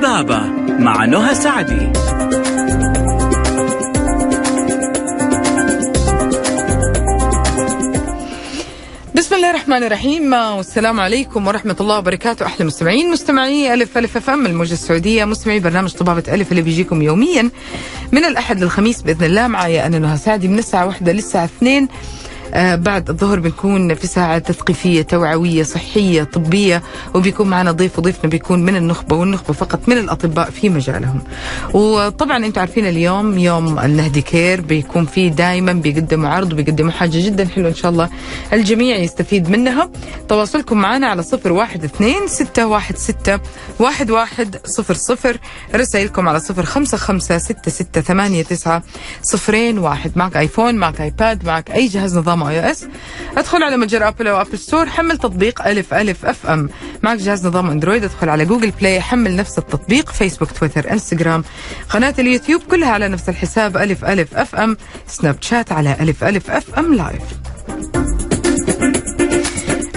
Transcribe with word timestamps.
طبابة 0.00 0.40
مع 0.78 1.04
نهى 1.04 1.34
سعدي. 1.34 1.92
الله 9.40 9.50
الرحمن 9.50 9.82
الرحيم. 9.82 10.32
والسلام 10.32 11.00
عليكم 11.00 11.46
ورحمة 11.46 11.76
الله 11.80 11.98
وبركاته. 11.98 12.46
أحلى 12.46 12.66
مستمعين 12.66 13.10
مستمعي 13.10 13.74
ألف 13.74 13.98
ألف 13.98 14.16
أف 14.16 14.30
أم 14.30 14.46
الموجة 14.46 14.72
السعودية 14.72 15.24
مستمعي 15.24 15.60
برنامج 15.60 15.92
طبابة 15.92 16.22
ألف 16.28 16.50
اللي 16.50 16.62
بيجيكم 16.62 17.02
يوميا 17.02 17.50
من 18.12 18.24
الأحد 18.24 18.62
للخميس 18.62 19.02
بإذن 19.02 19.24
الله. 19.24 19.46
معي 19.46 19.86
أنا 19.86 19.98
نهى 19.98 20.16
سعدي 20.16 20.48
من 20.48 20.58
الساعة 20.58 20.86
واحدة 20.86 21.12
للساعة 21.12 21.44
اثنين. 21.44 21.88
بعد 22.54 23.10
الظهر 23.10 23.40
بنكون 23.40 23.94
في 23.94 24.06
ساعة 24.06 24.38
تثقيفية 24.38 25.02
توعوية 25.02 25.62
صحية 25.62 26.22
طبية 26.22 26.82
وبيكون 27.14 27.48
معنا 27.48 27.72
ضيف 27.72 27.98
وضيفنا 27.98 28.30
بيكون 28.30 28.62
من 28.64 28.76
النخبة 28.76 29.16
والنخبة 29.16 29.54
فقط 29.54 29.88
من 29.88 29.98
الأطباء 29.98 30.50
في 30.50 30.68
مجالهم. 30.68 31.20
وطبعا 31.74 32.46
أنتم 32.46 32.60
عارفين 32.60 32.86
اليوم 32.86 33.38
يوم 33.38 33.78
النهدي 33.78 34.22
كير 34.22 34.60
بيكون 34.60 35.06
فيه 35.06 35.28
دائما 35.28 35.72
بيقدموا 35.72 36.28
عرض 36.28 36.52
وبيقدموا 36.52 36.90
حاجة 36.92 37.26
جدا 37.26 37.48
حلوة 37.48 37.68
إن 37.68 37.74
شاء 37.74 37.90
الله 37.90 38.08
الجميع 38.52 38.96
يستفيد 38.96 39.50
منها. 39.50 39.90
تواصلكم 40.28 40.78
معنا 40.78 41.06
على 41.06 41.22
صفر 41.22 41.52
واحد 41.52 41.84
اثنين 41.84 42.28
ستة 42.28 42.66
واحد 42.66 42.96
ستة 42.96 43.40
واحد 43.78 44.10
واحد 44.10 44.56
صفر 44.64 44.94
صفر. 44.94 45.38
رسائلكم 45.74 46.28
على 46.28 46.40
صفر 46.40 46.64
خمسة 46.64 46.96
خمسة 46.96 47.38
ستة 47.38 47.70
ستة 47.70 48.00
ثمانية 48.00 48.42
تسعة 48.42 48.82
صفرين 49.22 49.78
واحد. 49.78 50.12
معك 50.16 50.36
آيفون 50.36 50.74
معك 50.74 51.00
آيباد 51.00 51.44
معك 51.44 51.70
أي 51.70 51.86
جهاز 51.86 52.18
نظام 52.18 52.39
آي 52.42 52.60
أو 52.64 52.70
إس. 52.70 52.86
أدخل 53.36 53.62
على 53.62 53.76
متجر 53.76 54.08
أبل 54.08 54.26
أو 54.26 54.40
أبل 54.40 54.58
ستور 54.58 54.86
حمل 54.86 55.18
تطبيق 55.18 55.66
ألف 55.66 55.94
ألف 55.94 56.24
أف 56.26 56.46
أم. 56.46 56.68
معك 57.02 57.18
جهاز 57.18 57.46
نظام 57.46 57.70
أندرويد 57.70 58.04
أدخل 58.04 58.28
على 58.28 58.44
جوجل 58.44 58.70
بلاي 58.70 59.00
حمل 59.00 59.36
نفس 59.36 59.58
التطبيق 59.58 60.10
فيسبوك 60.10 60.50
تويتر 60.50 60.92
إنستغرام. 60.92 61.44
قناة 61.88 62.14
اليوتيوب 62.18 62.62
كلها 62.62 62.90
على 62.90 63.08
نفس 63.08 63.28
الحساب 63.28 63.76
ألف 63.76 64.04
ألف 64.04 64.36
أف 64.36 64.54
أم. 64.54 64.76
سناب 65.06 65.36
شات 65.40 65.72
على 65.72 65.96
ألف 66.00 66.24
ألف 66.24 66.50
أف 66.50 66.78
أم 66.78 66.94
لايف 66.94 67.22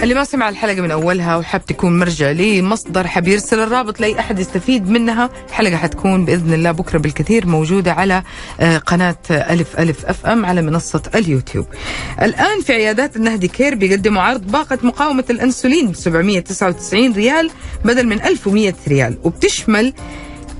اللي 0.04 0.14
ما 0.14 0.24
سمع 0.24 0.48
الحلقة 0.48 0.80
من 0.80 0.90
أولها 0.90 1.36
وحاب 1.36 1.64
تكون 1.64 1.98
مرجع 1.98 2.30
لمصدر 2.30 3.06
حاب 3.06 3.28
يرسل 3.28 3.60
الرابط 3.60 4.00
لأي 4.00 4.18
أحد 4.18 4.38
يستفيد 4.38 4.90
منها 4.90 5.30
الحلقة 5.48 5.76
حتكون 5.76 6.24
بإذن 6.24 6.52
الله 6.52 6.70
بكرة 6.70 6.98
بالكثير 6.98 7.46
موجودة 7.46 7.92
على 7.92 8.22
آه، 8.60 8.78
قناة 8.78 9.16
ألف 9.30 9.78
ألف 9.78 10.04
أف 10.04 10.26
أم 10.26 10.46
على 10.46 10.62
منصة 10.62 11.02
اليوتيوب. 11.14 11.66
الآن 12.22 12.60
في 12.60 12.72
عيادات 12.72 13.16
النهدي 13.16 13.48
كير 13.48 13.74
بيقدموا 13.74 14.22
عرض 14.22 14.46
باقة 14.46 14.78
مقاومة 14.82 15.24
الأنسولين 15.30 15.88
ب 15.88 15.94
799 15.94 17.12
ريال 17.12 17.50
بدل 17.84 18.06
من 18.06 18.22
1100 18.22 18.74
ريال 18.88 19.18
وبتشمل 19.22 19.92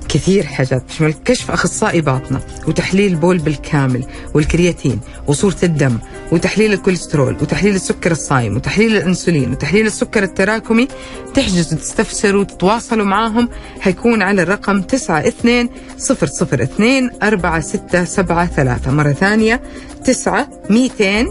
كثير 0.09 0.43
حاجات 0.45 0.83
بتشمل 0.83 1.13
كشف 1.25 1.51
أخصائي 1.51 2.01
باطنة 2.01 2.39
وتحليل 2.67 3.15
بول 3.15 3.37
بالكامل 3.37 4.05
والكرياتينين 4.33 4.99
وصورة 5.27 5.55
الدم 5.63 5.97
وتحليل 6.31 6.73
الكوليسترول 6.73 7.33
وتحليل 7.41 7.75
السكر 7.75 8.11
الصايم 8.11 8.55
وتحليل 8.55 8.95
الإنسولين 8.97 9.51
وتحليل 9.51 9.85
السكر 9.85 10.23
التراكمي 10.23 10.87
تحجزوا 11.33 11.77
تستفسروا 11.77 12.43
تتواصلوا 12.43 13.05
معاهم 13.05 13.49
حيكون 13.79 14.21
على 14.21 14.41
الرقم 14.41 14.77
92 14.79 15.69
002 15.99 17.09
4673 17.23 18.93
مرة 18.95 19.11
ثانية 19.11 19.61
9 20.05 20.47
200 20.69 21.27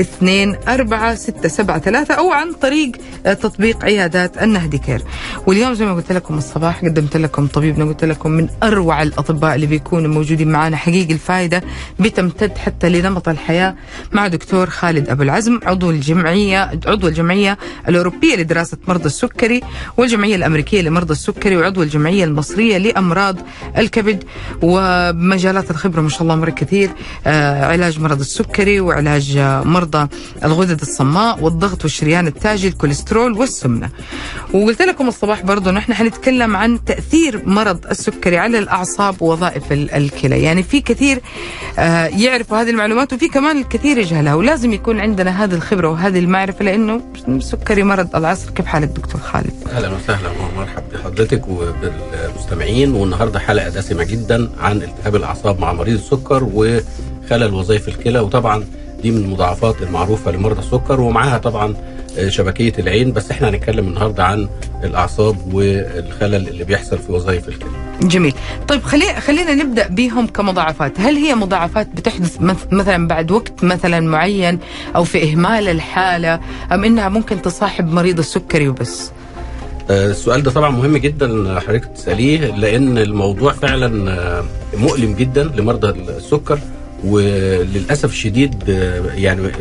اثنين 0.00 0.56
أربعة 0.68 1.14
ستة 1.14 1.48
سبعة 1.48 1.78
ثلاثة 1.78 2.14
أو 2.14 2.32
عن 2.32 2.52
طريق 2.52 2.92
آه، 3.26 3.32
تطبيق 3.32 3.84
عيادات 3.84 4.42
النهدي 4.42 4.78
كير 4.78 5.02
واليوم 5.46 5.74
زي 5.74 5.84
ما 5.86 5.94
قلت 5.94 6.12
لكم 6.12 6.38
الصباح 6.38 6.84
قدمت 6.84 7.16
لكم 7.16 7.46
طبيبنا 7.46 7.84
قلت 7.84 8.04
لكم 8.04 8.30
من 8.30 8.48
أروع 8.62 9.02
الأطباء 9.02 9.54
اللي 9.54 9.66
بيكونوا 9.66 10.10
موجودين 10.10 10.48
معنا 10.48 10.76
حقيقي 10.76 11.12
الفائدة 11.14 11.62
بتمتد 12.00 12.58
حتى 12.58 12.88
لنمط 12.88 13.28
الحياة 13.28 13.74
مع 14.12 14.26
دكتور 14.28 14.70
خالد 14.70 15.08
أبو 15.08 15.22
العزم 15.22 15.60
عضو 15.64 15.90
الجمعية 15.90 16.70
عضو 16.86 17.08
الجمعية 17.08 17.58
الأوروبية 17.88 18.36
لدراسة 18.36 18.78
مرضى 18.88 19.06
السكري 19.06 19.60
والجمعية 19.96 20.36
الأمريكية 20.36 20.80
لمرضى 20.82 21.12
السكري 21.12 21.56
وعضو 21.56 21.82
الجمعية 21.82 22.24
المصرية 22.24 22.78
لأمراض 22.78 23.36
الكبد 23.78 24.24
ومجالات 24.62 25.70
الخبرة 25.70 26.00
ما 26.00 26.08
شاء 26.08 26.22
الله 26.22 26.34
مرة 26.36 26.50
كثير 26.50 26.90
آه، 27.26 27.64
علاج 27.64 28.00
مرض 28.00 28.17
السكري 28.20 28.80
وعلاج 28.80 29.38
مرضى 29.64 30.08
الغدد 30.44 30.80
الصماء 30.80 31.42
والضغط 31.44 31.82
والشريان 31.84 32.26
التاجي 32.26 32.68
الكوليسترول 32.68 33.32
والسمنة. 33.32 33.90
وقلت 34.54 34.82
لكم 34.82 35.08
الصباح 35.08 35.42
برضو 35.42 35.70
نحن 35.70 35.94
حنتكلم 35.94 36.56
عن 36.56 36.84
تأثير 36.84 37.42
مرض 37.46 37.86
السكري 37.86 38.38
على 38.38 38.58
الأعصاب 38.58 39.22
ووظائف 39.22 39.72
ال- 39.72 39.90
الكلى. 39.90 40.42
يعني 40.42 40.62
في 40.62 40.80
كثير 40.80 41.20
آه، 41.78 42.06
يعرفوا 42.06 42.60
هذه 42.60 42.70
المعلومات 42.70 43.12
وفي 43.12 43.28
كمان 43.28 43.58
الكثير 43.58 43.98
يجهلها. 43.98 44.34
ولازم 44.34 44.72
يكون 44.72 45.00
عندنا 45.00 45.44
هذه 45.44 45.54
الخبرة 45.54 45.88
وهذه 45.88 46.18
المعرفة 46.18 46.64
لأنه 46.64 47.00
السكري 47.28 47.82
مرض 47.82 48.16
العصر 48.16 48.50
كيف 48.50 48.66
حالك 48.66 48.88
دكتور 48.88 49.20
خالد؟ 49.20 49.52
أهلا 49.72 49.90
وسهلا 49.94 50.28
ومرحب 50.30 50.82
بحضرتك 50.92 51.42
وبالمستمعين. 51.48 52.92
والنهاردة 52.92 53.38
حلقة 53.38 53.68
دسمة 53.68 54.04
جدا 54.04 54.50
عن 54.60 54.76
التهاب 54.82 55.16
الأعصاب 55.16 55.60
مع 55.60 55.72
مريض 55.72 55.94
السكر 55.98 56.44
وخلل 57.28 57.54
وظائف 57.54 57.88
الكلى 57.88 58.18
وطبعا 58.20 58.64
دي 59.02 59.10
من 59.10 59.16
المضاعفات 59.24 59.82
المعروفة 59.82 60.30
لمرضى 60.30 60.58
السكر 60.60 61.00
ومعاها 61.00 61.38
طبعا 61.38 61.74
آه، 62.18 62.28
شبكية 62.28 62.72
العين. 62.78 63.12
بس 63.12 63.30
إحنا 63.30 63.48
هنتكلم 63.48 63.88
النهارده 63.88 64.24
عن 64.24 64.48
الأعصاب 64.84 65.54
والخلل 65.54 66.48
اللي 66.48 66.64
بيحصل 66.64 66.98
في 66.98 67.12
وظائف 67.12 67.48
الكلى. 67.48 67.70
جميل. 68.02 68.34
طيب 68.68 68.82
خلي 68.82 69.20
خلينا 69.20 69.54
نبدأ 69.54 69.88
بهم 69.88 70.26
كمضاعفات. 70.26 71.00
هل 71.00 71.16
هي 71.16 71.34
مضاعفات 71.34 71.88
بتحدث 71.94 72.36
مث- 72.40 72.72
مثلا 72.72 73.08
بعد 73.08 73.30
وقت 73.30 73.64
مثلا 73.64 74.00
معين 74.00 74.58
أو 74.96 75.04
في 75.04 75.32
إهمال 75.32 75.68
الحالة 75.68 76.40
أم 76.72 76.84
إنها 76.84 77.08
ممكن 77.08 77.42
تصاحب 77.42 77.92
مريض 77.92 78.18
السكري 78.18 78.68
وبس؟ 78.68 79.10
آه، 79.90 80.10
السؤال 80.10 80.42
ده 80.42 80.50
طبعا 80.50 80.70
مهم 80.70 80.96
جدا 80.96 81.60
حضرتك 81.60 81.84
تسأليه 81.94 82.56
لأن 82.56 82.98
الموضوع 82.98 83.52
فعلا 83.52 84.10
آه، 84.12 84.44
مؤلم 84.76 85.14
جدا 85.14 85.44
لمرضى 85.44 85.88
السكر. 85.88 86.58
وللأسف 87.04 88.10
الشديد 88.10 88.68
يعني 89.14 89.52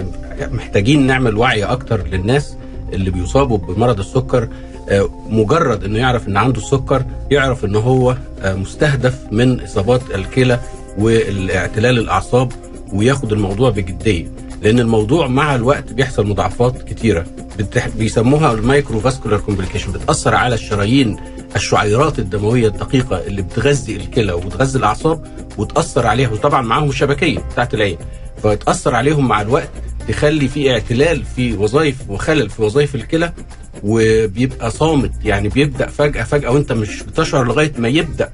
محتاجين 0.42 1.08
نعمل 1.08 1.38
وعي 1.38 1.64
أكتر 1.64 2.08
للناس 2.08 2.56
اللي 2.94 3.12
بيصابوا 3.12 3.58
بمرض 3.58 4.00
السكر 4.00 4.50
آه، 4.90 5.10
مجرد 5.30 5.84
إنه 5.84 6.00
يعرف 6.00 6.28
إن 6.28 6.38
عنده 6.38 6.62
السكر 6.62 7.06
يعرف 7.32 7.66
إن 7.66 7.76
هو 7.76 8.18
آه، 8.42 8.54
مستهدف 8.54 9.20
من 9.32 9.60
إصابات 9.62 10.02
الكلى 10.16 10.60
والاعتلال 10.98 11.98
الأعصاب 12.00 12.52
وياخد 12.94 13.34
الموضوع 13.34 13.70
بجدية 13.70 14.32
لأن 14.62 14.80
الموضوع 14.80 15.28
مع 15.28 15.56
الوقت 15.56 15.94
بيحصل 15.94 16.28
مضاعفات 16.28 16.82
كتيرة. 16.90 17.26
بيسموها 17.98 18.52
ال 18.52 18.60
micro 18.60 19.00
vascular 19.00 19.40
complication 19.40 19.92
بتأثر 19.92 20.36
على 20.36 20.56
الشرايين 20.56 21.18
الشعيرات 21.56 22.20
الدموية 22.20 22.68
الدقيقة 22.68 23.18
اللي 23.28 23.42
بتغذي 23.42 23.96
الكلى 23.96 24.34
وبتغذي 24.34 24.80
الأعصاب 24.80 25.26
وتأثر 25.58 26.08
عليها 26.08 26.30
وطبعا 26.30 26.62
معاهم 26.62 26.90
الشبكية 26.90 27.40
بتاعت 27.40 27.74
العين. 27.74 27.98
فتاثر 28.44 28.96
عليهم 28.96 29.28
مع 29.28 29.42
الوقت 29.42 29.70
تخلي 30.08 30.48
في 30.48 30.72
اعتلال 30.72 31.24
في 31.36 31.54
وظائف 31.58 31.96
وخلل 32.10 32.50
في 32.50 32.62
وظائف 32.62 32.96
الكلى 32.96 33.34
وبيبقى 33.84 34.72
صامت. 34.72 35.12
يعني 35.24 35.50
بيبدأ 35.50 35.88
فجأة 35.88 36.24
فجأة 36.24 36.52
وانت 36.52 36.72
مش 36.72 37.04
بتشعر 37.04 37.44
لغاية 37.48 37.74
ما 37.78 37.88
يبدأ 37.88 38.32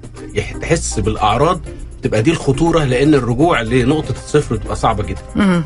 تحس 0.61 0.99
بالأعراض 0.99 1.61
تبقى 2.03 2.21
دي 2.21 2.31
الخطورة 2.31 2.83
لأن 2.83 3.13
الرجوع 3.13 3.61
لنقطة 3.61 4.11
الصفر 4.11 4.55
تبقى 4.55 4.75
صعبة 4.75 5.03
جدا. 5.03 5.61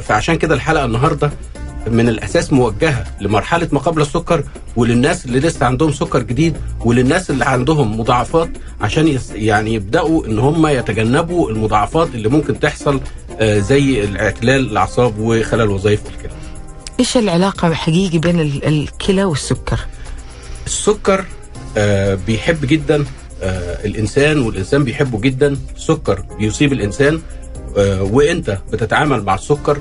فعشان 0.00 0.34
كده 0.34 0.54
الحلقة 0.54 0.84
النهارده 0.84 1.30
من 1.86 2.08
الأساس 2.08 2.52
موجهة 2.52 3.04
لمرحلة 3.20 3.68
ما 3.72 3.78
قبل 3.80 4.02
السكر 4.02 4.44
وللناس 4.76 5.24
اللي 5.26 5.40
لسه 5.40 5.66
عندهم 5.66 5.92
سكر 5.92 6.22
جديد 6.22 6.56
وللناس 6.80 7.30
اللي 7.30 7.44
عندهم 7.44 8.00
مضاعفات 8.00 8.48
عشان 8.80 9.18
يعني 9.34 9.74
يبدأوا 9.74 10.26
إن 10.26 10.38
هم 10.38 10.66
يتجنبوا 10.66 11.50
المضاعفات 11.50 12.08
اللي 12.14 12.28
ممكن 12.28 12.60
تحصل 12.60 13.00
آه، 13.40 13.58
زي 13.58 14.04
الاعتلال 14.04 14.70
الأعصاب 14.70 15.18
وخلل 15.18 15.68
وظائف 15.70 16.00
الكلى. 16.06 16.32
إيش 17.00 17.16
العلاقة 17.16 17.74
حقيقي 17.74 18.18
بين 18.18 18.40
ال- 18.40 18.64
الكلى 18.64 19.24
والسكر 19.24 19.80
السكر 20.66 21.24
آه، 21.76 22.18
بيحب 22.26 22.64
جدا 22.66 23.04
آه، 23.42 23.86
الإنسان 23.86 24.38
والإنسان 24.40 24.84
بيحبه 24.84 25.20
جدا 25.20 25.56
السكر 25.76 26.24
بيصيب 26.38 26.72
الإنسان 26.72 27.20
وإنت 28.00 28.58
بتتعامل 28.72 29.22
مع 29.24 29.34
السكر 29.34 29.78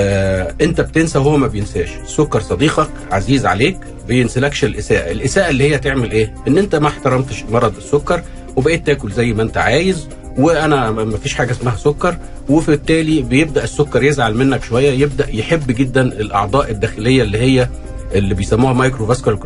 آه، 0.00 0.54
انت 0.60 0.80
بتنسى 0.80 1.18
وهو 1.18 1.36
ما 1.36 1.46
بينساش. 1.46 1.88
السكر 2.04 2.40
صديقك 2.40 2.88
عزيز 3.10 3.46
عليك 3.46 3.76
بينسلكش 4.08 4.64
الإساءة. 4.64 5.10
الإساءة 5.10 5.50
اللي 5.50 5.70
هي 5.70 5.78
تعمل 5.78 6.10
إيه؟ 6.10 6.34
إن 6.48 6.58
أنت 6.58 6.74
ما 6.74 6.88
احترمتش 6.88 7.42
مرض 7.50 7.76
السكر 7.76 8.22
وبقيت 8.56 8.86
تاكل 8.86 9.12
زي 9.12 9.32
ما 9.32 9.42
أنت 9.42 9.56
عايز 9.56 10.08
وأنا 10.38 10.90
ما 10.90 11.16
فيش 11.16 11.34
حاجة 11.34 11.50
اسمها 11.50 11.76
سكر 11.76 12.16
وفي 12.48 12.72
التالي 12.72 13.22
بيبدأ 13.22 13.64
السكر 13.64 14.02
يزعل 14.02 14.34
منك 14.34 14.64
شوية 14.64 14.90
يبدأ 14.90 15.26
يحب 15.36 15.66
جدا 15.66 16.02
الأعضاء 16.02 16.70
الداخلية 16.70 17.22
اللي 17.22 17.38
هي 17.38 17.68
اللي 18.14 18.34
بيسموها 18.34 18.72
micro 18.72 19.06
vascular 19.06 19.38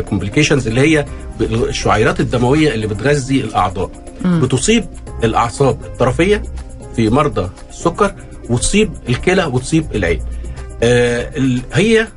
complications 0.00 0.66
اللي 0.66 0.80
هي 0.80 1.04
الشعيرات 1.40 2.20
الدموية 2.20 2.74
اللي 2.74 2.86
بتغذي 2.86 3.40
الأعضاء. 3.40 3.90
بتصيب 4.24 4.84
الأعصاب 5.24 5.78
الطرفية 5.84 6.42
في 6.96 7.10
مرضى 7.10 7.48
السكر 7.70 8.14
وتصيب 8.50 8.92
الكلى 9.08 9.44
وتصيب 9.44 9.86
العين. 9.94 10.20
آه 10.82 11.30
هي 11.72 12.08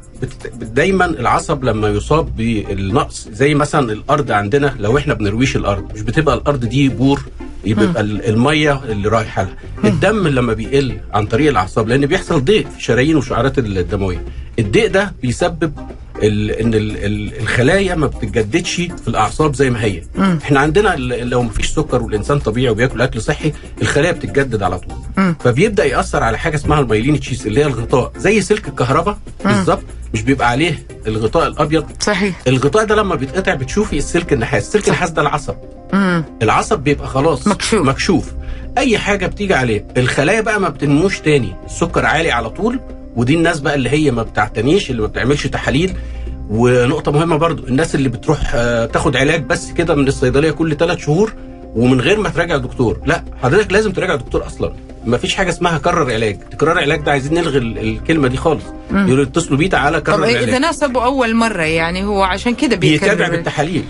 دايما 0.61 1.05
العصب 1.05 1.63
لما 1.63 1.87
يصاب 1.89 2.35
بالنقص 2.35 3.27
زي 3.31 3.53
مثلا 3.53 3.91
الأرض 3.93 4.31
عندنا 4.31 4.75
لو 4.79 4.97
إحنا 4.97 5.13
بنرويهاش 5.13 5.55
الأرض 5.55 5.93
مش 5.93 6.01
بتبقى 6.01 6.35
الأرض 6.35 6.65
دي 6.65 6.89
بور 6.89 7.21
يبقى 7.67 8.01
ال- 8.01 8.25
المية 8.29 8.81
اللي 8.83 9.07
رايحة 9.09 9.43
لها 9.43 9.91
الدم 9.93 10.27
لما 10.27 10.53
بيقل 10.53 10.97
عن 11.13 11.25
طريق 11.25 11.49
الأعصاب 11.49 11.87
لأن 11.87 12.05
بيحصل 12.05 12.43
ضيق 12.45 12.69
في 12.69 12.77
الشرايين 12.77 13.15
والشعيرات 13.15 13.57
الدموية. 13.59 14.23
الضيق 14.59 14.91
ده 14.91 15.13
بيسبب 15.21 15.73
ال 16.23 16.51
إن 16.51 16.73
ال 16.73 17.05
ال 17.05 17.39
الخلايا 17.41 17.95
ما 17.95 18.07
بتتجددش 18.07 18.75
في 18.75 19.07
الأعصاب 19.07 19.55
زي 19.55 19.69
ما 19.69 19.83
هي. 19.83 20.01
إحنا 20.43 20.59
عندنا 20.59 20.95
لو 20.97 21.41
ما 21.43 21.49
فيش 21.49 21.67
سكر 21.69 22.03
والإنسان 22.03 22.39
طبيعي 22.39 22.69
وبياكل 22.69 23.01
أكل 23.01 23.21
صحي 23.21 23.53
الخلايا 23.81 24.11
بتتجدد 24.11 24.63
على 24.63 24.79
طول. 24.79 24.97
فبيبدأ 25.39 25.85
يأثر 25.85 26.23
على 26.23 26.37
حاجة 26.37 26.55
اسمها 26.55 26.79
المايلين 26.79 27.19
تشيز 27.19 27.47
اللي 27.47 27.59
هي 27.59 27.65
الغطاء. 27.65 28.11
زي 28.17 28.41
سلك 28.41 28.67
الكهرباء. 28.67 29.17
بالظبط. 29.45 29.83
مش 30.13 30.21
بيبقى 30.21 30.49
عليه 30.49 30.79
الغطاء 31.07 31.47
الأبيض. 31.47 31.85
صحيح. 31.99 32.41
الغطاء 32.47 32.85
ده 32.85 32.95
لما 32.95 33.15
بيتقطع 33.15 33.53
بتشوفي 33.53 33.97
السلك 33.97 34.33
النحاس. 34.33 34.67
السلك 34.67 34.87
النحاس 34.87 35.09
ده 35.09 35.21
العصب. 35.21 35.55
مم. 35.93 36.23
العصب 36.41 36.79
بيبقى 36.79 37.07
خلاص. 37.07 37.47
مكشوف. 37.57 37.81
مكشوف. 37.87 38.33
أي 38.77 38.97
حاجة 38.97 39.25
بتيجي 39.25 39.53
عليه. 39.53 39.87
الخلايا 39.97 40.41
بقى 40.41 40.59
ما 40.59 40.69
بتنموش 40.69 41.19
تاني. 41.19 41.55
السكر 41.65 42.05
عالي 42.05 42.31
على 42.31 42.49
طول 42.49 42.79
ودي 43.15 43.35
الناس 43.35 43.59
بقى 43.59 43.75
اللي 43.75 43.89
هي 43.89 44.11
ما 44.11 44.23
بتعتنيش 44.23 44.91
اللي 44.91 45.01
ما 45.01 45.07
بتعملش 45.07 45.47
تحاليل. 45.47 45.93
ونقطة 46.49 47.11
مهمة 47.11 47.35
برضو 47.35 47.67
الناس 47.67 47.95
اللي 47.95 48.09
بتروح 48.09 48.51
آه، 48.55 48.85
تاخد 48.85 49.15
علاج 49.15 49.43
بس 49.43 49.71
كده 49.71 49.95
من 49.95 50.07
الصيدلية 50.07 50.51
كل 50.51 50.77
ثلاث 50.77 50.97
شهور 50.99 51.33
ومن 51.77 52.01
غير 52.01 52.19
ما 52.19 52.29
تراجع 52.29 52.57
دكتور. 52.57 52.99
لا 53.05 53.23
حضرتك 53.43 53.71
لازم 53.71 53.91
تراجع 53.91 54.15
دكتور 54.15 54.45
أصلا. 54.47 54.73
ما 55.05 55.17
فيش 55.17 55.35
حاجة 55.35 55.49
اسمها 55.49 55.77
كرر 55.77 56.11
علاج. 56.13 56.39
تكرار 56.51 56.77
علاج 56.79 57.01
ده 57.01 57.11
عايزين 57.11 57.33
نلغي 57.33 57.57
ال- 57.57 57.77
الكلمة 57.77 58.27
دي 58.27 58.37
خالص. 58.37 58.63
يقولوا 58.91 59.23
اتصلوا 59.23 59.57
بيه 59.57 59.69
تعالى 59.69 59.99
طب 59.99 60.05
كرر 60.05 60.23
إيه 60.23 60.31
العلاج. 60.31 60.49
إذا 60.49 60.59
ناسبه 60.59 61.05
أول 61.05 61.35
مرة 61.35 61.61
يعني 61.61 62.03
هو 62.03 62.23
عشان 62.23 62.55
كده 62.55 62.75
بيتابع 62.75 63.27
بالتحاليل. 63.29 63.83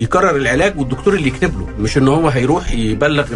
يكرر 0.00 0.36
العلاج 0.36 0.78
والدكتور 0.78 1.14
اللي 1.14 1.28
يكتب 1.28 1.58
له. 1.60 1.66
مش 1.78 1.98
إن 1.98 2.08
هو 2.08 2.28
هيروح 2.28 2.72
يبلغ 2.72 3.26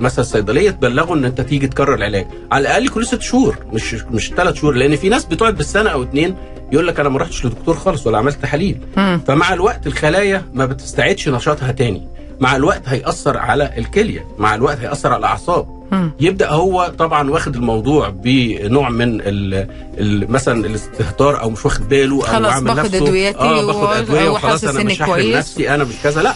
مثلا 0.00 0.20
الصيدلية 0.20 0.70
تبلغه 0.70 1.14
إن 1.14 1.24
أنت 1.24 1.40
تيجي 1.40 1.66
تكرر 1.66 1.94
العلاج. 1.94 2.26
على 2.52 2.62
الأقل 2.62 2.88
كل 2.88 3.06
ست 3.06 3.22
شهور 3.22 3.56
مش 3.72 3.94
مش 4.10 4.32
ثلاث 4.36 4.54
شهور. 4.60 4.74
لأن 4.74 4.96
في 4.96 5.08
ناس 5.08 5.24
بتقعد 5.24 5.56
بالسنة 5.56 5.90
أو 5.90 6.02
اتنين 6.02 6.36
يقول 6.72 6.86
لك 6.86 7.00
أنا 7.00 7.08
ما 7.08 7.18
رحتش 7.18 7.46
لدكتور 7.46 7.74
خالص 7.76 8.06
ولا 8.06 8.18
عملت 8.18 8.42
تحاليل. 8.42 8.78
فمع 9.26 9.52
الوقت 9.52 9.86
الخلايا 9.86 10.42
ما 10.54 10.66
بتستعيدش 10.66 11.28
نشاطها 11.28 11.72
تاني. 11.72 12.08
مع 12.44 12.56
الوقت 12.56 12.82
هيأثر 12.86 13.36
على 13.38 13.70
الكلية 13.78 14.26
مع 14.38 14.54
الوقت 14.54 14.78
هيأثر 14.78 15.08
على 15.08 15.18
الأعصاب. 15.18 15.66
مم. 15.92 16.10
يبدأ 16.20 16.50
هو 16.50 16.92
طبعا 16.98 17.30
واخد 17.30 17.56
الموضوع 17.56 18.08
بنوع 18.08 18.88
من 18.90 19.20
ال 19.20 19.68
ال 19.98 20.30
مثلا 20.32 20.66
الاستهتار 20.66 21.40
أو 21.40 21.50
مش 21.50 21.64
واخد 21.64 21.88
باله 21.88 22.16
أو 22.16 22.20
خلاص 22.20 22.52
عامل 22.52 22.64
باخد 22.74 22.78
نفسه. 22.78 22.96
أدويتي 22.96 23.38
آه 23.38 23.66
باخد 23.66 23.96
أدوية 23.96 24.28
وخلاص 24.28 24.64
أنا 24.64 24.84
مش 24.84 24.98
كويس. 24.98 25.36
نفسي 25.36 25.74
أنا 25.74 25.84
مش 25.84 25.94
كذا. 26.02 26.22
لا 26.22 26.34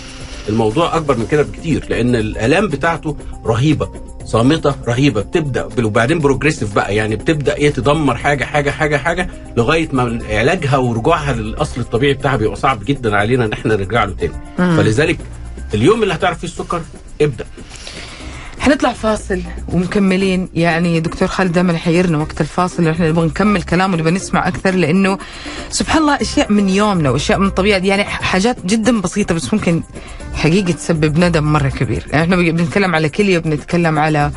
الموضوع 0.48 0.96
أكبر 0.96 1.16
من 1.16 1.26
كده 1.26 1.42
بكتير 1.42 1.86
لأن 1.90 2.16
الألام 2.16 2.68
بتاعته 2.68 3.16
رهيبة 3.46 3.88
صامتة 4.24 4.74
رهيبة. 4.88 5.20
بتبدأ 5.20 5.68
وبعدين 5.84 6.18
بروجريسيف 6.18 6.74
بقى 6.74 6.96
يعني 6.96 7.16
بتبدأ 7.16 7.54
إيه 7.56 7.70
تدمر 7.70 8.14
حاجة 8.14 8.44
حاجة 8.44 8.70
حاجة 8.70 8.96
حاجة 8.96 9.28
لغاية 9.56 9.88
ما 9.92 10.18
علاجها 10.30 10.76
ورجوعها 10.76 11.32
للأصل 11.32 11.80
الطبيعي 11.80 12.14
بتاعها 12.14 12.36
بيبقى 12.36 12.56
صعب 12.56 12.84
جدا 12.84 13.16
علينا 13.16 13.44
إن 13.44 13.52
إحنا 13.52 13.76
نرجع 13.76 14.04
له 14.04 14.12
تاني. 14.18 14.32
فلذلك 14.56 15.18
اليوم 15.74 16.02
اللي 16.02 16.14
هتعرف 16.14 16.38
فيه 16.38 16.46
السكر 16.46 16.82
ابدأ. 17.20 17.46
حنطلع 18.68 18.92
فاصل 18.92 19.42
ومكملين. 19.68 20.48
يعني 20.54 21.00
دكتور 21.00 21.28
خالد 21.28 21.52
دائما 21.52 21.72
يحيرنا 21.72 22.18
وقت 22.18 22.40
الفاصل 22.40 22.88
إحنا 22.88 23.08
نبغى 23.08 23.26
نكمل 23.26 23.62
كلام 23.62 23.94
ونبغى 23.94 24.10
نسمع 24.10 24.48
أكثر 24.48 24.74
لأنه 24.74 25.18
سبحان 25.70 26.02
الله 26.02 26.14
أشياء 26.20 26.52
من 26.52 26.68
يومنا 26.68 27.10
وأشياء 27.10 27.38
من 27.38 27.46
الطبيعه 27.46 27.78
دي 27.78 27.86
يعني 27.88 28.04
حاجات 28.04 28.66
جدا 28.66 29.00
بسيطة 29.00 29.34
بس 29.34 29.54
ممكن 29.54 29.82
حقيقة 30.34 30.72
تسبب 30.72 31.18
ندم 31.18 31.44
مرة 31.44 31.68
كبير. 31.68 32.06
يعني 32.12 32.22
إحنا 32.24 32.36
بنتكلم 32.36 32.94
على 32.94 33.08
كلية 33.08 33.38
بنتكلم 33.38 33.98
على 33.98 34.30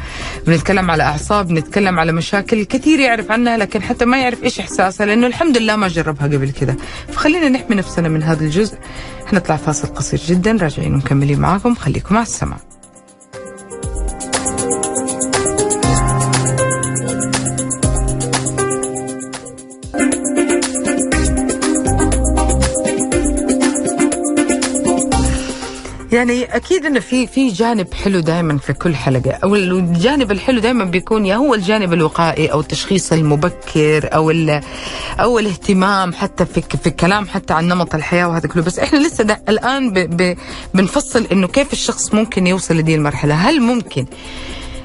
بنتكلم 0.48 0.92
على 0.92 1.04
أعصاب 1.04 1.48
بنتكلم 1.48 2.00
على 2.00 2.12
مشاكل 2.12 2.64
كثير 2.64 3.00
يعرف 3.00 3.32
عنها 3.32 3.58
لكن 3.58 3.82
حتى 3.82 4.06
ما 4.06 4.22
يعرف 4.22 4.44
إيش 4.44 4.60
إحساسها 4.60 5.06
لأنه 5.06 5.28
الحمد 5.28 5.58
لله 5.58 5.76
ما 5.76 5.88
جربها 5.88 6.28
قبل 6.28 6.52
كده. 6.52 6.78
فخلينا 7.12 7.50
نحمي 7.50 7.76
نفسنا 7.76 8.10
من 8.10 8.24
هذا 8.24 8.44
الجزء. 8.44 8.78
حنطلع 9.26 9.56
فاصل 9.56 9.88
قصير 9.88 10.20
جدا 10.28 10.52
راجعين 10.62 10.94
ومكملين 10.94 11.40
معاكم. 11.40 11.76
خليكم 11.76 12.16
مع 12.16 12.22
السماء 12.22 12.71
يعني 26.12 26.44
أكيد 26.56 26.86
إنه 26.86 27.00
في 27.00 27.28
في 27.28 27.48
جانب 27.50 27.94
حلو 27.94 28.20
دائما 28.20 28.58
في 28.58 28.74
كل 28.74 28.96
حلقة. 28.96 29.32
أو 29.32 29.56
الجانب 29.56 30.32
الحلو 30.32 30.60
دائما 30.60 30.84
بيكون 30.84 31.26
يا 31.26 31.36
هو 31.36 31.54
الجانب 31.54 31.94
الوقائي 31.94 32.48
أو 32.48 32.60
التشخيص 32.60 33.14
المبكر 33.14 34.10
أو 34.14 34.32
أو 35.20 35.40
الاهتمام 35.40 36.14
حتى 36.14 36.46
في 36.46 36.62
في 36.62 36.88
الكلام 36.88 37.28
حتى 37.28 37.54
عن 37.54 37.68
نمط 37.68 37.96
الحياة 37.96 38.28
وهذا 38.30 38.48
كله. 38.48 38.64
بس 38.64 38.80
إحنا 38.80 39.00
لسه 39.08 39.24
ده 39.24 39.42
الآن 39.50 39.94
ب 39.94 40.00
ب 40.00 40.38
بنفصل 40.74 41.28
إنه 41.32 41.48
كيف 41.48 41.74
الشخص 41.74 42.14
ممكن 42.14 42.48
يوصل 42.48 42.76
لدي 42.78 42.96
المرحلة؟ 42.96 43.34
هل 43.36 43.62
ممكن؟ 43.62 44.06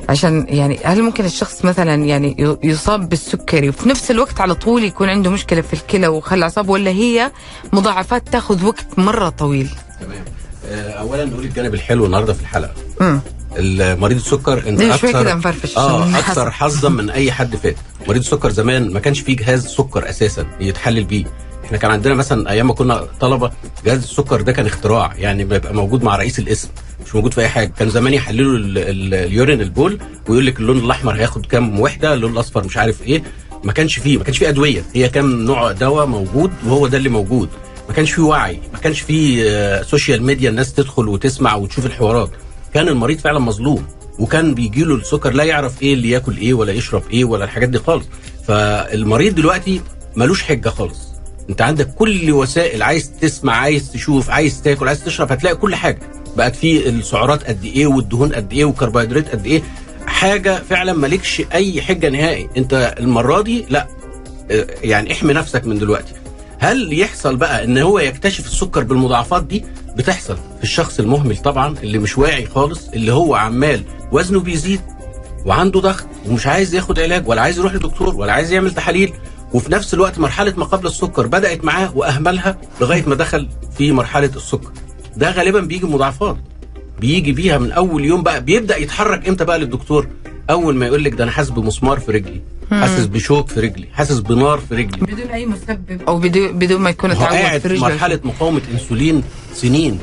عشان 0.09 0.47
يعني 0.49 0.79
هل 0.85 1.03
ممكن 1.03 1.25
الشخص 1.25 1.65
مثلا 1.65 1.95
يعني 1.95 2.57
يصاب 2.65 3.09
بالسكري 3.09 3.69
وفي 3.69 3.89
نفس 3.89 4.11
الوقت 4.11 4.41
على 4.41 4.55
طول 4.55 4.85
يكون 4.85 5.09
عنده 5.09 5.31
مشكلة 5.31 5.61
في 5.61 5.75
الكلى 5.75 6.09
وخلع 6.09 6.43
اعصاب 6.47 6.69
ولا 6.69 6.91
هي 6.91 7.33
مضاعفات 7.73 8.29
تأخذ 8.29 8.65
وقت 8.65 8.99
مرة 8.99 9.29
طويل؟ 9.29 9.69
تمام. 10.01 10.25
اولا 10.71 11.25
نقول 11.25 11.45
الجانب 11.45 11.75
الحلو 11.75 12.07
النهارده 12.07 12.33
في 12.33 12.41
الحلقة. 12.41 12.73
مريض 13.95 14.17
السكر 14.17 14.69
انت 14.69 14.81
أكثر 14.81 15.09
كده 15.09 15.33
آه 15.77 16.09
أكثر. 16.19 16.51
حظا 16.51 16.89
من 16.89 17.11
أي 17.11 17.33
حد 17.33 17.57
فات. 17.57 17.77
مريض 18.09 18.21
السكر 18.21 18.51
زمان 18.51 18.93
ما 18.93 19.01
كانش 19.01 19.21
فيه 19.21 19.37
جهاز 19.37 19.67
سكر 19.67 20.11
أساسا 20.11 20.47
يتحلل 20.61 21.05
بيه. 21.05 21.25
إحنا 21.65 21.79
كان 21.79 21.91
عندنا 21.91 22.15
مثلا 22.15 22.51
أيام 22.51 22.67
ما 22.67 22.75
كنا 22.75 23.05
طلبة 23.21 23.51
جهاز 23.87 24.03
السكر 24.03 24.41
ده 24.41 24.53
كان 24.53 24.67
اختراع 24.67 25.13
يعني 25.17 25.45
بيبقى 25.45 25.75
موجود 25.75 26.03
مع 26.03 26.17
رئيس 26.17 26.39
القسم 26.39 26.69
مش 27.07 27.15
موجود 27.15 27.35
في 27.35 27.41
أي 27.41 27.49
حاجة. 27.49 27.73
كان 27.79 27.91
زمان 27.91 28.15
يحللوا 28.15 28.57
ال- 28.59 28.79
ال- 28.79 29.15
اليورين 29.15 29.61
البول 29.61 29.99
ويقول 30.29 30.47
لك 30.47 30.61
اللون 30.61 30.79
الأحمر 30.79 31.15
هياخد 31.15 31.47
كام 31.47 31.81
وحدة 31.81 32.15
اللون 32.15 32.33
الأصفر 32.33 32.65
مش 32.65 32.77
عارف 32.77 33.03
إيه. 33.03 33.23
ما 33.65 33.73
كانش 33.73 33.99
فيه 33.99 34.19
ما 34.19 34.25
كانش 34.25 34.39
فيه 34.39 34.49
أدوية. 34.49 34.83
هي 34.95 35.09
كام 35.09 35.31
نوع 35.45 35.73
دواء 35.73 36.07
موجود 36.07 36.51
وهو 36.67 36.87
ده 36.87 36.99
اللي 36.99 37.09
موجود. 37.09 37.49
ما 37.89 37.95
كانش 37.95 38.13
فيه 38.13 38.23
وعي 38.23 38.61
ما 38.73 38.79
كانش 38.79 39.01
فيه 39.01 39.43
آه، 39.47 39.83
social 39.83 40.23
media 40.23 40.51
الناس 40.51 40.73
تدخل 40.75 41.09
وتسمع 41.09 41.55
وتشوف 41.55 41.87
الحوارات. 41.87 42.31
كان 42.75 42.89
المريض 42.89 43.19
فعلا 43.19 43.39
مظلوم 43.39 43.87
وكان 44.19 44.55
بيجي 44.55 44.85
له 44.85 44.95
السكر 44.95 45.33
لا 45.33 45.45
يعرف 45.45 45.83
إيه 45.83 45.95
اللي 45.95 46.11
ياكل 46.11 46.37
إيه 46.37 46.55
ولا 46.55 46.73
يشرب 46.73 47.03
إيه 47.11 47.25
ولا 47.25 47.45
الحاجات 47.45 47.69
دي 47.69 47.79
خالص. 47.79 48.07
فالمريض 48.49 49.35
دلوقتي 49.35 49.81
ملوش 50.17 50.43
حجة 50.43 50.69
خالص. 50.69 50.99
أنت 51.51 51.63
عندك 51.63 51.95
كل 51.95 52.33
وسائل 52.33 52.83
عايز 52.83 53.11
تسمع 53.21 53.57
عايز 53.57 53.93
تشوف 53.93 54.31
عايز 54.31 54.63
تاكل 54.63 54.89
عايز 54.89 55.05
تشرب 55.05 55.33
هتلاقي 55.33 55.57
كل 55.57 55.75
حاجة. 55.75 55.99
بقت 56.37 56.57
في 56.57 56.89
السعرات 56.89 57.45
قد 57.45 57.65
إيه 57.65 57.87
والدهون 57.87 58.33
قد 58.33 58.53
إيه 58.53 58.65
والكربوهيدرات 58.65 59.29
قد 59.29 59.47
إيه. 59.47 59.63
حاجة 60.07 60.63
فعلا 60.71 60.93
مالكش 60.93 61.43
أي 61.53 61.83
حجة 61.83 62.09
نهائي. 62.09 62.49
أنت 62.57 62.95
المرة 62.99 63.43
دي 63.43 63.67
لا 63.71 63.89
آه، 64.51 64.67
يعني 64.83 65.13
احمي 65.13 65.33
نفسك 65.33 65.67
من 65.67 65.79
دلوقتي. 65.79 66.13
هل 66.59 66.99
يحصل 67.01 67.37
بقى 67.37 67.65
إن 67.65 67.79
هو 67.79 67.99
يكتشف 67.99 68.47
السكر 68.47 68.83
بالمضاعفات 68.85 69.45
دي؟ 69.45 69.65
بتحصل 69.97 70.37
في 70.37 70.63
الشخص 70.63 71.01
المهمل 71.01 71.37
طبعا 71.37 71.75
اللي 71.83 71.99
مش 71.99 72.19
واعي 72.19 72.47
خالص 72.47 72.89
اللي 72.89 73.13
هو 73.13 73.35
عمال 73.35 73.83
وزنه 74.13 74.41
بيزيد 74.41 74.81
وعنده 75.47 75.81
ضغط 75.81 76.07
ومش 76.29 76.47
عايز 76.47 76.75
ياخد 76.75 76.99
علاج 77.01 77.29
ولا 77.29 77.43
عايز 77.43 77.59
يروح 77.59 77.75
لدكتور 77.75 78.15
ولا 78.15 78.33
عايز 78.33 78.53
يعمل 78.53 78.75
تحاليل 78.75 79.13
وفي 79.55 79.73
نفس 79.73 79.95
الوقت 79.95 80.19
مرحلة 80.19 80.55
ما 80.57 80.65
قبل 80.65 80.87
السكر 80.87 81.27
بدأت 81.27 81.65
معاه 81.65 81.97
وأهملها 81.97 82.59
لغاية 82.81 83.05
ما 83.07 83.15
دخل 83.15 83.49
في 83.79 83.93
مرحلة 83.93 84.31
السكر. 84.37 84.71
ده 85.17 85.31
غالبا 85.31 85.61
بيجي 85.61 85.87
مضاعفات. 85.87 86.37
بيجي 87.01 87.33
بيها 87.33 87.59
من 87.59 87.73
أول 87.73 88.05
يوم 88.05 88.23
بقى 88.23 88.41
بيبدأ 88.45 88.77
يتحرك 88.77 89.29
إمتى 89.29 89.45
بقى 89.45 89.59
للدكتور؟ 89.59 90.09
أول 90.51 90.75
ما 90.77 90.87
يقول 90.87 91.05
لك 91.05 91.13
ده 91.15 91.25
أنا 91.25 91.33
حاسس 91.33 91.51
بمسمار 91.51 92.01
في 92.01 92.13
رجلي. 92.13 92.41
حاسس 92.71 93.07
بشوك 93.07 93.49
في 93.49 93.61
رجلي 93.61 93.87
حاسس 93.93 94.19
بنار 94.19 94.59
في 94.69 94.75
رجلي. 94.75 95.07
بدون 95.07 95.27
أي 95.31 95.47
مسبب. 95.47 96.03
أو 96.09 96.19
بدون 96.19 96.59
بدون 96.59 96.81
ما 96.81 96.91
يكون 96.91 97.11
هو 97.11 97.21
تعود 97.21 97.33
قاعد 97.35 97.61
في 97.61 97.69
رجله. 97.69 97.81
مرحلة 97.81 98.21
مقاومة 98.25 98.61
إنسولين 98.73 99.23
سنين. 99.55 99.99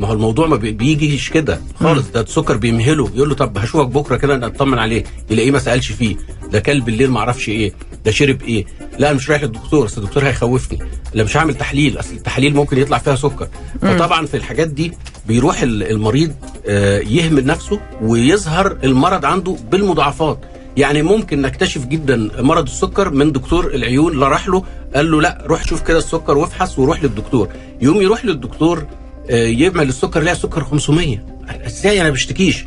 ما 0.00 0.08
هو 0.08 0.12
الموضوع 0.12 0.46
ما 0.46 0.56
بي- 0.56 0.72
بيجيش 0.72 1.30
كده؟ 1.30 1.60
خالص 1.80 2.10
ده 2.14 2.20
السكر 2.20 2.56
بيمهله. 2.56 3.10
يقول 3.14 3.28
له 3.28 3.34
طب 3.34 3.58
هشوفك 3.58 3.86
بكرة 3.88 4.16
كده 4.16 4.46
أطمن 4.46 4.78
عليه. 4.78 5.04
يلاقيه 5.30 5.50
ما 5.50 5.58
سألش 5.58 5.92
فيه. 5.92 6.16
ده 6.52 6.60
كل 6.60 6.80
بالليل 6.80 7.10
ما 7.10 7.18
أعرفش 7.18 7.48
إيه. 7.48 7.72
ده 8.04 8.10
شرب 8.10 8.42
إيه. 8.42 8.66
لا 8.98 9.08
أنا 9.10 9.16
مش 9.16 9.30
رايح 9.30 9.42
للدكتور. 9.42 9.86
أصل 9.86 10.00
الدكتور 10.02 10.26
هيخوفني. 10.26 10.78
لا 11.14 11.24
مش 11.24 11.36
هعمل 11.36 11.54
تحليل. 11.54 11.98
أصل 12.00 12.12
التحاليل 12.14 12.54
ممكن 12.54 12.78
يطلع 12.78 12.98
فيها 12.98 13.16
سكر. 13.16 13.48
فطبعا 13.82 14.26
في 14.26 14.36
الحاجات 14.36 14.68
دي 14.68 14.92
بيروح 15.28 15.62
ال- 15.62 15.90
المريض 15.90 16.32
آه، 16.66 16.98
يهمل 16.98 17.46
نفسه 17.46 17.80
ويظهر 18.02 18.76
المرض 18.84 19.24
عنده 19.24 19.56
بالمضاعفات. 19.70 20.38
يعني 20.76 21.02
ممكن 21.02 21.42
نكتشف 21.42 21.84
جدا 21.86 22.30
مرض 22.38 22.66
السكر 22.66 23.10
من 23.10 23.32
دكتور 23.32 23.66
العيون 23.74 24.20
لا 24.20 24.28
راح 24.28 24.48
له 24.48 24.62
قال 24.94 25.10
له 25.10 25.20
لا 25.22 25.44
روح 25.46 25.64
شوف 25.64 25.82
كده 25.82 25.98
السكر 25.98 26.38
وافحص 26.38 26.78
وروح 26.78 27.02
للدكتور. 27.02 27.48
يوم 27.80 28.02
يروح 28.02 28.24
للدكتور 28.24 28.86
آه، 29.30 29.34
يعمل 29.46 29.88
السكر 29.88 30.20
يلاقي 30.20 30.36
السكر 30.36 30.64
500 30.64 31.18
إزاي 31.66 32.00
أنا 32.00 32.10
بشتكيش؟ 32.10 32.64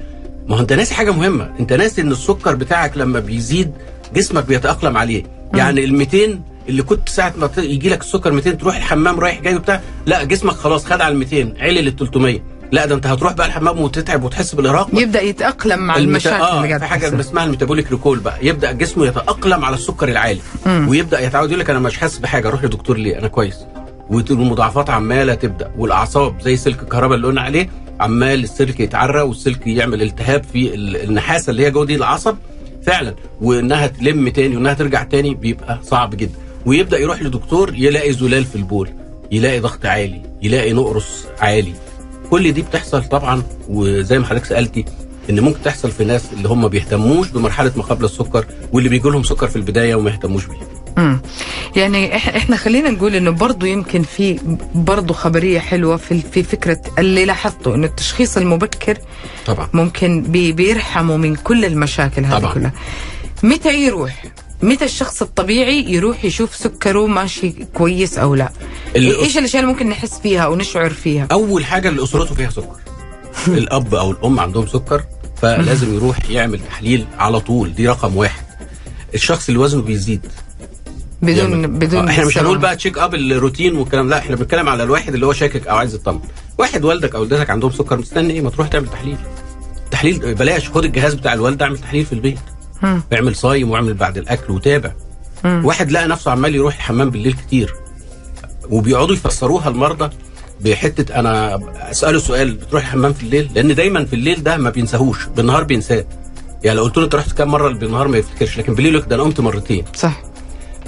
ما 0.48 0.56
هو 0.56 0.60
أنت 0.60 0.74
ناسي 0.74 0.94
حاجة 0.94 1.12
مهمة. 1.12 1.50
أنت 1.60 1.74
ناسي 1.74 2.02
إن 2.02 2.12
السكر 2.12 2.56
بتاعك 2.56 2.98
لما 2.98 3.20
بيزيد 3.20 3.72
جسمك 4.16 4.46
بيتأقلم 4.46 4.98
عليه. 4.98 5.24
يعني 5.54 5.84
ال 5.86 5.94
200 5.94 6.40
اللي 6.70 6.82
كنت 6.84 7.10
ساعة 7.10 7.34
ما 7.38 7.50
يجي 7.58 7.90
لك 7.90 8.02
السكر 8.02 8.32
200 8.32 8.52
تروح 8.52 8.76
الحمام 8.76 9.20
رايح 9.20 9.42
جاي 9.42 9.56
وبتاع 9.56 9.82
لا 10.06 10.24
جسمك 10.24 10.54
خلاص 10.54 10.86
خد 10.86 11.02
على 11.02 11.14
ال 11.14 11.18
200 11.20 11.54
علل 11.60 11.88
ال 11.88 11.96
300 11.96 12.40
لا 12.72 12.86
ده 12.86 12.96
انت 12.96 13.08
هتروح 13.08 13.34
بقى 13.34 13.48
الحمام 13.48 13.80
وتتعب 13.82 14.24
وتحس 14.24 14.56
بالارهاق 14.56 14.90
يبدأ 14.94 15.22
يتأقلم 15.22 15.80
مع 15.80 15.98
المشاكل 15.98 16.36
آه 16.44 16.58
اللي 16.58 16.62
في 16.68 16.68
قاعد 16.68 16.84
حاجة. 16.84 17.20
اسمها 17.20 17.44
الميتابوليك 17.44 17.92
ريكول 17.92 18.20
بقى. 18.20 18.38
يبدأ 18.42 18.72
جسمه 18.72 19.08
يتأقلم 19.08 19.66
على 19.66 19.76
السكر 19.76 20.10
العالي. 20.10 20.40
ويبدأ 20.68 21.20
يتعود 21.20 21.50
يقول 21.50 21.60
لك 21.60 21.70
أنا 21.70 21.80
مش 21.80 21.98
حاسس 21.98 22.18
بحاجة 22.18 22.48
أروح 22.48 22.64
لدكتور 22.64 22.98
ليه؟ 22.98 23.20
أنا 23.20 23.28
كويس. 23.28 23.58
والمضاعفات 24.10 24.90
عمالة 24.90 25.34
تبدأ. 25.34 25.72
والأعصاب 25.78 26.42
زي 26.42 26.58
سلك 26.58 26.84
الكهرباء 26.84 27.16
اللي 27.16 27.28
قلنا 27.28 27.42
عليه 27.42 27.70
عمال 28.00 28.44
السلك 28.44 28.80
يتعرى 28.80 29.22
والسلك 29.22 29.68
يعمل 29.68 30.02
التهاب 30.02 30.44
في 30.44 30.76
ال- 30.76 31.04
النحاسة 31.04 31.52
اللي 31.52 31.66
هي 31.66 31.72
جوه 31.72 31.86
دي 31.86 31.96
العصب 31.96 32.36
فعلا. 32.86 33.16
وإنها 33.42 33.88
تلم 33.88 34.30
تاني 34.30 34.56
وإنها 34.56 34.74
ترجع 34.74 35.04
تاني 35.04 35.34
بيبقى 35.36 35.80
صعب 35.84 36.16
جدا. 36.16 36.34
ويبدأ 36.66 36.98
يروح 36.98 37.22
لدكتور 37.22 37.74
يلاقي 37.76 38.14
زلال 38.14 38.46
في 38.46 38.56
البول 38.56 38.90
يلاقي 39.32 39.60
ضغط 39.60 39.86
عالي 39.86 40.22
يلاقي 40.42 40.74
نقرس 40.74 41.26
عالي. 41.40 41.74
كل 42.30 42.52
دي 42.52 42.62
بتحصل 42.62 43.04
طبعا 43.04 43.44
وزي 43.70 44.20
ما 44.20 44.26
حضرتك 44.26 44.46
سألتي 44.46 44.86
إن 45.30 45.40
ممكن 45.40 45.62
تحصل 45.64 45.92
في 45.92 46.04
ناس 46.06 46.24
اللي 46.34 46.48
هم 46.50 46.68
بيهتموش 46.68 47.28
بمرحلة 47.30 47.72
ما 47.76 47.84
قبل 47.84 48.06
السكر 48.06 48.46
واللي 48.74 48.90
بيجي 48.90 49.10
لهم 49.10 49.24
سكر 49.24 49.48
في 49.48 49.56
البداية 49.56 49.96
وما 49.96 50.10
يهتموش 50.12 50.46
بيه 50.46 50.58
مم. 50.98 51.22
يعني 51.76 52.16
إحنا 52.16 52.56
خلينا 52.56 52.90
نقول 52.90 53.16
إنه 53.16 53.32
برضه 53.32 53.68
يمكن 53.68 54.04
في 54.04 54.40
برضه 54.76 55.14
خبرية 55.14 55.60
حلوة 55.60 55.98
في 55.98 56.22
في 56.32 56.44
فكرة 56.44 56.82
اللي 57.00 57.26
لاحظته 57.26 57.76
انه 57.76 57.88
التشخيص 57.88 58.38
المبكر 58.38 58.98
طبعا 59.46 59.68
ممكن 59.74 60.22
بي 60.24 60.52
بيرحمه 60.52 61.18
من 61.18 61.36
كل 61.36 61.66
المشاكل 61.66 62.26
هذه 62.26 62.40
طبعاً. 62.40 62.54
كلها 62.54 62.72
متى 63.44 63.86
يروح 63.86 64.24
متى 64.64 64.86
الشخص 64.86 65.22
الطبيعي 65.22 65.86
يروح 65.94 66.26
يشوف 66.26 66.56
سكره 66.56 67.08
ماشي 67.08 67.54
كويس 67.74 68.18
أو 68.18 68.36
لا؟ 68.36 68.50
ال- 68.96 69.20
إيش 69.20 69.38
الأشياء 69.38 69.64
اللي 69.64 69.74
ممكن 69.74 69.90
نحس 69.90 70.20
فيها 70.20 70.42
أو 70.42 70.56
نشعر 70.56 70.90
فيها؟ 70.90 71.28
أول 71.32 71.66
حاجة 71.66 71.90
اللي 71.90 72.04
أسرته 72.04 72.36
فيها 72.36 72.50
سكر. 72.50 72.76
الأب 73.48 73.96
أو 73.96 74.12
الأم 74.12 74.40
عندهم 74.40 74.68
سكر 74.68 75.04
فلازم 75.42 75.96
يروح 75.96 76.18
يعمل 76.30 76.60
تحليل 76.60 77.06
على 77.20 77.40
طول. 77.40 77.74
دي 77.74 77.88
رقم 77.90 78.18
واحد. 78.18 78.44
الشخص 79.16 79.48
اللي 79.50 79.60
وزنه 79.60 79.82
بيزيد. 79.82 80.26
بدون 81.22 81.52
يعمل- 81.52 81.68
بدون 81.68 82.08
آه، 82.08 82.12
إحنا 82.12 82.26
مش 82.26 82.38
هنقول. 82.38 82.58
بقى 82.58 82.76
check 82.76 82.98
up 82.98 83.16
الروتين 83.16 83.76
والكلام 83.76 84.10
لا 84.10 84.18
إحنا 84.18 84.36
بنتكلم 84.36 84.70
على 84.70 84.84
الواحد 84.84 85.14
اللي 85.14 85.26
هو 85.26 85.34
شاكك 85.34 85.68
أو 85.68 85.78
عايز 85.78 85.96
يطمن 85.96 86.20
واحد 86.58 86.86
والدك 86.86 87.16
أو 87.16 87.22
والدتك 87.22 87.50
عندهم 87.50 87.72
سكر 87.72 87.98
مستني 87.98 88.34
إيه؟ 88.34 88.42
ما 88.42 88.50
تروح 88.50 88.68
تعمل 88.68 88.88
تحليل. 88.90 89.18
تحليل 89.92 90.36
بلاش 90.36 90.70
خد 90.70 90.86
الجهاز 90.86 91.14
بتاع 91.14 91.34
الوالده 91.34 91.66
اعمل 91.66 91.78
تحليل 91.78 92.06
في 92.06 92.14
البيت. 92.14 92.38
مم. 92.84 93.02
اعمل 93.14 93.36
صايم 93.36 93.72
واعمل 93.72 93.94
بعد 93.94 94.18
الأكل 94.18 94.54
وتابع. 94.54 94.92
مم. 95.44 95.66
واحد 95.66 95.92
لقى 95.92 96.08
نفسه 96.08 96.32
عمال 96.32 96.56
يروح 96.56 96.76
الحمام 96.76 97.10
بالليل 97.10 97.34
كتير. 97.34 97.74
وبيقعدوا 98.70 99.16
يفسروها 99.16 99.70
المرضى 99.70 100.10
بحتة 100.62 101.16
أنا 101.20 101.60
أسأله 101.92 102.20
سؤال 102.20 102.52
بتروح 102.56 102.84
الحمام 102.84 103.14
في 103.14 103.24
الليل؟ 103.24 103.50
لأن 103.56 103.76
دايما 103.76 104.06
في 104.06 104.14
الليل 104.14 104.44
ده 104.44 104.58
ما 104.58 104.70
بينساهوش 104.70 105.26
بالنهار 105.26 105.64
بينساه. 105.64 106.06
يعني 106.64 106.78
لو 106.78 106.84
قلت 106.84 106.98
له 106.98 107.04
أنت 107.04 107.16
رحت 107.16 107.32
كام 107.32 107.48
مرة 107.48 107.70
بالنهار 107.74 108.08
ما 108.08 108.18
يفتكرش 108.18 108.58
لكن 108.58 108.74
بالليل 108.76 108.96
يقول 108.96 109.08
ده 109.08 109.16
أنا 109.16 109.24
قمت 109.24 109.40
مرتين. 109.40 109.86
صح. 109.96 110.22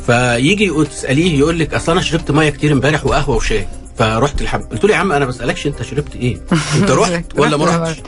فيجي 0.05 0.83
تسأليه 0.86 1.39
يقول 1.39 1.60
لك 1.60 1.74
أصل 1.74 1.91
أنا 1.91 2.01
شربت 2.01 2.31
مية 2.31 2.50
كتير 2.50 2.71
امبارح 2.71 3.05
وقهوة 3.05 3.36
وشاي 3.36 3.67
فرحت 3.98 4.41
الحمام. 4.41 4.67
قلت 4.67 4.83
له 4.86 4.91
يا 4.91 4.98
عم 4.98 5.12
أنا 5.12 5.25
بسألكش 5.25 5.67
أنت 5.67 5.81
شربت 5.83 6.15
إيه؟ 6.15 6.38
أنت 6.75 6.91
رحت 7.01 7.25
ولا 7.39 7.57
ما 7.57 7.65
رحتش؟ 7.65 8.01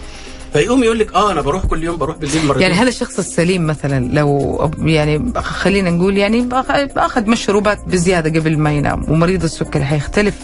فيقوم 0.53 0.83
يقول 0.83 1.00
لك 1.00 1.13
آه 1.13 1.31
أنا 1.31 1.41
بروح 1.41 1.65
كل 1.65 1.83
يوم 1.83 1.98
بروح 1.98 2.17
بالليل 2.17 2.45
مرتين. 2.45 2.62
يعني 2.62 2.74
هل 2.74 2.88
الشخص 2.88 3.19
السليم 3.19 3.67
مثلا 3.67 4.10
لو 4.13 4.72
يعني 4.79 5.33
خلينا 5.36 5.89
نقول 5.89 6.17
يعني 6.17 6.50
اخذ 6.98 7.29
مشروبات 7.29 7.79
بزيادة 7.88 8.39
قبل 8.39 8.57
ما 8.57 8.72
ينام 8.74 9.12
ومريض 9.12 9.43
السكري 9.43 9.83
حيختلف 9.86 10.36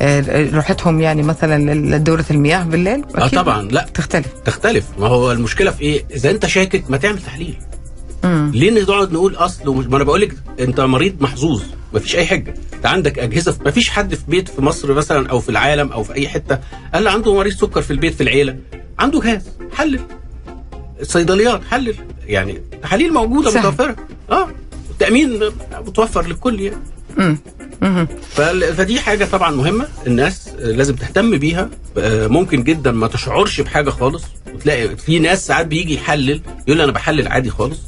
آه، 0.00 0.50
روحتهم 0.54 1.00
يعني 1.00 1.22
مثلا 1.22 1.74
لدورة 1.74 2.24
المياه 2.30 2.64
بالليل 2.64 3.04
آه 3.16 3.26
أكيد 3.26 3.38
طبعا 3.38 3.62
لا. 3.62 3.86
تختلف. 3.94 4.26
تختلف. 4.44 4.84
ما 4.98 5.06
هو 5.06 5.32
المشكلة 5.32 5.70
في 5.70 5.82
إيه؟ 5.82 6.04
إذا 6.14 6.30
أنت 6.30 6.46
شاكك 6.46 6.90
ما 6.90 6.96
تعمل 6.96 7.18
تحليل. 7.22 7.56
مم. 8.24 8.50
ليه 8.54 8.82
نقعد 8.82 9.12
نقول 9.12 9.34
أصل 9.34 9.68
ومش 9.68 9.86
ما 9.86 9.96
أنا 9.96 10.04
بقول 10.04 10.20
لك 10.20 10.36
أنت 10.60 10.80
مريض 10.80 11.16
محظوظ 11.22 11.62
ما 11.94 12.00
فيش 12.00 12.16
أي 12.16 12.26
حاجة 12.26 12.54
أنت 12.74 12.86
عندك 12.86 13.18
أجهزة 13.18 13.56
ما 13.64 13.70
فيش 13.70 13.90
حد 13.90 14.14
في 14.14 14.22
بيت 14.28 14.48
في 14.48 14.62
مصر 14.62 14.92
مثلا 14.94 15.28
أو 15.30 15.40
في 15.40 15.48
العالم 15.48 15.92
أو 15.92 16.02
في 16.04 16.14
أي 16.14 16.28
حتة 16.28 16.58
قال 16.94 17.08
عنده 17.08 17.34
مريض 17.34 17.52
سكر 17.52 17.82
في 17.82 17.90
البيت 17.90 18.14
في 18.14 18.22
العيلة 18.22 18.56
عنده 18.98 19.20
جهاز 19.20 19.42
حلل 19.74 20.00
الصيدليات 21.00 21.64
حلل 21.64 21.94
يعني 22.26 22.62
تحاليل 22.82 23.12
موجودة 23.12 23.50
سهل. 23.50 23.58
متوفرة 23.66 23.96
آه 24.30 24.48
التامين 24.90 25.40
متوفر 25.86 26.26
للكل 26.26 26.60
يعني 26.60 26.76
مم. 27.16 27.38
مم. 27.82 28.06
فدي 28.76 29.00
حاجة 29.00 29.24
طبعا 29.24 29.50
مهمة 29.50 29.88
الناس 30.06 30.48
لازم 30.58 30.94
تهتم 30.94 31.36
بيها 31.38 31.70
آه، 31.98 32.26
ممكن 32.26 32.62
جدا 32.64 32.92
ما 32.92 33.06
تشعرش 33.06 33.60
بحاجة 33.60 33.90
خالص 33.90 34.22
وتلاقي 34.54 34.96
في 34.96 35.18
ناس 35.18 35.46
ساعات 35.46 35.66
بيجي 35.66 35.94
يحلل 35.94 36.40
يقول 36.68 36.80
أنا 36.80 36.92
بحلل 36.92 37.28
عادي 37.28 37.50
خالص 37.50 37.78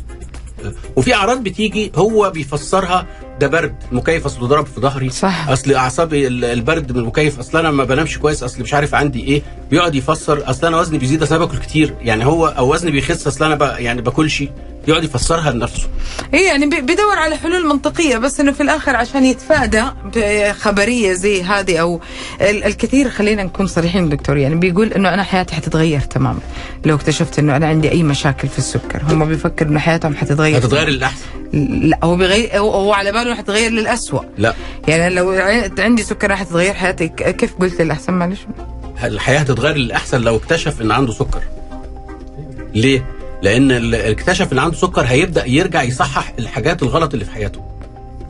وفي 0.97 1.15
أعراض 1.15 1.43
بتيجي 1.45 1.93
هو 1.97 2.31
بيفسرها 2.31 3.07
ده 3.41 3.47
برد 3.47 3.75
مكيف 3.93 4.27
اصله 4.27 4.47
ضرب 4.47 4.67
في 4.67 4.81
ظهري. 4.81 5.11
صح. 5.11 5.49
أصل 5.49 5.73
أعصابي 5.75 6.27
ال- 6.27 6.45
البرد 6.45 6.93
من 6.93 6.99
المكيف 6.99 7.38
أصل 7.38 7.59
أنا 7.59 7.71
ما 7.71 7.85
بنامش 7.85 8.19
كويس 8.19 8.43
أصل 8.43 8.62
مش 8.62 8.75
عارف 8.75 8.95
عندي 8.95 9.25
إيه. 9.25 9.43
بيقعد 9.71 9.95
يفسر 9.95 10.50
أصل 10.50 10.67
أنا 10.67 10.81
وزني 10.81 10.99
بيزيد 10.99 11.23
أصل 11.23 11.35
أنا 11.35 11.45
باكل 11.45 11.59
كتير. 11.59 11.95
يعني 12.00 12.27
هو 12.27 12.47
أو 12.47 12.73
وزني 12.73 12.91
بيخس 12.91 13.27
أصل 13.27 13.53
أنا 13.53 13.79
يعني 13.79 14.03
باكلش. 14.03 14.45
يقعد 14.88 15.04
يفسرها 15.04 15.50
لنفسه. 15.50 15.88
إيه 16.35 16.47
يعني 16.47 16.66
بي- 16.66 16.80
بيدور 16.80 17.18
على 17.18 17.37
حلول 17.37 17.66
منطقية 17.66 18.16
بس 18.18 18.40
إنه 18.40 18.52
في 18.52 18.62
الآخر 18.62 18.97
عشان 18.97 19.25
يتفادى 19.25 19.83
خبريه 20.52 21.12
زي 21.12 21.42
هذه 21.42 21.76
أو 21.78 22.00
ال- 22.40 22.64
الكثير 22.64 23.11
خلينا 23.11 23.42
نكون 23.42 23.66
صريحين 23.66 24.09
دكتور. 24.09 24.37
يعني 24.37 24.54
بيقول 24.54 24.92
إنه 24.92 25.14
أنا 25.14 25.23
حياتي 25.23 25.54
حتتغير 25.54 26.00
تماما. 26.00 26.38
لو 26.87 26.95
اكتشفت 26.97 27.38
إنه 27.38 27.57
أنا 27.57 27.66
عندي 27.66 27.90
أي 27.90 28.02
مشاكل 28.02 28.49
في 28.49 28.59
السكر 28.59 29.02
هم 29.11 29.25
بيفكروا 29.25 29.71
إنه 29.71 29.78
حياتهم 29.80 30.16
حتتغير. 30.16 30.59
هتتغير 30.59 30.88
للأحسن. 30.88 31.25
لا 31.83 31.99
هو 32.04 32.16
بيغير 32.16 32.59
هو 32.59 32.92
على 32.92 33.12
باله 33.12 33.35
حتتغير 33.35 33.71
للأسوأ. 33.71 34.21
لا. 34.38 34.54
يعني 34.88 35.14
لو 35.14 35.30
عندي 35.78 36.02
سكر 36.02 36.30
راح 36.30 36.42
تتغير 36.42 36.75
حياتي. 36.75 37.09
كيف 37.09 37.54
قلت 37.61 37.80
للأحسن؟ 37.80 38.12
معلش. 38.12 38.40
الحياة 39.04 39.38
هتتغير 39.38 39.76
للأحسن 39.76 40.21
لو 40.21 40.37
اكتشف 40.37 40.80
إن 40.83 40.90
عنده 40.90 41.12
سكر. 41.12 41.42
ليه؟ 42.75 43.17
لأن 43.42 43.71
اللي 43.71 44.11
اكتشف 44.11 44.52
ان 44.52 44.59
عنده 44.59 44.76
سكر 44.76 45.00
هيبدأ 45.02 45.47
يرجع 45.47 45.83
يصحح 45.83 46.33
الحاجات 46.38 46.83
الغلط 46.83 47.12
اللي 47.12 47.25
في 47.25 47.30
حياته. 47.30 47.61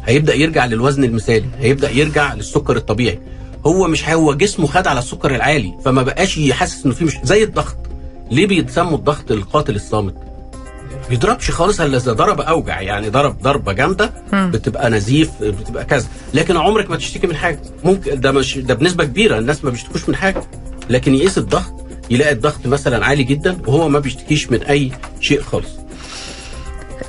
هيبدأ 0.04 0.34
يرجع 0.34 0.64
للوزن 0.66 1.04
المثالي 1.04 1.46
هيبدأ 1.58 1.90
يرجع 1.90 2.34
للسكر 2.34 2.76
الطبيعي. 2.76 3.18
هو 3.66 3.88
مش 3.88 4.08
هو 4.08 4.34
جسمه 4.34 4.66
خد 4.66 4.86
على 4.86 4.98
السكر 4.98 5.34
العالي 5.34 5.74
فما 5.84 6.02
بقاش 6.02 6.38
يحسس 6.38 6.84
إنه 6.84 6.94
في 6.94 7.04
مش 7.04 7.18
زي 7.24 7.42
الضغط. 7.44 7.76
ليه 8.30 8.46
بيتسموا 8.46 8.96
الضغط 8.98 9.30
القاتل 9.30 9.74
الصامت؟ 9.74 10.14
بيضربش 11.10 11.50
خالص 11.50 11.80
إلا 11.80 11.96
إذا 11.96 12.12
ضرب 12.12 12.40
أوجع 12.40 12.80
يعني 12.80 13.08
ضرب 13.08 13.42
ضربة 13.42 13.72
جامدة 13.72 14.12
بتبقى 14.32 14.90
نزيف 14.90 15.30
بتبقى 15.42 15.84
كذا. 15.84 16.06
لكن 16.34 16.56
عمرك 16.56 16.90
ما 16.90 16.96
تشتكي 16.96 17.26
من 17.26 17.36
حاجة. 17.36 17.60
ممكن 17.84 18.20
ده 18.20 18.32
مش 18.32 18.58
ده 18.58 18.74
بنسبة 18.74 19.04
كبيرة 19.04 19.38
الناس 19.38 19.64
ما 19.64 19.70
بيشتكوش 19.70 20.08
من 20.08 20.16
حاجة. 20.16 20.42
لكن 20.90 21.14
يقيس 21.14 21.38
الضغط 21.38 21.77
يلاقي 22.10 22.32
الضغط 22.32 22.66
مثلا 22.66 23.06
عالي 23.06 23.22
جدا 23.24 23.58
وهو 23.66 23.88
ما 23.88 23.98
بيشتكيش 23.98 24.50
من 24.50 24.62
أي 24.62 24.92
شيء 25.20 25.42
خالص. 25.42 25.68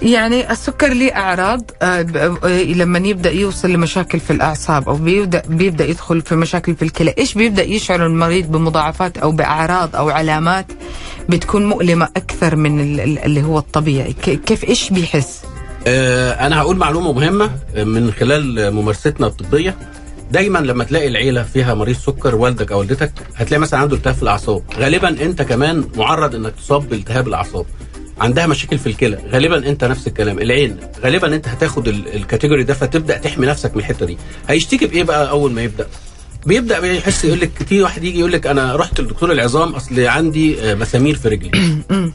يعني 0.02 0.52
السكر 0.52 0.88
ليه 0.94 1.16
أعراض؟ 1.16 1.72
آه، 1.82 2.02
ب- 2.02 2.18
آه، 2.46 2.64
لما 2.64 3.00
يبدأ 3.00 3.32
يوصل 3.32 3.70
لمشاكل 3.72 4.20
في 4.20 4.34
الأعصاب 4.34 4.90
أو 4.90 4.96
بيبدا 4.96 5.42
بيبدأ 5.48 5.86
يدخل 5.86 6.22
في 6.22 6.36
مشاكل 6.36 6.76
في 6.76 6.82
الكلى 6.82 7.14
إيش 7.18 7.34
بيبدأ 7.34 7.64
يشعر 7.64 8.06
المريض 8.06 8.52
بمضاعفات 8.52 9.18
أو 9.18 9.32
بأعراض 9.32 9.96
أو 9.96 10.10
علامات 10.10 10.66
بتكون 11.30 11.66
مؤلمة 11.66 12.10
أكثر 12.18 12.56
من 12.56 12.80
ال- 12.82 13.00
ال- 13.02 13.20
اللي 13.20 13.44
هو 13.44 13.58
الطبيعي؟ 13.58 14.14
كيف 14.46 14.64
إيش 14.64 14.90
بيحس؟ 14.90 15.42
آه، 15.88 16.32
أنا 16.48 16.60
هقول 16.62 16.78
معلومة 16.78 17.12
مهمة 17.14 17.52
آه، 17.76 17.84
من 17.84 18.12
خلال 18.12 18.60
آه، 18.60 18.70
ممارستنا 18.70 19.28
الطبية. 19.28 19.76
دايما 20.32 20.60
لما 20.60 20.84
تلاقي 20.84 21.08
العيلة 21.08 21.44
فيها 21.44 21.74
مريض 21.74 21.96
سكر 21.98 22.36
والدك 22.36 22.72
أو 22.72 22.80
والدتك 22.80 23.12
هتلاقي 23.36 23.62
مثلا 23.62 23.80
عنده 23.80 23.96
التهاب 23.96 24.16
في 24.16 24.24
الأعصاب. 24.24 24.64
غالبا 24.78 25.10
أنت 25.10 25.42
كمان 25.42 25.84
معرض 25.96 26.36
إنك 26.36 26.54
تصاب 26.56 26.90
بالتهاب 26.90 27.28
الأعصاب. 27.28 27.66
عندها 28.22 28.48
مشاكل 28.48 28.78
في 28.78 28.88
الكلى. 28.88 29.20
غالبا 29.32 29.70
أنت 29.70 29.84
نفس 29.84 30.08
الكلام. 30.08 30.40
العين. 30.40 30.78
غالبا 31.04 31.36
أنت 31.36 31.48
هتاخد 31.48 31.88
ال- 31.88 32.16
الكاتيجوري 32.16 32.64
ده 32.64 32.74
فتبدأ 32.74 33.18
تحمي 33.18 33.46
نفسك 33.46 33.74
من 33.74 33.80
الحتة 33.80 34.06
دي. 34.06 34.18
هيشتكي 34.48 34.86
بإيه 34.88 35.04
بقى 35.04 35.30
أول 35.30 35.52
ما 35.52 35.62
يبدأ؟ 35.62 35.88
بيبدأ 36.46 36.80
بيحس 36.80 37.26
يقول 37.26 37.40
لك 37.40 37.52
في 37.68 37.82
واحد 37.82 38.04
يجي 38.04 38.20
يقول 38.20 38.32
لك 38.32 38.48
أنا 38.48 38.76
رحت 38.76 39.02
لدكتور 39.02 39.32
العظام 39.32 39.76
أصل 39.76 40.00
عندي 40.00 40.62
آه، 40.72 40.76
مسامير 40.76 41.16
في 41.16 41.28
رجلي. 41.30 41.52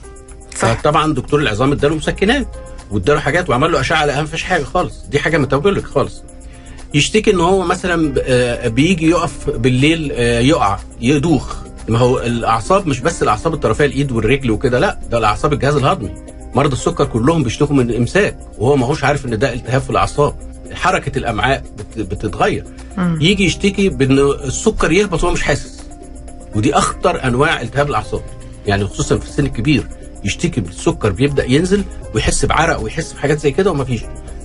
صح. 0.59 0.73
فطبعا 0.80 1.14
دكتور 1.14 1.40
العظام 1.40 1.73
اداله 1.73 1.94
مسكنات 1.94 2.49
واداله 2.90 3.21
حاجات 3.21 3.50
وعمل 3.50 3.73
له 3.73 3.80
أشعة 3.80 4.06
لقى 4.06 4.23
مفيش 4.23 4.42
حاجة 4.42 4.62
خالص. 4.62 5.02
دي 5.11 5.18
حاجة 5.18 5.38
ميتابوليك 5.38 5.85
خالص. 5.85 6.23
يشتكي 6.95 7.31
إن 7.31 7.41
هو 7.41 7.63
مثلا 7.65 8.15
آه، 8.27 8.69
بيجي 8.69 9.11
يقف 9.11 9.51
بالليل 9.51 10.13
آه، 10.13 10.41
يقع 10.41 10.79
يدوخ. 11.01 11.55
ما 11.89 11.99
هو 11.99 12.19
الأعصاب 12.19 12.87
مش 12.87 13.01
بس 13.01 13.23
الأعصاب 13.23 13.55
الطرفية 13.55 13.85
الإيد 13.85 14.13
والرجل 14.13 14.51
وكده 14.51 14.79
لا 14.79 14.99
ده 15.11 15.19
الأعصاب 15.19 15.53
الجهاز 15.53 15.77
الهضمي. 15.77 16.11
مرضى 16.55 16.73
السكر 16.73 17.05
كلهم 17.05 17.43
بيشتكوا 17.43 17.77
من 17.77 17.91
الامساك 17.91 18.39
وهو 18.59 18.77
ما 18.77 18.87
هوش 18.87 19.05
عارف 19.05 19.27
إن 19.27 19.39
ده 19.39 19.53
التهاب 19.53 19.81
في 19.81 19.91
الأعصاب. 19.91 20.35
حركة 20.73 21.19
الأمعاء 21.19 21.63
بت- 21.79 21.99
بتتغير. 21.99 22.65
يجي 22.99 23.45
يشتكي 23.45 23.89
بإن 23.89 24.19
السكر 24.19 24.93
يهبط 24.93 25.25
وهو 25.25 25.33
مش 25.33 25.43
حاسس. 25.43 25.81
ودي 26.55 26.75
أخطر 26.75 27.25
أنواع 27.25 27.61
التهاب 27.61 27.91
الأعصاب. 27.91 28.23
يعني 28.67 28.85
خصوصا 28.85 29.19
في 29.19 29.25
السن 29.29 29.47
الكبير 29.47 29.87
يشتكي 30.25 30.61
بالسكر 30.61 31.11
بيبدأ 31.13 31.45
ينزل 31.51 31.85
ويحس 32.15 32.45
بعرق 32.45 32.81
ويحس 32.81 33.13
بحاجات 33.13 33.39
زي 33.41 33.51
كده 33.51 33.71
ومفيش 33.71 34.01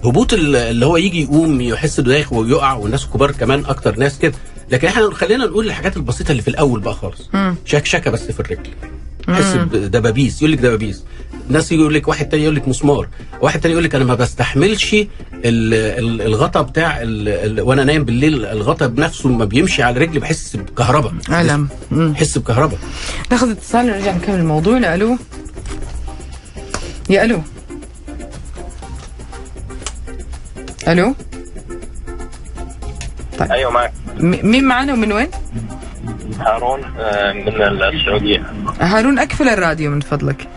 هبوط 0.06 0.34
ال- 0.34 0.56
اللي 0.56 0.86
هو 0.86 0.98
يجي 0.98 1.22
يقوم 1.24 1.62
يحس 1.62 2.00
انه 2.00 2.08
دايخ 2.08 2.34
ويقع 2.34 2.74
والناس 2.74 3.03
الكبار 3.06 3.32
كمان 3.32 3.65
أكتر 3.65 3.96
ناس 4.00 4.20
كده. 4.20 4.34
لكن 4.72 4.88
إحنا 4.88 5.12
خلينا 5.13 5.46
نقول 5.46 5.65
الحاجات 5.68 5.98
البسيطة 5.98 6.32
اللي 6.32 6.41
في 6.41 6.48
الأول 6.48 6.79
بقى 6.79 6.94
خالص. 6.94 7.29
شكشكه 7.65 8.12
بس 8.12 8.32
في 8.32 8.39
الرجل. 8.39 8.70
تحس 9.27 9.56
بدبابيس 9.56 10.41
يقول 10.41 10.51
لك 10.51 10.60
دبابيس 10.60 11.03
ناس 11.50 11.72
يقول 11.72 11.94
لك 11.94 12.08
واحد 12.08 12.29
تاني 12.29 12.44
يقول 12.44 12.56
لك 12.56 12.68
مسمار. 12.68 13.08
واحد 13.41 13.60
تاني 13.60 13.72
يقول 13.74 13.84
لك 13.84 13.96
أنا 13.96 14.03
ما 14.06 14.15
بستحملش 14.15 14.94
ال- 14.94 15.08
ال- 15.46 16.22
الغطا 16.22 16.62
بتاع 16.62 16.98
ال- 17.01 17.62
وأنا 17.62 17.84
نايم 17.84 18.03
بالليل 18.03 18.46
الغطا 18.46 18.88
بنفسه 18.88 19.29
ما 19.29 19.46
بيمشي 19.46 19.84
على 19.84 20.00
رجلي 20.00 20.20
بحس 20.20 20.56
بكهرباء. 20.56 21.13
ألم. 21.41 21.68
بحس 21.91 22.38
بكهرباء. 22.38 22.79
ناخذ 23.32 23.50
اتصال 23.50 23.86
ونرجع 23.86 24.15
نكمل 24.15 24.46
موضوعنا 24.46 24.96
ألو 24.96 25.18
يا 27.10 27.25
ألو. 27.25 27.41
ألو؟ 30.89 31.15
أيوه 33.51 33.72
معك 33.72 33.93
مين 34.22 34.63
معنا 34.63 34.93
ومن 34.93 35.12
وين؟ 35.12 35.27
هارون 36.39 36.84
آه، 37.00 37.34
من 37.34 37.62
السعودية. 37.84 38.43
هارون 38.79 39.19
أكفل 39.19 39.50
الراديو 39.50 39.91
من 39.91 40.00
فضلك. 40.00 40.48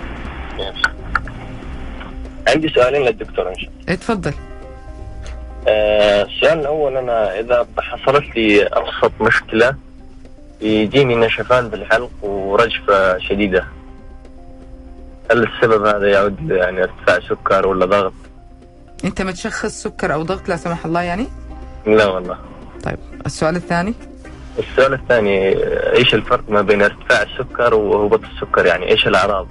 عندي 2.48 2.68
سؤالين 2.68 3.02
للدكتور 3.02 3.48
إن 3.48 3.54
شاء 3.54 3.70
الله. 3.70 3.94
اتفضل. 3.94 4.32
آه، 5.68 6.22
السؤال 6.22 6.58
الأول 6.60 6.96
أنا 6.96 7.40
إذا 7.40 7.66
حصلت 7.78 8.36
لي 8.36 8.66
أبسط 8.66 9.12
مشكلة 9.20 9.76
يجيني 10.60 11.14
نشفان 11.14 11.68
بالحلق 11.68 12.10
ورجفة 12.22 13.18
شديدة 13.18 13.64
هل 15.30 15.46
السبب 15.48 15.84
هذا 15.86 16.10
يعود 16.10 16.50
يعني 16.50 16.82
ارتفاع 16.82 17.20
سكر 17.28 17.66
ولا 17.66 17.86
ضغط؟ 17.86 18.12
أنت 19.04 19.22
متشخص 19.22 19.82
سكر 19.82 20.14
أو 20.14 20.22
ضغط 20.22 20.48
لا 20.48 20.56
سمح 20.56 20.84
الله 20.86 21.02
يعني؟ 21.02 21.26
لا 21.86 22.06
والله. 22.06 22.38
طيب 22.84 22.98
السؤال 23.26 23.56
الثاني؟ 23.56 23.94
السؤال 24.58 24.94
الثاني 24.94 25.54
إيش 25.96 26.14
الفرق 26.14 26.50
ما 26.50 26.62
بين 26.62 26.82
ارتفاع 26.82 27.22
السكر 27.22 27.74
وهبوط 27.74 28.20
السكر؟ 28.24 28.66
يعني 28.66 28.88
إيش 28.90 29.06
الأعراض؟ 29.06 29.46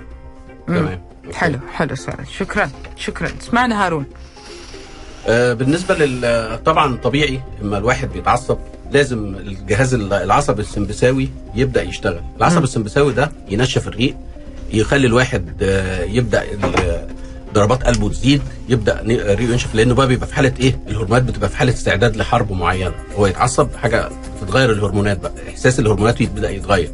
تمام. 0.67 1.01
حلو 1.33 1.59
حلو 1.73 1.95
سؤال 1.95 2.27
شكرا 2.27 2.69
شكرا. 2.95 3.29
اسمعنا 3.41 3.85
هارون. 3.85 4.05
آه، 5.27 5.53
بالنسبة 5.53 5.95
لل 5.95 6.63
طبعا 6.63 6.97
طبيعي 6.97 7.41
إما 7.61 7.77
الواحد 7.77 8.09
بيتعصب 8.13 8.57
لازم 8.91 9.35
الجهاز 9.35 9.93
العصبي 9.93 10.61
السمبثاوي 10.61 11.29
يبدأ 11.55 11.81
يشتغل. 11.83 12.21
العصب 12.37 12.63
السمبثاوي 12.63 13.13
ده 13.13 13.31
ينشف 13.49 13.87
الريق 13.87 14.15
يخلي 14.73 15.07
الواحد 15.07 15.63
آه، 15.63 16.03
يبدأ 16.03 16.43
ضربات 17.53 17.83
قلبه 17.83 18.09
تزيد 18.09 18.41
يبدأ 18.69 19.01
ريقه 19.05 19.41
ينشف 19.51 19.75
لأنه 19.75 19.93
بقى 19.93 20.07
بيبقى 20.07 20.27
في 20.27 20.35
حالة 20.35 20.53
إيه؟ 20.59 20.79
الهرمونات 20.87 21.23
بتبقى 21.23 21.49
في 21.49 21.57
حالة 21.57 21.73
استعداد 21.73 22.15
لحرب 22.17 22.51
معينة. 22.51 22.93
هو 23.15 23.27
يتعصب 23.27 23.67
حاجة 23.75 24.09
بتتغير 24.41 24.71
الهرمونات 24.71 25.19
بقى 25.19 25.31
إحساس 25.49 25.79
الهرمونات 25.79 26.21
يبدأ 26.21 26.49
يتغير. 26.49 26.91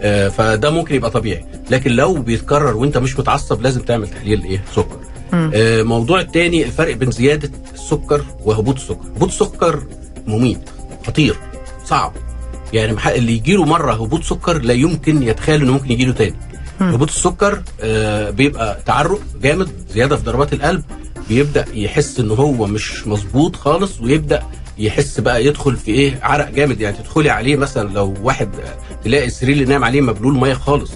آه، 0.00 0.28
فده 0.28 0.70
ممكن 0.70 0.94
يبقى 0.94 1.10
طبيعي. 1.10 1.44
لكن 1.70 1.90
لو 1.90 2.14
بيتكرر 2.14 2.76
وأنت 2.76 2.98
مش 2.98 3.18
متعصب 3.18 3.62
لازم 3.62 3.80
تعمل 3.80 4.08
تحليل 4.08 4.44
إيه؟ 4.44 4.64
سكر. 4.74 4.98
آه، 5.34 5.82
موضوع 5.82 6.20
التاني 6.20 6.64
الفرق 6.64 6.94
بين 6.96 7.10
زيادة 7.10 7.50
السكر 7.74 8.24
وهبوط 8.44 8.74
السكر. 8.76 9.06
هبوط 9.16 9.28
السكر 9.28 9.82
مميت 10.26 10.70
خطير 11.06 11.36
صعب. 11.84 12.12
يعني 12.72 12.96
اللي 13.14 13.32
يجيله 13.32 13.64
مرة 13.64 13.92
هبوط 13.92 14.22
سكر 14.22 14.62
لا 14.62 14.72
يمكن 14.74 15.22
يتخيل 15.22 15.62
إنه 15.62 15.72
ممكن 15.72 15.90
يجيله 15.92 16.12
تاني. 16.12 16.34
هبوط 16.80 17.08
السكر 17.08 17.62
آه، 17.80 18.30
بيبقى 18.30 18.78
تعرق 18.86 19.20
جامد 19.42 19.68
زيادة 19.90 20.16
في 20.16 20.22
ضربات 20.24 20.52
القلب 20.52 20.82
بيبدأ 21.28 21.64
يحس 21.74 22.20
إن 22.20 22.30
هو 22.30 22.66
مش 22.66 23.06
مظبوط 23.06 23.56
خالص 23.56 24.00
ويبدأ 24.00 24.42
يحس 24.78 25.20
بقى 25.20 25.44
يدخل 25.46 25.76
في 25.76 25.90
إيه 25.90 26.18
عرق 26.22 26.50
جامد. 26.50 26.80
يعني 26.80 26.96
تدخلي 26.96 27.30
عليه 27.30 27.56
مثلا 27.56 27.88
لو 27.92 28.14
واحد 28.22 28.48
تلاقي 29.04 29.26
السرير 29.26 29.52
اللي 29.54 29.64
نايم 29.64 29.84
عليه 29.84 30.00
مبلول 30.00 30.34
مية 30.34 30.54
خالص 30.54 30.92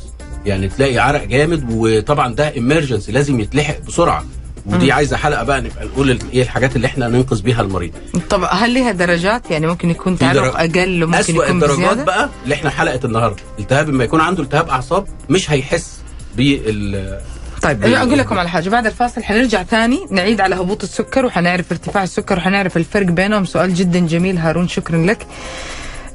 يعني 0.47 0.69
تلاقي 0.69 0.99
عرق 0.99 1.25
جامد 1.25 1.67
وطبعا 1.73 2.35
ده 2.35 2.59
امرجنسي 2.59 3.13
لازم 3.13 3.41
يتلحق 3.41 3.79
بسرعة. 3.81 4.25
ودي 4.69 4.93
عايزة 4.93 5.17
حلقة 5.17 5.45
بقى 5.45 5.61
نبقى 5.61 5.87
نقول 5.87 6.19
إيه 6.33 6.43
الحاجات 6.43 6.77
اللي 6.77 6.87
إحنا 6.87 7.09
ننقذ 7.09 7.43
بيها 7.43 7.63
المريض. 7.63 7.93
طب 8.31 8.45
هل 8.51 8.75
لها 8.75 8.93
درجات؟ 8.93 9.51
يعني 9.51 9.67
ممكن 9.67 9.91
يكون 9.91 10.19
تعرق 10.19 10.61
أقل 10.61 11.05
وممكن 11.05 11.19
أسوأ 11.19 11.45
يكون 11.45 11.57
الدرجات 11.57 11.79
بزيادة؟ 11.79 12.05
بقى 12.05 12.29
اللي 12.45 12.55
إحنا 12.55 12.71
حلقة 12.71 13.01
النهارده. 13.05 13.43
التهاب 13.59 13.89
لما 13.89 14.05
يكون 14.05 14.21
عنده 14.21 14.43
التهاب 14.43 14.69
أعصاب 14.69 15.07
مش 15.31 15.51
هيحس 15.51 15.99
بال 16.37 17.21
طيب 17.63 17.85
أقول 17.85 18.19
لكم 18.19 18.39
على 18.39 18.49
حاجة. 18.49 18.69
بعد 18.69 18.87
الفاصل 18.87 19.23
حنرجع 19.23 19.63
ثاني 19.63 20.07
نعيد 20.11 20.41
على 20.41 20.55
هبوط 20.55 20.83
السكر 20.83 21.27
وحنعرف 21.27 21.73
ارتفاع 21.73 22.03
السكر 22.03 22.39
وحنعرف 22.39 22.77
الفرق 22.77 23.07
بينهم. 23.07 23.45
سؤال 23.45 23.75
جدا 23.75 23.99
جميل 23.99 24.39
هارون 24.39 24.69
شكرا 24.69 24.99
لك. 25.07 25.27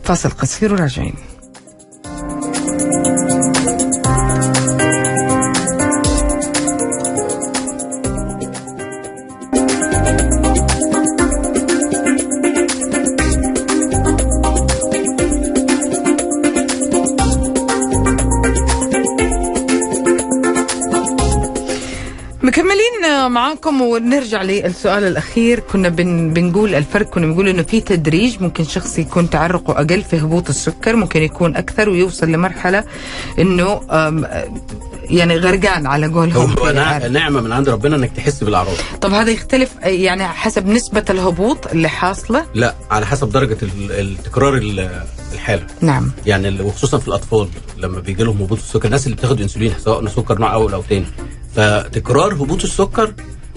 فاصل 0.03 0.29
قصير 0.29 0.73
وراجعين. 0.73 1.15
معاكم 23.43 23.81
ونرجع 23.81 24.41
للسؤال 24.41 25.03
الأخير. 25.03 25.59
كنا 25.59 25.89
بن 25.89 26.33
بنقول 26.33 26.75
الفرق 26.75 27.09
كنا 27.09 27.25
بنقول 27.25 27.47
إنه 27.49 27.63
في 27.63 27.81
تدريج 27.81 28.41
ممكن 28.41 28.63
شخص 28.63 28.99
يكون 28.99 29.29
تعرقه 29.29 29.73
أقل 29.73 30.01
في 30.01 30.17
هبوط 30.21 30.49
السكر 30.49 30.95
ممكن 30.95 31.21
يكون 31.21 31.55
أكثر 31.55 31.89
ويوصل 31.89 32.27
لمرحلة 32.31 32.83
إنه 33.39 33.81
يعني 35.09 35.37
غرقان 35.37 35.87
على 35.87 36.07
قولهم 36.07 36.55
هو. 36.59 36.71
نعمة 37.09 37.41
من 37.41 37.51
عند 37.51 37.69
ربنا 37.69 37.95
إنك 37.95 38.11
تحس 38.11 38.43
بالاعراض 38.43 38.73
طب 39.01 39.11
هذا 39.13 39.31
يختلف 39.31 39.69
يعني 39.83 40.27
حسب 40.27 40.67
نسبة 40.67 41.05
الهبوط 41.09 41.67
اللي 41.67 41.87
حاصلة؟ 41.89 42.45
لا 42.53 42.75
على 42.91 43.05
حسب 43.05 43.29
درجة 43.31 43.57
ال- 43.63 43.91
التكرار 43.91 44.53
ال- 44.57 45.01
الحالة. 45.33 45.67
نعم. 45.81 46.11
يعني 46.25 46.61
وخصوصا 46.61 46.97
في 46.97 47.07
الأطفال 47.07 47.47
لما 47.77 47.99
بيجي 47.99 48.23
لهم 48.23 48.41
هبوط 48.41 48.57
السكر 48.57 48.85
الناس 48.85 49.05
اللي 49.05 49.17
بتاخد 49.17 49.41
إنسولين 49.41 49.73
سواء 49.79 50.07
سكر 50.07 50.39
نوع 50.39 50.53
أول 50.53 50.73
أو 50.73 50.81
تاني 50.89 51.05
فتكرار 51.55 52.33
هبوط 52.33 52.63
السكر 52.63 53.13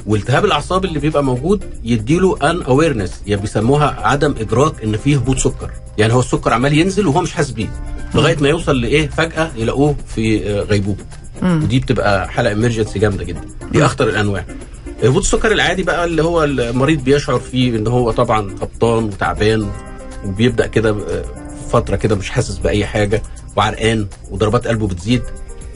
والتهاب 0.06 0.44
الأعصاب 0.44 0.84
اللي 0.84 0.98
بيبقى 0.98 1.24
موجود 1.24 1.64
يديله 1.84 2.50
ان 2.50 2.62
اويرنس 2.62 3.22
يعني 3.26 3.40
بيسموها 3.40 3.96
عدم 4.06 4.34
إدراك 4.40 4.84
إن 4.84 4.96
فيه 4.96 5.16
هبوط 5.16 5.38
سكر. 5.38 5.70
يعني 5.98 6.12
هو 6.12 6.20
السكر 6.20 6.52
عمال 6.52 6.78
ينزل 6.78 7.06
وهو 7.06 7.20
مش 7.20 7.32
حاسس 7.32 7.50
بيه 7.50 7.68
لغاية 8.14 8.36
ما 8.40 8.48
يوصل 8.48 8.80
لإيه؟ 8.80 9.08
فجأة 9.08 9.50
يلاقوه 9.56 9.96
في 10.14 10.50
آه، 10.50 10.60
غيبوبة. 10.62 11.04
ودي 11.42 11.80
بتبقى 11.80 12.28
حالة 12.28 12.52
امرجنسي 12.52 12.98
جامدة 12.98 13.24
جدا. 13.24 13.40
دي 13.72 13.84
أخطر 13.84 14.08
الأنواع. 14.08 14.44
هبوط 15.04 15.22
السكر 15.22 15.52
العادي 15.52 15.82
بقى 15.82 16.04
اللي 16.04 16.22
هو 16.22 16.44
المريض 16.44 17.04
بيشعر 17.04 17.38
فيه 17.38 17.76
إن 17.76 17.86
هو 17.86 18.10
طبعا 18.10 18.40
هبطان 18.62 19.04
وتعبان 19.04 19.70
وبيبدأ 20.24 20.66
كده 20.66 20.90
آه، 20.90 21.24
فترة 21.70 21.96
كده 21.96 22.14
مش 22.16 22.30
حاسس 22.30 22.58
بأي 22.58 22.86
حاجة 22.86 23.22
وعرقان 23.56 24.06
وضربات 24.30 24.66
قلبه 24.66 24.86
بتزيد 24.86 25.22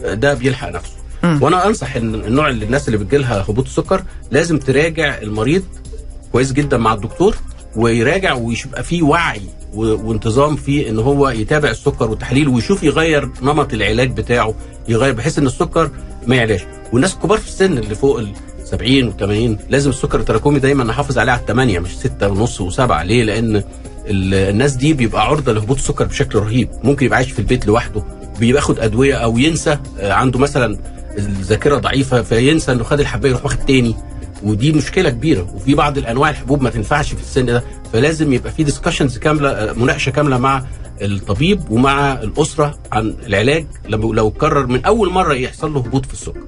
آه، 0.05 0.15
ده 0.15 0.35
بيلحق 0.35 0.69
نفسه. 0.69 1.00
وأنا 1.25 1.67
انصح 1.67 1.97
ان 1.97 2.15
النوع 2.15 2.49
اللي 2.49 2.65
الناس 2.65 2.89
اللي 2.89 2.99
بتجيلها 2.99 3.45
هبوط 3.49 3.65
السكر 3.67 4.03
لازم 4.31 4.59
تراجع 4.59 5.19
المريض 5.23 5.63
كويس 6.33 6.53
جدا 6.53 6.77
مع 6.79 6.95
الدكتور 6.95 7.37
ويراجع 7.77 8.35
ويبقى 8.35 8.83
فيه 8.83 9.03
وعي 9.03 9.41
وانتظام 9.75 10.57
في 10.57 10.89
ان 10.89 10.99
هو 10.99 11.29
يتابع 11.29 11.71
السكر 11.71 12.11
والتحليل 12.11 12.49
ويشوف 12.49 12.83
يغير 12.83 13.31
نمط 13.43 13.73
العلاج 13.73 14.11
بتاعه 14.11 14.55
يغير 14.89 15.13
بحيث 15.13 15.39
ان 15.39 15.47
السكر 15.47 15.91
ما 16.27 16.37
يعلاش. 16.37 16.61
والناس 16.93 17.15
الكبار 17.15 17.39
في 17.39 17.47
السن 17.49 17.79
اللي 17.79 17.95
فوق 17.95 18.19
ال 18.19 18.29
70 18.65 19.09
و 19.09 19.13
80 19.13 19.59
لازم 19.71 19.91
السكر 19.91 20.21
التراكمي 20.21 20.59
دايما 20.59 20.85
نحافظ 20.85 21.19
عليه 21.19 21.33
على 21.33 21.41
8 21.49 21.79
مش 21.79 21.97
6 21.99 22.29
ونص 22.29 22.63
و7 22.63 22.81
ليه؟ 22.81 23.25
لأن 23.25 23.57
ال- 23.57 23.65
الناس 24.35 24.73
دي 24.73 24.93
بيبقى 24.93 25.27
عرضة 25.27 25.53
لهبوط 25.53 25.77
السكر 25.77 26.05
بشكل 26.05 26.39
رهيب. 26.39 26.69
ممكن 26.85 27.07
يبقى 27.07 27.17
عايش 27.17 27.31
في 27.33 27.39
البيت 27.39 27.67
لوحده 27.67 28.03
بياخد 28.41 28.79
أدوية 28.79 29.15
أو 29.15 29.39
ينسى 29.39 29.79
آه، 29.99 30.13
عنده 30.13 30.39
مثلا 30.39 30.79
الذاكرة 31.19 31.77
ضعيفة 31.79 32.23
فينسى 32.23 32.73
إنه 32.73 32.85
خد 32.85 33.01
الحباية 33.01 33.31
يروح 33.31 33.45
واخد 33.45 33.59
تاني. 33.59 33.95
ودي 34.43 34.73
مشكلة 34.73 35.11
كبيرة. 35.11 35.51
وفي 35.55 35.75
بعض 35.75 35.99
الأنواع 35.99 36.31
الحبوب 36.31 36.63
ما 36.63 36.71
تنفعش 36.71 37.13
في 37.15 37.21
السن 37.21 37.47
ده. 37.47 37.65
فلازم 37.93 38.33
يبقى 38.33 38.53
في 38.53 38.65
ديسكشنز 38.65 39.19
كاملة 39.19 39.51
آه، 39.51 39.73
مناقشة 39.73 40.11
كاملة 40.11 40.39
مع 40.39 40.63
الطبيب 41.03 41.71
ومع 41.71 42.13
الأسرة 42.13 42.79
عن 42.93 43.15
العلاج. 43.27 43.67
لو 43.89 44.13
لو 44.13 44.29
قرر 44.39 44.67
من 44.67 44.85
أول 44.85 45.11
مرة 45.13 45.35
يحصل 45.35 45.75
له 45.75 45.81
هبوط 45.81 46.07
في 46.07 46.13
السكر. 46.13 46.41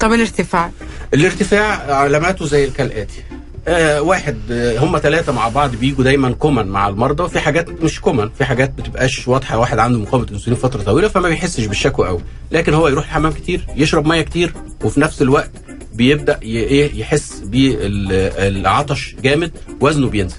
طب 0.00 0.12
الارتفاع؟ 0.12 0.70
الارتفاع 1.14 1.94
علاماته 1.94 2.46
زي 2.46 2.70
كالاتي 2.70 3.22
آه 3.68 4.02
واحد 4.02 4.36
آه 4.50 4.78
هم 4.78 4.98
ثلاثة 4.98 5.32
مع 5.32 5.48
بعض 5.48 5.76
بيجوا 5.76 6.04
دايما 6.04 6.32
common 6.32 6.66
مع 6.66 6.88
المرضى 6.88 7.22
وفي 7.22 7.40
حاجات 7.40 7.68
مش 7.82 8.00
common 8.00 8.28
في 8.38 8.44
حاجات 8.44 8.70
بتبقاش 8.78 9.28
واضحة 9.28 9.58
واحد 9.58 9.78
عنده 9.78 9.98
مقاومة 9.98 10.26
انسولين 10.32 10.60
فترة 10.60 10.82
طويلة 10.82 11.08
فما 11.08 11.28
بيحسش 11.28 11.64
بالشكوى 11.66 12.08
قوي 12.08 12.20
لكن 12.52 12.74
هو 12.74 12.88
يروح 12.88 13.04
الحمام 13.04 13.32
كتير 13.32 13.66
يشرب 13.76 14.06
مية 14.06 14.22
كتير 14.22 14.52
وفي 14.84 15.00
نفس 15.00 15.22
الوقت 15.22 15.50
بيبدأ 15.94 16.38
ي- 16.42 16.46
إيه 16.46 17.00
يحس 17.00 17.42
بالعطش 17.44 19.16
جامد 19.22 19.50
وزنه 19.80 20.08
بينزل 20.08 20.36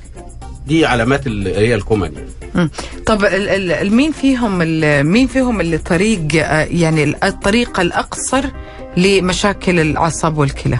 دي 0.67 0.85
علامات 0.85 1.27
اللي 1.27 1.57
هي 1.57 1.75
ال 1.75 1.80
common 1.80 2.11
يعني. 2.13 2.69
طب 3.05 3.25
مين 3.83 4.11
فيهم 4.11 4.57
مين 5.11 5.27
فيهم 5.27 5.61
اللي 5.61 5.77
طريق 5.77 6.21
آه، 6.35 6.63
يعني 6.71 7.03
ال- 7.03 7.23
الطريقة 7.23 7.81
الأقصر 7.81 8.43
لمشاكل 8.97 9.79
الأعصاب 9.79 10.37
والكلى؟ 10.37 10.77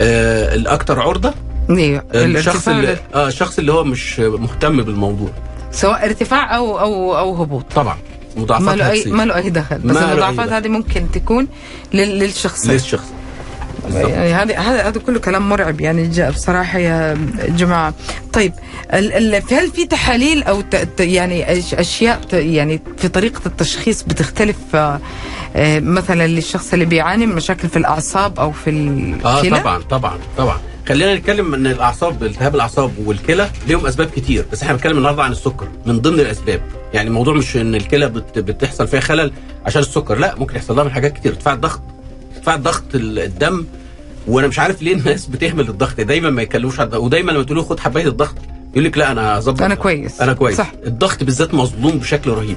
آه 0.00 0.54
الاكثر 0.54 1.00
عرضة؟ 1.00 1.34
أيوه 1.70 2.04
الشخص 2.14 2.68
اللي 2.68 2.96
آه 3.14 3.28
الشخص 3.28 3.58
اللي 3.58 3.72
هو 3.72 3.84
مش 3.84 4.18
مهتم 4.20 4.82
بالموضوع. 4.82 5.30
سواء 5.70 6.04
ارتفاع 6.04 6.56
أو 6.56 6.80
أو 6.80 7.18
أو 7.18 7.34
هبوط. 7.42 7.64
طبعا. 7.74 7.96
ما 8.36 8.42
مضاعفات 8.42 8.74
له 8.78 8.90
اي. 8.90 9.04
ما 9.06 9.22
له 9.22 9.36
أي 9.36 9.50
دخل. 9.50 9.78
بس 9.78 9.96
ما 9.96 10.12
المضاعفات. 10.12 10.48
هذه 10.52 10.68
ممكن 10.68 11.10
تكون 11.12 11.48
لل- 11.94 12.18
للشخص 12.18 12.66
للشخص. 12.66 13.06
يعني 13.90 14.32
هذا 14.32 14.58
هذا 14.58 14.88
هذا 14.88 15.00
كله 15.00 15.18
كلام 15.18 15.48
مرعب 15.48 15.80
يعني 15.80 16.08
بصراحة 16.30 16.78
يا 16.78 17.14
جماعة. 17.48 17.94
طيب 18.32 18.52
ال 18.92 19.12
ال 19.12 19.42
هل 19.52 19.70
في 19.70 19.86
تحاليل 19.86 20.42
أو 20.42 20.62
يعني 21.00 21.52
أشياء 21.80 22.20
يعني 22.32 22.80
في 22.98 23.08
طريقة 23.08 23.40
التشخيص 23.46 24.02
بتختلف 24.02 24.56
آه، 24.74 25.00
آه، 25.56 25.80
مثلا 25.80 26.26
للشخص 26.26 26.72
اللي 26.72 26.84
بيعاني 26.84 27.26
من 27.26 27.34
مشاكل 27.34 27.68
في 27.68 27.76
الأعصاب 27.76 28.40
أو 28.40 28.52
في 28.52 28.70
آه 29.24 29.40
الكلى 29.40 29.60
طبعا 29.60 29.78
طبعا 29.78 30.18
طبعا. 30.38 30.58
خلينا 30.88 31.14
نتكلم 31.14 31.54
إن 31.54 31.66
الأعصاب 31.66 32.22
التهاب 32.22 32.54
الأعصاب 32.54 32.92
والكلى 33.06 33.50
ليهم 33.66 33.86
أسباب 33.86 34.10
كتير 34.10 34.44
بس 34.52 34.62
إحنا 34.62 34.74
بنتكلم 34.74 34.98
النهارده 34.98 35.22
عن 35.22 35.32
السكر 35.32 35.68
من 35.86 36.00
ضمن 36.00 36.20
الأسباب. 36.20 36.60
يعني 36.94 37.08
الموضوع 37.08 37.34
مش 37.34 37.56
إن 37.56 37.74
الكلى 37.74 38.08
بت 38.08 38.38
بتحصل 38.38 38.88
فيها 38.88 39.00
خلل 39.00 39.32
عشان 39.66 39.82
السكر 39.82 40.18
لا 40.18 40.34
ممكن 40.38 40.56
يحصل 40.56 40.76
لها 40.76 40.84
من 40.84 40.90
حاجات 40.90 41.12
كتير 41.12 41.32
ارتفاع 41.32 41.54
الضغط. 41.54 41.80
ارتفاع 42.42 42.54
الضغط 42.54 42.94
ال- 42.94 43.18
الدم 43.18 43.64
وأنا 44.26 44.46
مش 44.48 44.58
عارف 44.58 44.82
ليه 44.82 44.94
الناس 44.94 45.26
بتهمل 45.26 45.68
الضغط. 45.68 46.00
دايما 46.00 46.30
ما 46.30 46.42
يتكلموش 46.42 46.80
عن 46.80 46.86
الضغط 46.86 47.00
ودايما 47.02 47.32
لما 47.32 47.42
تقول 47.42 47.56
له 47.58 47.62
خد 47.64 47.80
حباية 47.80 48.06
الضغط 48.08 48.34
يقول 48.72 48.84
لك 48.84 48.98
لا 48.98 49.12
أنا 49.12 49.38
هظبط 49.38 49.62
أنا 49.62 49.74
كويس. 49.74 50.20
أنا 50.20 50.32
كويس. 50.32 50.56
صح. 50.58 50.72
الضغط 50.86 51.24
بالذات 51.24 51.54
مظلوم 51.54 51.98
بشكل 51.98 52.30
رهيب. 52.30 52.56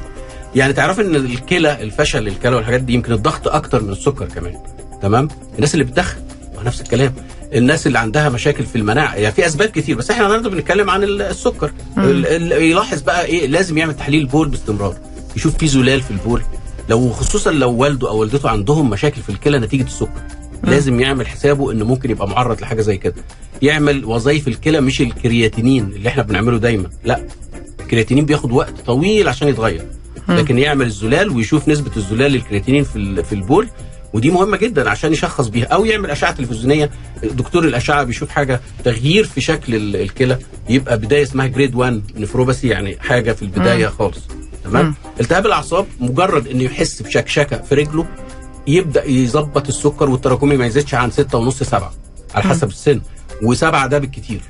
يعني 0.56 0.74
تعرف 0.74 1.00
إن 1.00 1.16
الكلى 1.16 1.84
الفشل 1.84 2.28
الكلى 2.28 2.56
والحاجات 2.56 2.82
دي 2.82 2.94
يمكن 2.94 3.12
الضغط 3.14 3.48
أكتر 3.48 3.84
من 3.84 3.90
السكر 3.90 4.26
كمان. 4.26 4.54
تمام؟ 5.02 5.28
الناس 5.56 5.74
اللي 5.74 5.86
بتدخن 5.86 6.18
نفس 6.66 6.82
الكلام. 6.82 7.14
الناس 7.54 7.88
اللي 7.88 8.00
عندها 8.00 8.30
مشاكل 8.30 8.66
في 8.66 8.76
المناعة 8.76 9.16
يعني 9.16 9.36
في 9.36 9.46
أسباب 9.46 9.70
كتير 9.70 9.96
بس 9.98 10.12
إحنا 10.12 10.26
النهارده 10.26 10.50
بنتكلم 10.50 10.90
عن 10.90 11.04
ال- 11.04 11.22
السكر. 11.22 11.72
ال- 11.98 12.26
ال- 12.28 12.52
يلاحظ 12.64 13.02
بقى 13.02 13.26
إيه 13.26 13.48
لازم 13.48 13.78
يعمل 13.78 13.94
تحليل 13.96 14.26
بول 14.26 14.48
باستمرار. 14.50 14.96
يشوف 15.36 15.58
في 15.58 15.68
زلال 15.68 16.02
في 16.02 16.12
البول. 16.12 16.42
لو 16.90 17.10
خصوصا 17.10 17.52
لو 17.52 17.72
والده 17.72 18.10
أو 18.10 18.18
والدته 18.18 18.50
عندهم 18.50 18.90
مشاكل 18.90 19.22
في 19.22 19.30
الكلى 19.30 19.60
نتيجة 19.60 19.84
السكر 19.84 20.22
لازم 20.64 21.00
يعمل 21.00 21.28
حسابه 21.28 21.72
إنه 21.72 21.86
ممكن 21.86 22.10
يبقى 22.12 22.28
معرض 22.28 22.62
لحاجة 22.62 22.82
زي 22.82 22.98
كده. 22.98 23.16
يعمل 23.62 24.06
وظائف 24.06 24.48
الكلى 24.48 24.82
مش 24.82 25.02
الكرياتينين 25.02 25.84
اللي 25.84 26.10
إحنا 26.10 26.24
بنعمله 26.24 26.58
دايما 26.58 26.90
لأ 27.04 27.22
الكرياتينين 27.80 28.26
بياخد 28.26 28.52
وقت 28.52 28.74
طويل 28.86 29.28
عشان 29.28 29.48
يتغير. 29.48 29.86
لكن 30.30 30.58
يعمل 30.58 30.86
الزلال 30.86 31.30
ويشوف 31.30 31.68
نسبة 31.70 31.92
الزلال 31.98 32.32
للكرياتينين 32.32 32.84
في 32.84 33.24
في 33.24 33.34
البول 33.36 33.68
ودي 34.14 34.30
مهمة 34.32 34.58
جدا 34.58 34.90
عشان 34.90 35.14
يشخص 35.14 35.48
بيها 35.48 35.66
أو 35.66 35.86
يعمل 35.86 36.12
أشعة 36.12 36.32
تلفزيونية. 36.32 36.90
دكتور 37.24 37.66
الأشعة 37.66 38.04
بيشوف 38.04 38.30
حاجة 38.30 38.62
تغيير 38.84 39.24
في 39.24 39.42
شكل 39.42 39.76
ال- 39.76 39.96
الكلى 39.96 40.38
يبقى 40.70 40.98
بداية 40.98 41.24
اسمها 41.24 41.48
grade 41.48 41.76
1 41.76 42.02
nephropathy 42.18 42.68
يعني 42.68 42.98
حاجة 43.00 43.32
في 43.32 43.42
البداية 43.42 43.88
خالص. 43.88 44.20
تمام؟ 44.70 44.96
التهاب 45.20 45.46
الأعصاب 45.46 45.86
مجرد 46.00 46.48
إنه 46.48 46.64
يحس 46.64 47.02
بشكشكة 47.02 47.58
في 47.62 47.76
رجله 47.76 48.06
يبدأ 48.68 49.10
يظبط 49.10 49.68
السكر 49.68 50.10
والتراكمي 50.10 50.58
ما 50.58 50.66
يزيدش 50.66 50.94
عن 50.96 51.12
6 51.12 51.38
ونص 51.38 51.64
7 51.64 51.94
على 52.36 52.44
حسب 52.44 52.68
السن 52.68 53.02
وسبعة 53.44 53.88
ده 53.88 53.98
بالكتير. 54.00 54.42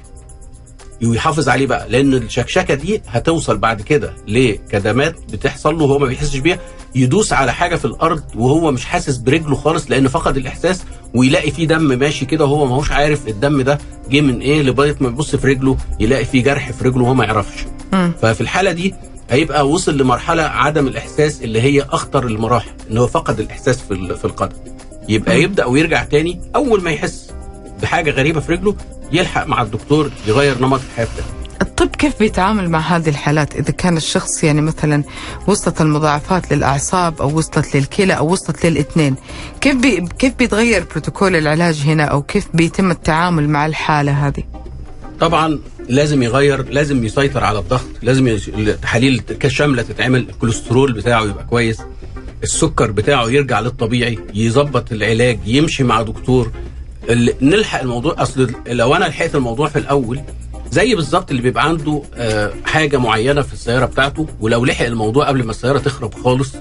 ويحافظ 1.04 1.49
عليه 1.49 1.67
بقى 1.67 1.89
لأن 1.89 2.13
الشكشكة 2.13 2.73
دي 2.73 3.01
هتوصل 3.08 3.58
بعد 3.58 3.82
كده 3.82 4.13
لكدمات 4.28 5.15
بتحصل 5.34 5.78
له 5.78 5.84
وهو 5.84 5.99
ما 5.99 6.06
بيحسش 6.08 6.38
بيها 6.38 6.60
يدوس 6.95 7.34
على 7.34 7.54
حاجة 7.54 7.75
في 7.75 7.86
الأرض 7.86 8.23
وهو 8.36 8.71
مش 8.71 8.86
حاسس 8.86 9.17
برجله 9.17 9.56
خالص 9.56 9.86
لأن 9.91 10.08
فقد 10.08 10.38
الإحساس 10.38 10.84
ويلاقي 11.13 11.51
فيه 11.51 11.67
دم 11.67 11.99
ماشي 11.99 12.25
كده 12.25 12.45
وهو 12.45 12.65
ما 12.65 12.75
هوش 12.75 12.91
عارف 12.91 13.28
الدم 13.28 13.62
ده 13.62 13.78
جه 14.10 14.21
من 14.21 14.39
إيه 14.39 14.62
لغايه 14.62 14.95
ما 15.01 15.08
يبص 15.08 15.36
في 15.36 15.47
رجله 15.47 15.78
يلاقي 15.99 16.25
فيه 16.25 16.43
جرح 16.43 16.71
في 16.71 16.84
رجله 16.88 17.04
وهو 17.04 17.13
ما 17.13 17.25
يعرفش. 17.25 17.65
ففي 18.21 18.41
الحالة 18.41 18.71
دي 18.71 18.93
هيبقى 19.29 19.69
وصل 19.69 19.97
لمرحلة 19.97 20.43
عدم 20.43 20.88
الإحساس 20.88 21.41
اللي 21.41 21.61
هي 21.61 21.81
أخطر 21.81 22.27
المراحل 22.27 22.71
إن 22.91 22.97
هو 22.97 23.07
فقد 23.07 23.39
الإحساس 23.39 23.81
في 23.81 24.15
في 24.15 24.25
القدم 24.25 24.55
يبقى 25.09 25.41
يبدأ 25.41 25.65
ويرجع 25.65 26.03
تاني 26.03 26.41
أول 26.55 26.83
ما 26.83 26.91
يحس 26.91 27.31
بحاجة 27.81 28.11
غريبة 28.11 28.39
في 28.39 28.51
رجله 28.51 28.75
يلحق 29.11 29.47
مع 29.47 29.61
الدكتور 29.61 30.11
يغير 30.27 30.57
نمط 30.61 30.79
الحياة 30.91 31.05
بتاعه. 31.15 31.27
الطب 31.61 31.88
كيف 31.95 32.19
بيتعامل 32.19 32.69
مع 32.69 32.79
هذه 32.79 33.09
الحالات؟ 33.09 33.55
إذا 33.55 33.71
كان 33.71 33.97
الشخص 33.97 34.43
يعني 34.43 34.61
مثلا 34.61 35.03
وصلت 35.47 35.81
المضاعفات 35.81 36.53
للأعصاب 36.53 37.21
أو 37.21 37.38
وصلت 37.38 37.75
للكلى 37.75 38.13
أو 38.13 38.31
وصلت 38.31 38.65
للاثنين 38.65 39.15
كيف 39.61 39.75
بي 39.75 40.07
كيف 40.19 40.33
بيتغير 40.35 40.85
بروتوكول 40.91 41.35
العلاج 41.35 41.81
هنا 41.85 42.03
أو 42.03 42.21
كيف 42.21 42.47
بيتم 42.53 42.91
التعامل 42.91 43.49
مع 43.49 43.65
الحالة 43.65 44.27
هذه؟ 44.27 44.43
طبعا 45.19 45.59
لازم 45.89 46.23
يغير 46.23 46.69
لازم 46.69 47.05
يسيطر 47.05 47.43
على 47.43 47.59
الضغط 47.59 47.85
لازم 48.01 48.27
التحاليل 48.27 49.19
كشامله 49.19 49.81
تتعمل 49.81 50.19
الكوليسترول 50.29 50.93
بتاعه 50.93 51.23
يبقى 51.23 51.43
كويس 51.45 51.81
السكر 52.43 52.91
بتاعه 52.91 53.25
يرجع 53.29 53.59
للطبيعي 53.59 54.19
يظبط 54.33 54.91
العلاج 54.91 55.39
يمشي 55.45 55.83
مع 55.83 56.01
دكتور. 56.01 56.51
نلحق 57.41 57.81
الموضوع 57.81 58.15
أصل 58.17 58.51
لو 58.67 58.95
أنا 58.95 59.05
لحقت 59.05 59.35
الموضوع 59.35 59.67
في 59.67 59.79
الأول 59.79 60.19
زي 60.71 60.95
بالظبط 60.95 61.29
اللي 61.29 61.41
بيبقى 61.41 61.63
عنده 61.65 62.01
آه، 62.15 62.53
حاجة 62.65 62.97
معينة 62.97 63.41
في 63.41 63.53
السيارة 63.53 63.85
بتاعته 63.85 64.27
ولو 64.39 64.65
لحق 64.65 64.85
الموضوع 64.85 65.27
قبل 65.27 65.43
ما 65.43 65.51
السيارة 65.51 65.77
تخرب 65.79 66.13
خالص 66.13 66.51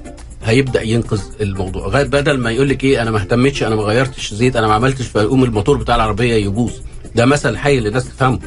هيبدأ 0.44 0.82
ينقذ 0.82 1.20
الموضوع. 1.40 1.88
غير 1.88 2.06
بدل 2.06 2.38
ما 2.38 2.50
يقول 2.50 2.68
لك 2.68 2.84
إيه 2.84 3.02
أنا 3.02 3.10
ما 3.10 3.18
اهتمتش 3.18 3.62
أنا 3.62 3.76
ما 3.76 3.82
غيرتش 3.82 4.34
زيت 4.34 4.56
أنا 4.56 4.66
ما 4.66 4.74
عملتش 4.74 5.06
فيقوم 5.06 5.44
الموتور 5.44 5.76
بتاع 5.76 5.94
العربية 5.94 6.34
يبوظ 6.34 6.72
ده 7.14 7.26
مثل 7.26 7.56
حي 7.56 7.80
للناس 7.80 8.04
تفهمه. 8.04 8.38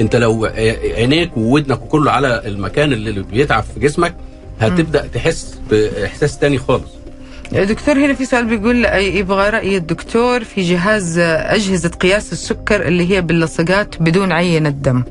انت 0.00 0.16
لو 0.16 0.44
عينيك 0.96 1.36
وودنك 1.36 1.82
وكله 1.82 2.10
على 2.10 2.42
المكان 2.46 2.92
اللي 2.92 3.22
بيتعب 3.22 3.62
في 3.74 3.80
جسمك 3.80 4.14
هتبدأ 4.60 5.06
تحس 5.06 5.58
بإحساس 5.70 6.38
تاني 6.38 6.58
خالص. 6.58 6.90
دكتور 7.52 7.94
هنا 7.96 8.14
في 8.14 8.24
سؤال 8.24 8.44
بيقول 8.44 8.84
يبغى 8.94 9.50
رأي 9.50 9.76
الدكتور 9.76 10.44
في 10.44 10.62
جهاز 10.62 11.18
أجهزة 11.18 11.88
قياس 11.88 12.32
السكر 12.32 12.82
اللي 12.88 13.10
هي 13.10 13.20
باللصقات 13.22 14.02
بدون 14.02 14.32
عينة 14.32 14.68
دم 14.70 15.04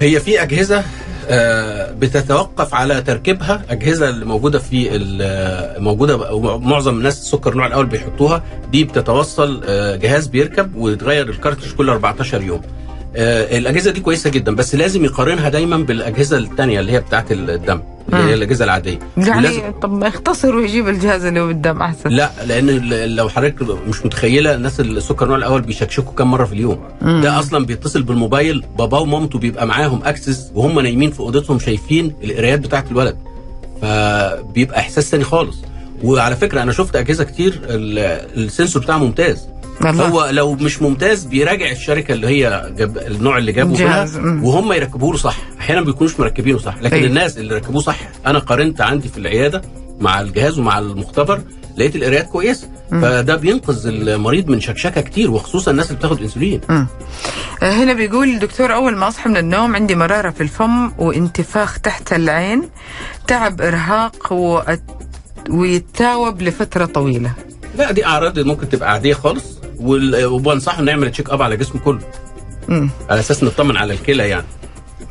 هي 0.00 0.20
في 0.20 0.42
أجهزة 0.42 0.84
آه، 1.28 1.92
بتتوقف 1.92 2.74
على 2.74 3.02
تركيبها 3.02 3.62
أجهزة 3.70 4.08
اللي 4.08 4.24
موجودة 4.24 4.58
في 4.58 4.88
ال- 4.96 5.82
موجودة 5.82 6.38
معظم 6.58 6.96
الناس 6.98 7.18
السكر 7.20 7.52
النوع 7.52 7.66
الأول 7.66 7.86
بيحطوها 7.86 8.42
دي 8.72 8.84
بتتوصل 8.84 9.62
آه، 9.64 9.96
جهاز 9.96 10.26
بيركب 10.26 10.74
ويتغير 10.76 11.28
الكارتريج 11.30 11.72
كل 11.74 11.88
14 11.90 12.42
يوم. 12.42 12.60
آه، 12.60 12.89
الأجهزة 13.16 13.90
دي 13.90 14.00
كويسة 14.00 14.30
جدا 14.30 14.54
بس 14.54 14.74
لازم 14.74 15.04
يقارنها 15.04 15.48
دايما 15.48 15.76
بالأجهزة 15.76 16.38
الثانية 16.38 16.80
اللي 16.80 16.92
هي 16.92 17.00
بتاعه 17.00 17.24
الدم 17.30 17.80
اللي 18.12 18.30
هي. 18.30 18.34
الأجهزة 18.34 18.64
العادية. 18.64 18.98
يعني 19.16 19.38
ولازم- 19.38 19.72
طب 19.82 19.92
ما 19.92 20.06
يختصر 20.06 20.56
ويجيب 20.56 20.88
الجهاز 20.88 21.24
اللي 21.24 21.40
قدام 21.40 21.82
أحسن. 21.82 22.10
لا 22.10 22.30
لأن 22.46 22.68
لو 23.16 23.28
حضرتك 23.28 23.62
مش 23.88 24.06
متخيلة 24.06 24.54
الناس 24.54 24.80
السكر 24.80 25.24
النوع 25.24 25.38
الأول 25.38 25.60
بيشكشكوا 25.62 26.12
كام 26.14 26.30
مرة 26.30 26.44
في 26.44 26.52
اليوم. 26.52 26.78
مم. 27.02 27.20
ده 27.22 27.38
أصلا 27.38 27.66
بيتصل 27.66 28.02
بالموبايل 28.02 28.64
باباه 28.78 29.00
ومامته 29.00 29.38
بيبقى 29.38 29.66
معاهم 29.66 30.00
أكسس 30.04 30.50
وهم 30.54 30.80
نايمين 30.80 31.10
في 31.10 31.20
أوضتهم 31.20 31.58
شايفين 31.58 32.14
القرايات 32.24 32.60
بتاعت 32.60 32.90
الولد. 32.90 33.16
فبيبقى 33.82 34.78
إحساس 34.80 35.10
تاني 35.10 35.24
خالص. 35.24 35.56
وعلى 36.04 36.36
فكرة 36.36 36.62
أنا 36.62 36.72
شفت 36.72 36.96
أجهزة 36.96 37.24
كتير 37.24 37.60
ال- 37.64 37.98
السنسور 38.44 38.82
بتاعها 38.82 38.98
ممتاز. 38.98 39.46
والله. 39.84 40.08
هو 40.08 40.28
لو 40.30 40.52
مش 40.54 40.82
ممتاز 40.82 41.24
بيراجع 41.24 41.70
الشركة 41.70 42.12
اللي 42.12 42.26
هي 42.26 42.72
جاب 42.76 42.98
النوع 42.98 43.38
اللي 43.38 43.52
جابه 43.52 43.70
منها 43.78 44.06
مم. 44.18 44.44
وهم 44.44 44.72
يركبوه 44.72 45.10
له 45.12 45.18
صح 45.18 45.36
أحيانا 45.60 45.80
بيكونوش 45.80 46.20
مركبينه 46.20 46.58
صح 46.58 46.76
لكن 46.82 46.96
أيوة. 46.96 47.06
الناس 47.08 47.38
اللي 47.38 47.54
ركبوه 47.54 47.82
صح 47.82 47.96
أنا 48.26 48.38
قارنت 48.38 48.80
عندي 48.80 49.08
في 49.08 49.18
العيادة 49.18 49.62
مع 50.00 50.20
الجهاز 50.20 50.58
ومع 50.58 50.78
المختبر 50.78 51.40
لقيت 51.76 51.96
القرايات 51.96 52.28
كويسة 52.28 52.68
فده 52.90 53.36
بينقذ 53.36 53.86
المريض 53.86 54.48
من 54.48 54.60
شكشكة 54.60 55.00
كتير 55.00 55.30
وخصوصا 55.30 55.70
الناس 55.70 55.86
اللي 55.86 55.98
بتاخد 55.98 56.22
إنسولين 56.22 56.60
مم. 56.68 56.86
آه، 57.62 57.72
هنا 57.72 57.92
بيقول 57.92 58.28
الدكتور 58.28 58.74
أول 58.74 58.96
ما 58.96 59.08
أصحى 59.08 59.28
من 59.30 59.36
النوم 59.36 59.76
عندي 59.76 59.94
مرارة 59.94 60.30
في 60.30 60.40
الفم 60.40 60.92
وانتفاخ 60.98 61.78
تحت 61.80 62.12
العين 62.12 62.62
تعب 63.26 63.60
إرهاق 63.60 64.32
وأت... 64.32 64.82
ويتثاوب 65.50 66.42
لفترة 66.42 66.84
طويلة 66.84 67.32
لا 67.78 67.92
دي 67.92 68.06
أعراض 68.06 68.38
ممكن 68.38 68.68
تبقى 68.68 68.92
عادية 68.92 69.14
خالص 69.14 69.59
وبنصحه 69.80 70.82
نعمل 70.82 71.10
check 71.10 71.30
up 71.30 71.42
على 71.42 71.56
جسمه 71.56 71.80
كله 71.80 72.00
مم. 72.68 72.90
على 73.10 73.20
أساس 73.20 73.44
نطمن 73.44 73.76
على 73.76 73.92
الكلى 73.94 74.28
يعني 74.28 74.46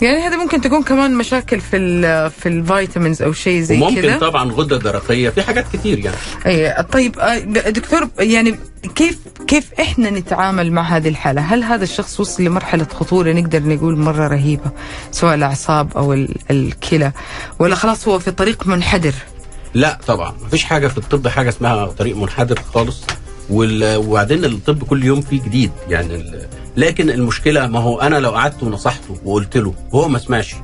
يعني 0.01 0.17
هذا 0.17 0.37
ممكن 0.37 0.61
تكون 0.61 0.83
كمان 0.83 1.15
مشاكل 1.15 1.61
في 1.61 1.77
ال 1.77 2.31
في 2.31 2.49
الفيتامينز 2.49 3.21
أو 3.21 3.33
شيء 3.33 3.61
زي 3.61 3.81
وممكن 3.81 4.01
كذا 4.01 4.17
طبعا 4.17 4.51
غدة 4.51 4.77
درقية 4.77 5.29
في 5.29 5.41
حاجات 5.41 5.65
كتير 5.73 5.99
يعني 5.99 6.15
أي 6.45 6.83
طيب 6.83 7.19
آه، 7.19 7.37
دكتور 7.69 8.07
يعني 8.19 8.59
كيف 8.95 9.19
كيف 9.47 9.73
إحنا 9.79 10.09
نتعامل 10.09 10.71
مع 10.71 10.81
هذه 10.81 11.07
الحالة؟ 11.09 11.41
هل 11.41 11.63
هذا 11.63 11.83
الشخص 11.83 12.19
وصل 12.19 12.43
لمرحلة 12.43 12.87
خطورة 12.93 13.31
نقدر 13.31 13.63
نقول 13.63 13.97
مرة 13.97 14.27
رهيبة 14.27 14.71
سواء 15.11 15.35
الأعصاب 15.35 15.97
أو 15.97 16.13
ال- 16.13 16.35
الكلى 16.51 17.11
ولا 17.59 17.75
خلاص 17.75 18.07
هو 18.07 18.19
في 18.19 18.31
طريق 18.31 18.67
منحدر؟ 18.67 19.13
لا 19.73 19.99
طبعا 20.07 20.33
مفيش 20.45 20.63
حاجة 20.63 20.87
في 20.87 20.97
الطب 20.97 21.27
حاجة 21.27 21.49
اسمها 21.49 21.85
طريق 21.85 22.15
منحدر 22.17 22.59
خالص 22.73 23.03
وبعدين 23.51 24.45
الطب 24.45 24.83
كل 24.83 25.03
يوم 25.03 25.21
فيه 25.21 25.41
جديد 25.43 25.71
يعني 25.89 26.23
لكن 26.77 27.09
المشكلة 27.09 27.67
ما 27.67 27.79
هو 27.79 27.99
أنا 28.01 28.15
لو 28.19 28.29
قعدت 28.29 28.63
ونصحته 28.63 29.17
وقلت 29.25 29.57
له 29.57 29.73
وهو 29.91 30.07
ما 30.07 30.19
سمعش 30.19 30.55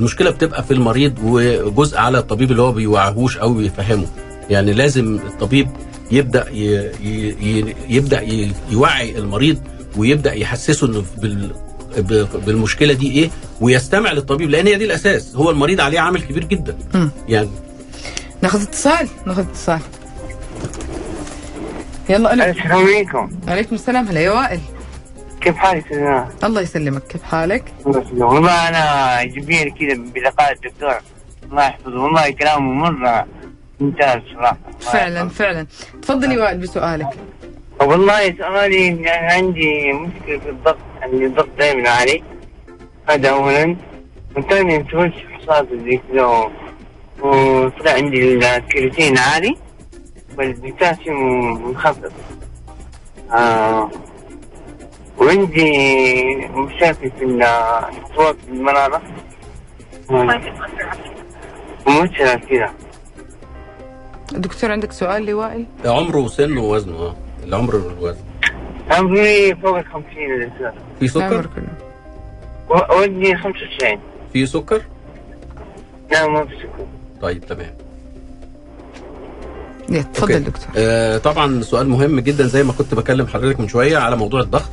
المشكلة 0.00 0.30
بتبقى 0.30 0.64
في 0.64 0.70
المريض 0.74 1.14
وجزء 1.24 1.98
على 1.98 2.18
الطبيب 2.18 2.50
اللي 2.50 2.62
هو 2.62 2.72
بيوعهوش 2.72 3.36
أو 3.36 3.54
بيفهمه 3.54 4.06
يعني 4.50 4.72
لازم 4.72 5.14
الطبيب 5.26 5.68
يبدأ 6.10 6.48
ي... 6.50 6.90
ي... 7.02 7.28
ي... 7.42 7.74
يبدأ. 7.88 8.20
يوعي 8.70 9.18
المريض 9.18 9.58
ويبدأ 9.96 10.32
يحسسه 10.32 10.86
إنه 10.86 11.04
بالمشكلة 12.46 12.92
دي 12.92 13.12
إيه 13.12 13.30
ويستمع 13.60 14.12
للطبيب 14.12 14.50
لأن 14.50 14.66
هي 14.66 14.74
دي 14.78 14.84
الأساس 14.84 15.36
هو 15.36 15.50
المريض 15.50 15.80
عليه 15.80 16.00
عامل 16.00 16.20
كبير 16.22 16.44
جدا. 16.44 16.76
يعني 17.28 17.48
ناخذ 18.42 18.62
اتصال 18.62 19.08
ناخذ 19.26 19.42
اتصال 19.42 19.80
يلا 22.10 22.32
ألو. 22.32 22.44
السلام 22.44 22.86
عليكم. 22.86 23.30
عليكم 23.48 23.74
السلام. 23.74 24.06
هلا 24.06 24.20
يا 24.20 24.30
وائل. 24.30 24.60
كيف 25.40 25.56
حالك 25.56 25.90
يا 25.90 26.28
الله 26.44 26.60
يسلمك. 26.60 27.02
كيف 27.02 27.22
حالك؟ 27.22 27.64
والله 27.86 28.68
أنا 28.68 29.24
جميل 29.24 29.70
كذا 29.70 29.94
بلقاء 30.14 30.52
الدكتور. 30.52 30.94
الله 31.50 31.66
يحفظه. 31.66 32.02
والله 32.02 32.30
كلامه 32.30 32.72
مرة 32.72 33.26
ممتاز 33.80 34.20
صراحة. 34.34 34.58
فعلا. 34.80 35.28
فعلا. 35.28 35.66
تفضل 36.02 36.32
يا 36.32 36.42
وائل 36.42 36.58
بسؤالك. 36.58 37.08
والله 37.80 38.36
سؤالي 38.36 39.08
عندي 39.08 39.92
مشكلة 39.92 40.38
في 40.38 40.48
الضغط 40.48 40.78
عندي 41.02 41.26
الضغط 41.26 41.48
دائما 41.58 41.90
عالي 41.90 42.22
هذا 43.08 43.30
اولا. 43.30 43.76
وثانيا 44.36 44.78
مسويت 44.78 45.12
فحوصات 45.14 45.68
زي 45.72 46.00
كذا 46.12 46.24
وطلع 47.22 47.92
عندي 47.92 48.34
الكرياتين 48.34 49.18
عالي. 49.18 49.56
والبوتاسيوم 50.38 51.62
منخفض 51.68 52.12
آه 53.32 53.90
وعندي 55.18 55.70
مشاكل 56.54 57.10
في 57.10 57.24
الخطوات 57.24 58.36
في 58.46 58.48
المرارة 58.52 59.02
ومشكلة 61.86 62.34
كذا 62.34 62.70
دكتور 64.32 64.72
عندك 64.72 64.92
سؤال 64.92 65.26
لوائل؟ 65.26 65.66
عمره 65.84 66.18
وسنه 66.18 66.60
ووزنه 66.62 66.96
آه. 66.96 67.16
العمر 67.44 67.76
والوزن. 67.76 68.24
عمري 68.90 69.54
فوق 69.54 69.78
الخمسين 69.78 70.34
الإنسان 70.34 70.72
في 71.00 71.16
العمر 71.16 71.42
سكر 71.42 71.62
وزني 72.98 73.36
خمسة 73.36 73.58
وتسعين. 73.74 74.00
في 74.32 74.46
سكر؟ 74.46 74.82
لا 76.12 76.26
ما 76.26 76.44
في 76.44 76.56
سكر. 76.56 76.86
طيب 77.22 77.44
تمام. 77.44 77.74
يا، 79.90 80.02
تفضل 80.02 80.32
okay. 80.32 80.44
دكتور 80.44 80.66
آه 80.76 81.18
طبعا 81.18 81.62
سؤال 81.62 81.88
مهم 81.88 82.20
جدا 82.20 82.46
زي 82.46 82.62
ما 82.62 82.72
كنت 82.72 82.94
بكلم 82.94 83.26
حضرتك 83.26 83.60
من 83.60 83.68
شوية 83.68 83.98
على 83.98 84.16
موضوع 84.16 84.40
الضغط 84.40 84.68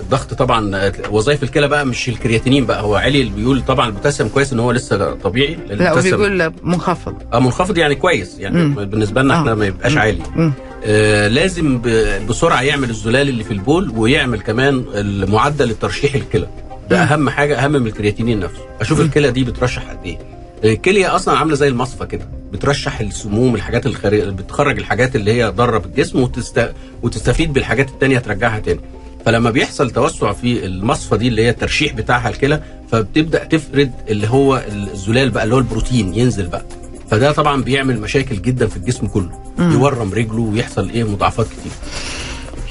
الضغط 0.00 0.34
طبعا 0.34 0.76
آه، 0.76 0.92
وظائف 1.10 1.42
الكلى 1.42 1.68
بقى 1.68 1.86
مش 1.86 2.08
الكرياتينين 2.08 2.66
بقى 2.66 2.82
هو 2.82 2.96
علي 2.96 3.20
اللي 3.20 3.32
بيقول 3.32 3.62
طبعا 3.64 3.86
البوتاسيوم 3.86 4.28
كويس 4.28 4.52
إن 4.52 4.60
هو 4.60 4.72
لسه 4.72 5.14
طبيعي 5.14 5.54
لا 5.68 5.74
البوتاسيوم- 5.94 6.14
وبيقول 6.20 6.52
منخفض 6.62 7.14
آه 7.32 7.38
منخفض 7.40 7.78
يعني 7.78 7.94
كويس 7.94 8.38
يعني 8.38 8.58
مم. 8.64 8.74
بالنسبة 8.84 9.22
لنا 9.22 9.38
إحنا 9.38 9.50
آه. 9.50 9.54
ما 9.54 9.66
يبقاش 9.66 9.92
مم. 9.92 9.98
عالي 9.98 10.22
مم. 10.36 10.52
آه 10.84 11.28
لازم 11.28 11.80
بسرعة 12.28 12.62
يعمل 12.62 12.90
الزلال 12.90 13.28
اللي 13.28 13.44
في 13.44 13.50
البول 13.50 13.92
ويعمل 13.96 14.40
كمان 14.40 14.84
المعدل 14.94 15.70
الترشيح 15.70 16.14
الكلى 16.14 16.48
ده. 16.90 17.02
أهم 17.02 17.30
حاجة 17.30 17.64
أهم 17.64 17.72
من 17.72 17.86
الكرياتينين 17.86 18.40
نفسه 18.40 18.62
أشوف 18.80 19.00
الكلى 19.00 19.30
دي 19.30 19.44
بترشح 19.44 19.82
قد 19.90 19.98
إيه 20.06 20.18
الكليه 20.64 21.16
أصلا 21.16 21.38
عاملة 21.38 21.54
زي 21.54 21.68
المصفى 21.68 22.06
كده 22.06 22.28
بترشح 22.52 23.00
السموم 23.00 23.54
الحاجات 23.54 23.86
الخارجيه 23.86 24.24
بتخرج 24.24 24.78
الحاجات 24.78 25.16
اللي 25.16 25.32
هي 25.32 25.48
ضاره 25.48 25.78
بالجسم 25.78 26.20
وتست... 26.20 26.72
وتستفيد 27.02 27.52
بالحاجات 27.52 27.88
التانية 27.88 28.18
ترجعها 28.18 28.58
تاني. 28.58 28.80
فلما 29.26 29.50
بيحصل 29.50 29.90
توسع 29.90 30.32
في 30.32 30.66
المصفى 30.66 31.16
دي 31.16 31.28
اللي 31.28 31.42
هي 31.42 31.50
الترشيح 31.50 31.92
بتاعها 31.92 32.28
الكلى 32.28 32.62
فبتبدأ 32.92 33.44
تفرد 33.44 33.92
اللي 34.08 34.28
هو 34.28 34.62
الزلال 34.72 35.30
بقى 35.30 35.44
اللي 35.44 35.54
هو 35.54 35.58
البروتين 35.58 36.14
ينزل 36.14 36.46
بقى. 36.46 36.64
فده 37.10 37.32
طبعا 37.32 37.62
بيعمل 37.62 38.00
مشاكل 38.00 38.42
جدا 38.42 38.66
في 38.66 38.76
الجسم 38.76 39.06
كله 39.06 39.30
يورم 39.58 40.12
رجله 40.12 40.40
ويحصل 40.40 40.90
إيه 40.90 41.04
مضاعفات 41.04 41.46
كتير. 41.46 41.72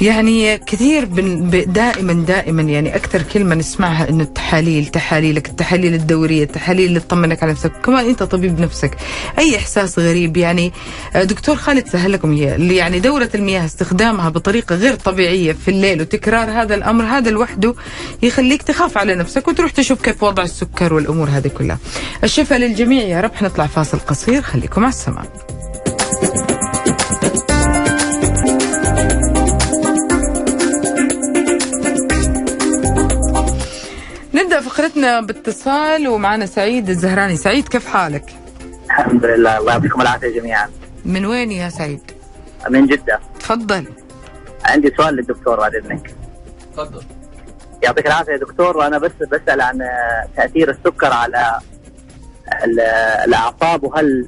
يعني 0.01 0.57
كثير 0.57 1.05
بن- 1.05 1.49
دائما 1.73 2.13
دائما 2.13 2.61
يعني 2.61 2.95
أكثر 2.95 3.21
كلمة 3.21 3.55
نسمعها 3.55 4.09
إنه 4.09 4.23
التحاليل 4.23 4.85
تحاليلك 4.85 5.49
التحاليل 5.49 5.93
الدورية 5.93 6.43
التحاليل 6.43 6.85
اللي 6.85 6.99
تطمنك 6.99 7.43
على 7.43 7.51
نفسك. 7.51 7.71
كمان 7.85 8.05
أنت 8.05 8.23
طبيب 8.23 8.59
نفسك. 8.59 8.97
أي 9.39 9.55
إحساس 9.57 9.99
غريب 9.99 10.37
يعني. 10.37 10.71
دكتور 11.15 11.55
خالد 11.55 11.87
سهل 11.87 12.11
لكم 12.11 12.33
يعني 12.33 12.99
دورة 12.99 13.29
المياه 13.35 13.65
استخدامها 13.65 14.29
بطريقة 14.29 14.75
غير 14.75 14.95
طبيعية 14.95 15.53
في 15.53 15.71
الليل 15.71 16.01
وتكرار 16.01 16.49
هذا 16.51 16.75
الأمر 16.75 17.03
هذا 17.05 17.29
لوحده 17.31 17.75
يخليك 18.23 18.61
تخاف 18.63 18.97
على 18.97 19.15
نفسك 19.15 19.47
وتروح 19.47 19.71
تشوف 19.71 20.01
كيف 20.01 20.23
وضع 20.23 20.43
السكر 20.43 20.93
والأمور 20.93 21.29
هذه 21.29 21.47
كلها. 21.47 21.77
الشفاء 22.23 22.59
للجميع 22.59 23.03
يا 23.03 23.21
رب. 23.21 23.35
حنطلع 23.35 23.65
فاصل 23.67 23.99
قصير. 23.99 24.41
خليكم 24.41 24.83
على 24.83 24.89
السماء 24.93 25.25
نبدأ 34.37 34.61
فقرتنا 34.61 35.21
باتصال 35.21 36.07
ومعنا 36.07 36.45
سعيد 36.45 36.89
الزهراني. 36.89 37.37
سعيد 37.37 37.67
كيف 37.67 37.87
حالك؟ 37.87 38.35
الحمد 38.85 39.25
لله 39.25 39.57
الله 39.57 39.71
يعطيكم 39.73 40.01
العافية 40.01 40.39
جميعا. 40.39 40.69
من 41.05 41.25
وين 41.25 41.51
يا 41.51 41.69
سعيد؟ 41.69 42.11
من 42.69 42.87
جدة. 42.87 43.19
تفضل. 43.39 43.85
عندي 44.65 44.91
سؤال 44.97 45.15
للدكتور 45.15 45.55
بعد 45.59 45.75
إذنك. 45.75 46.15
اتفضل 46.71 47.03
يعطيك 47.83 48.07
العافية 48.07 48.31
يا 48.31 48.37
دكتور 48.37 48.77
وأنا 48.77 48.97
بس 48.97 49.11
بسأل 49.31 49.61
عن 49.61 49.79
تأثير 50.35 50.69
السكر 50.69 51.13
على 51.13 51.59
ال- 52.63 52.79
الأعصاب 53.25 53.83
وهل 53.83 54.27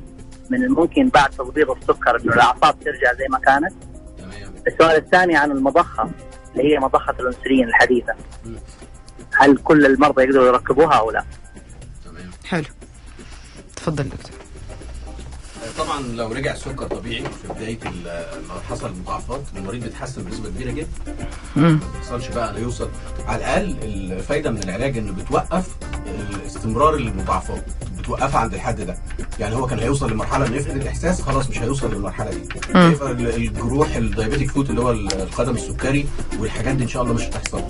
من 0.50 0.63
الممكن 0.63 1.10
بعد 1.10 1.30
تضبيط 1.30 1.69
السكر 1.72 2.22
إنه 2.22 2.34
الأعصاب 2.34 2.80
ترجع 2.80 3.13
زي 3.13 3.26
ما 3.30 3.39
كانت؟ 3.39 3.74
تمام. 4.17 4.54
السؤال 4.67 4.95
الثاني 4.95 5.38
عن 5.38 5.52
المضخة 5.52 6.10
اللي 6.52 6.74
هي 6.74 6.80
مضخة 6.80 7.15
الأنسولين 7.19 7.67
الحديثة. 7.67 8.13
هل 9.39 9.58
كل 9.58 9.86
المرضى 9.86 10.23
يقدروا 10.23 10.47
يركبوها 10.47 10.93
أو 10.93 11.12
لا؟ 11.12 11.23
حلو 12.45 12.65
تفضل 13.75 14.04
دكتور 14.10 14.38
طبعا 15.77 16.01
لو 16.01 16.32
رجع 16.32 16.51
السكر 16.51 16.88
طبيعي 16.88 17.23
في 17.23 17.53
بداية 17.53 17.79
ما 18.49 18.53
حصل 18.69 18.91
مضاعفات 19.01 19.41
المريض 19.58 19.84
بيتحسن 19.84 20.23
بنسبة 20.23 20.49
كبيرة 20.49 20.71
جدا. 20.71 20.88
ما 21.55 21.79
بيحصلش 21.93 22.27
بقى 22.27 22.53
لا 22.53 22.60
يوصل. 22.60 22.89
على 23.27 23.38
الأقل 23.38 23.77
الفايدة 23.84 24.51
من 24.51 24.63
العلاج 24.63 24.97
انه 24.97 25.12
بتوقف 25.12 25.75
استمرار 26.45 26.95
المضاعفات 26.95 27.65
بتوقفها 27.99 28.39
عند 28.39 28.53
الحد 28.53 28.82
ده. 28.82 28.97
يعني 29.39 29.55
هو 29.55 29.67
كان 29.67 29.79
هيوصل 29.79 30.12
لمرحلة 30.12 30.47
إنه 30.47 30.55
يفقد 30.55 30.75
الإحساس 30.75 31.21
خلاص 31.21 31.49
مش 31.49 31.60
هيوصل 31.62 31.93
للمرحلة 31.93 32.32
دي. 32.32 32.43
الجروح 33.36 33.95
ال 33.95 34.02
diabetic 34.02 34.51
foot 34.51 34.69
اللي 34.69 34.82
هو 34.82 34.91
القدم 34.91 35.55
السكري 35.55 36.05
والحاجات 36.39 36.75
دي 36.75 36.84
إن 36.84 36.88
شاء 36.89 37.03
الله 37.03 37.13
مش 37.13 37.21
هتحصل. 37.23 37.62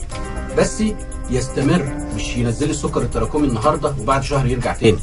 بس 0.57 0.83
يستمر 1.29 2.09
مش 2.15 2.38
ينزل 2.38 2.69
السكر 2.69 3.01
التراكمي 3.01 3.47
النهارده 3.47 3.93
وبعد 3.99 4.23
شهر 4.23 4.45
يرجع 4.45 4.73
تاني. 4.73 4.97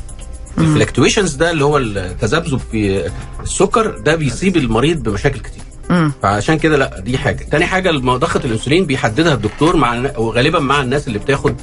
ال 0.58 0.64
fluctuations 0.64 1.34
ده 1.34 1.50
اللي 1.50 1.64
هو 1.64 1.78
التذبذب 1.78 2.60
في 2.72 3.10
السكر 3.42 3.98
ده 3.98 4.14
بيصيب 4.16 4.56
المريض 4.56 5.02
بمشاكل 5.02 5.38
كتير. 5.40 5.62
مم. 5.90 6.12
فعشان 6.22 6.58
كده 6.58 6.76
لا 6.76 7.00
دي 7.00 7.18
حاجة. 7.18 7.44
تاني 7.50 7.66
حاجة 7.66 7.90
ضغط 7.90 8.44
الانسولين 8.44 8.86
بيحددها 8.86 9.34
الدكتور 9.34 9.76
مع 9.76 10.10
وغالبا 10.16 10.58
مع 10.58 10.80
الناس 10.82 11.08
اللي 11.08 11.18
بتاخد 11.18 11.54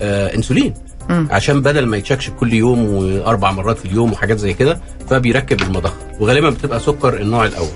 آه 0.00 0.34
انسولين. 0.34 0.74
مم. 1.08 1.28
عشان 1.30 1.62
بدل 1.62 1.86
ما 1.86 1.96
يتشكشك 1.96 2.32
كل 2.34 2.52
يوم 2.52 2.84
وأربع 2.84 3.50
مرات 3.50 3.78
في 3.78 3.84
اليوم 3.84 4.12
وحاجات 4.12 4.38
زي 4.38 4.52
كده 4.54 4.80
فبيركب 5.10 5.62
المضخة. 5.62 5.96
وغالبا 6.20 6.50
بتبقى 6.50 6.80
سكر 6.80 7.20
النوع 7.20 7.44
الأول. 7.44 7.68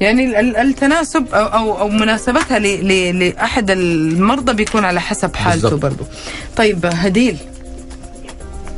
يعني 0.00 0.24
ال- 0.24 0.36
ال- 0.36 0.56
التناسب 0.56 1.26
أو 1.34 1.46
أو, 1.46 1.78
أو 1.80 1.88
مناسبتها 1.88 2.58
ل- 2.58 2.88
ل- 2.88 3.18
لاحد 3.18 3.70
المرضى 3.70 4.52
بيكون 4.52 4.84
على 4.84 5.00
حسب 5.00 5.36
حالته 5.36 5.62
بالظبط. 5.62 5.80
برضه 5.82 6.04
طيب 6.56 6.86
هديل. 6.86 7.36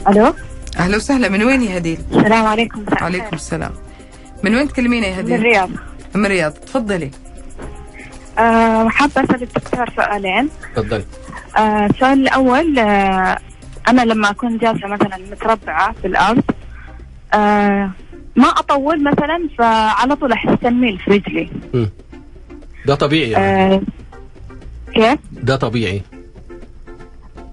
ألو؟ 0.09 0.35
أهلا 0.79 0.97
وسهلا 0.97 1.29
من 1.29 1.43
وين 1.43 1.63
يا 1.63 1.79
هديل؟ 1.79 1.99
السلام 2.11 2.47
عليكم 2.47 2.81
مساء 2.81 3.05
عليكم 3.05 3.25
الخير. 3.25 3.39
السلام. 3.39 3.73
من 4.45 4.55
وين 4.55 4.69
تكلمينا 4.69 5.07
يا 5.07 5.13
من 5.13 5.19
هديل 5.19 5.35
الرياض. 5.35 5.71
من 6.15 6.27
الرياض. 6.27 6.53
تفضلي. 6.53 7.11
آه 8.39 8.89
حابة 8.89 9.13
أسأل 9.25 9.43
الدكتور 9.43 9.91
سؤالين. 9.97 10.49
اتفضلي 10.77 11.05
آه 11.59 11.87
السؤال 11.87 12.23
الأول 12.23 12.79
آه 12.79 13.39
أنا 13.89 14.03
لما 14.03 14.31
أكون 14.31 14.59
جالسة 14.59 14.89
مثلا 14.89 15.17
متربعة 15.33 15.93
في 15.93 16.07
الأرض 16.07 16.43
آه 17.35 17.91
ما 18.37 18.49
أطول 18.49 19.05
مثلا 19.05 19.49
فعلى 19.59 20.17
طول 20.17 20.33
أحس 20.33 20.59
تنميل 20.63 20.99
في 20.99 21.11
رجلي. 21.11 21.51
ده 22.87 22.95
طبيعي 22.95 23.31
يعني. 23.31 23.75
آه 23.75 23.81
كيف؟ 24.95 25.19
ده 25.33 25.57
طبيعي. 25.57 26.03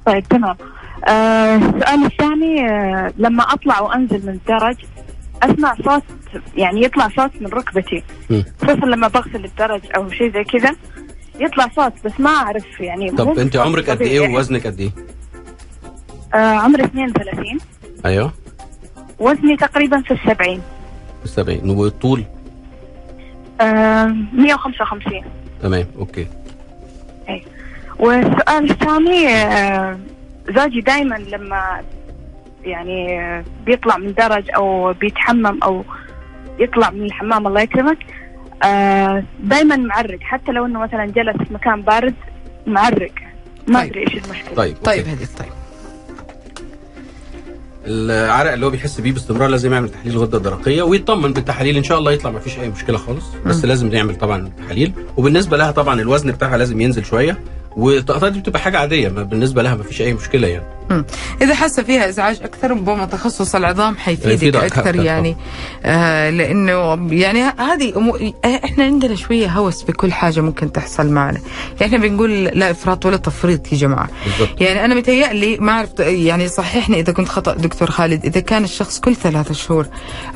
طيب 0.06 0.24
تمام. 0.28 0.56
آه 1.06 1.56
السؤال 1.56 2.06
الثاني 2.06 2.70
آه 2.70 3.14
لما 3.18 3.44
أطلع 3.44 3.80
وأنزل 3.82 4.22
من 4.26 4.30
الدرج 4.34 4.76
أسمع 5.44 5.76
صوت 5.86 6.04
يعني 6.58 6.84
يطلع 6.84 7.10
صوت 7.18 7.32
من 7.42 7.48
ركبتي. 7.48 8.04
خصوصا 8.62 8.86
لما 8.86 9.08
بغسل 9.08 9.46
الدرج 9.46 9.82
أو 9.96 10.10
شيء 10.10 10.34
زي 10.34 10.44
كذا 10.44 10.76
يطلع 11.40 11.68
صوت 11.76 11.94
بس 12.06 12.12
ما 12.20 12.30
أعرف 12.30 12.80
يعني 12.80 13.12
طب 13.12 13.40
أنت 13.40 13.56
عمرك 13.56 13.90
قد 13.90 14.02
إيه 14.02 14.20
طبيعي. 14.20 14.34
ووزنك 14.36 14.68
قد 14.68 14.80
إيه؟ 14.80 14.90
آه 16.34 16.38
عمري 16.56 16.84
32 16.84 17.58
أيوه. 18.06 18.32
وزني 19.20 19.58
تقريبا 19.58 20.02
في 20.02 20.12
السبعين. 20.14 20.62
70 21.26 21.70
والطول؟ 21.70 22.24
آه 23.62 24.06
155 24.34 25.22
تمام 25.62 25.86
أوكي. 26.00 26.28
والسؤال 28.00 28.72
الثاني 28.72 29.28
آه 29.30 29.98
زوجي 30.56 30.82
دائما 30.82 31.16
لما 31.16 31.82
يعني 32.64 33.22
بيطلع 33.66 33.98
من 33.98 34.14
درج 34.14 34.46
أو 34.56 34.94
بيتحمم 34.94 35.60
أو 35.64 35.84
يطلع 36.60 36.90
من 36.90 37.04
الحمام 37.04 37.48
الله 37.48 37.62
يكرمك 37.62 37.98
آه 38.64 39.24
دائما 39.44 39.76
معرق. 39.76 40.20
حتى 40.22 40.52
لو 40.52 40.66
إنه 40.66 40.80
مثلا 40.80 41.06
جلس 41.06 41.38
في 41.48 41.54
مكان 41.54 41.82
بارد 41.82 42.14
معرق. 42.68 43.12
ما 43.68 43.80
طيب. 43.80 43.90
أدري 43.90 44.02
إيش 44.02 44.14
المشكلة. 44.14 44.56
طيب 44.56 44.76
طيب. 44.84 45.08
هديل 45.08 45.28
طيب. 45.28 45.50
العرق 47.86 48.52
اللي 48.52 48.66
هو 48.66 48.70
بيحس 48.70 49.02
بيه 49.02 49.12
باستمرار 49.12 49.50
لازم 49.50 49.74
يعمل 49.74 49.90
تحليل 49.90 50.14
الغده 50.14 50.38
الدرقيه 50.38 50.84
ويطمن 50.84 51.34
بالتحاليل. 51.34 51.78
إن 51.78 51.84
شاء 51.84 52.00
الله 52.00 52.12
يطلع 52.12 52.32
ما 52.32 52.40
فيش 52.40 52.60
أي 52.60 52.70
مشكلة 52.70 52.98
خالص 52.98 53.26
بس 53.46 53.64
مم. 53.64 53.70
لازم 53.70 53.88
نعمل 53.88 54.16
طبعا 54.16 54.52
تحاليل 54.58 54.94
وبالنسبة 55.18 55.58
لها 55.58 55.72
طبعا 55.72 56.02
الوزن 56.02 56.32
بتاعها 56.32 56.58
لازم 56.58 56.82
ينزل 56.82 57.06
شوية. 57.06 57.38
والتقطيع 57.78 58.30
دي 58.30 58.40
بتبقى 58.40 58.60
حاجة 58.60 58.78
عادية 58.80 59.10
بالنسبة 59.10 59.64
لها 59.64 59.76
ما 59.76 59.84
فيش 59.84 60.02
أي 60.02 60.14
مشكلة 60.14 60.48
يعني. 60.48 60.77
إذا 61.42 61.56
حاسة 61.56 61.84
فيها 61.84 62.10
إزعاج 62.10 62.40
أكثر 62.44 62.72
ربما 62.72 63.06
تخصص 63.06 63.56
العظام 63.56 63.98
حيفيدك 63.98 64.34
يفيدك 64.34 64.64
أكثر 64.64 64.80
أكثر 64.80 64.96
يعني. 64.96 65.38
آه 65.86 66.30
لأنه 66.30 67.08
يعني 67.12 67.42
هذه 67.42 67.98
أمور 67.98 68.32
إحنا 68.46 68.84
عندنا 68.84 69.16
شوية 69.16 69.48
هوس 69.48 69.84
بكل 69.84 70.12
حاجة 70.14 70.42
ممكن 70.42 70.72
تحصل 70.72 71.08
معنا. 71.08 71.40
يعني 71.82 71.96
إحنا 71.96 72.08
بنقول 72.08 72.44
لا 72.44 72.72
إفراط 72.72 73.06
ولا 73.06 73.18
تفريط 73.18 73.72
يا 73.74 73.78
جماعة. 73.78 74.10
بالظبط 74.26 74.62
يعني 74.62 74.86
أنا 74.86 74.96
متهيألي 74.96 75.58
ما 75.58 75.72
اعرف 75.72 76.00
يعني 76.00 76.48
صححني 76.48 77.00
إذا 77.00 77.14
كنت 77.14 77.28
خطأ 77.30 77.54
دكتور 77.54 77.92
خالد 77.92 78.26
إذا 78.26 78.40
كان 78.40 78.64
الشخص 78.64 79.00
كل 79.00 79.16
ثلاثة 79.16 79.54
شهور 79.54 79.88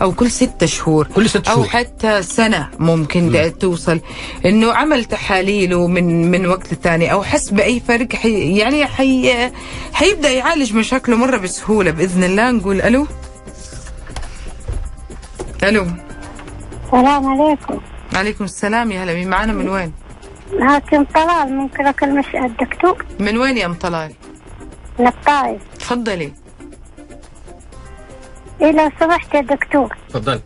أو 0.02 0.12
كل 0.12 0.32
ستة 0.32 0.66
شهور 0.66 1.08
كل 1.16 1.30
ست 1.30 1.48
أو 1.48 1.56
شهور. 1.56 1.68
حتى 1.68 2.22
سنة 2.22 2.68
ممكن 2.80 3.52
توصل 3.60 4.00
إنه 4.46 4.74
عمل 4.74 5.06
تحاليله 5.06 5.88
من 5.88 6.32
من 6.32 6.46
وقت 6.46 6.72
للثاني 6.72 7.12
أو 7.12 7.24
حس 7.24 7.50
بأي 7.50 7.82
فرق 7.88 8.16
حي 8.16 8.58
يعني 8.58 8.86
حي 8.86 9.52
حيبدأ 9.94 10.41
يعالج 10.42 10.76
مشاكله 10.76 11.16
مرة 11.16 11.38
بسهولة 11.38 11.92
بإذن 11.92 12.24
الله 12.24 12.52
نقول 12.52 12.82
ألو. 12.82 13.08
ألو. 15.64 15.88
السلام 16.86 17.42
عليكم. 17.42 17.80
عليكم 18.14 18.44
السلام 18.44 18.92
يا 18.92 19.04
هلا 19.04 19.14
مين 19.14 19.30
معنا 19.30 19.54
من 19.54 19.70
وين؟ 19.70 19.94
هاكم 20.62 21.04
طلال 21.04 21.56
ممكن 21.56 21.88
أكلم 21.88 22.24
الدكتور. 22.36 23.06
من 23.20 23.38
وين 23.38 23.58
يا 23.58 23.66
أم 23.66 23.74
طلال؟ 23.74 24.14
من 25.00 25.08
الطائف. 25.08 25.62
تفضلي. 25.80 26.34
إيه 28.62 28.72
لو 28.72 28.92
سمحت 29.00 29.34
يا 29.34 29.42
دكتور. 29.42 29.98
اتفضلي 30.08 30.42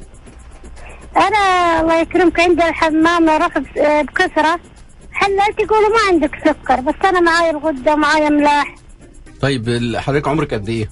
أنا 1.17 1.81
الله 1.81 1.99
يكرمك 1.99 2.39
عندي 2.39 2.67
الحمام 2.67 3.29
أروح 3.29 3.57
آه، 3.77 4.01
بكثرة 4.01 4.59
حللت 5.11 5.59
يقولوا 5.59 5.89
ما 5.89 5.99
عندك 6.11 6.35
سكر 6.45 6.81
بس 6.81 6.95
أنا 7.05 7.19
معايا 7.19 7.51
الغدة 7.51 7.95
معايا 7.95 8.29
ملاح. 8.29 8.75
طيب 9.41 9.93
حضرتك 9.97 10.27
عمرك 10.27 10.53
قد 10.53 10.69
إيه؟ 10.69 10.89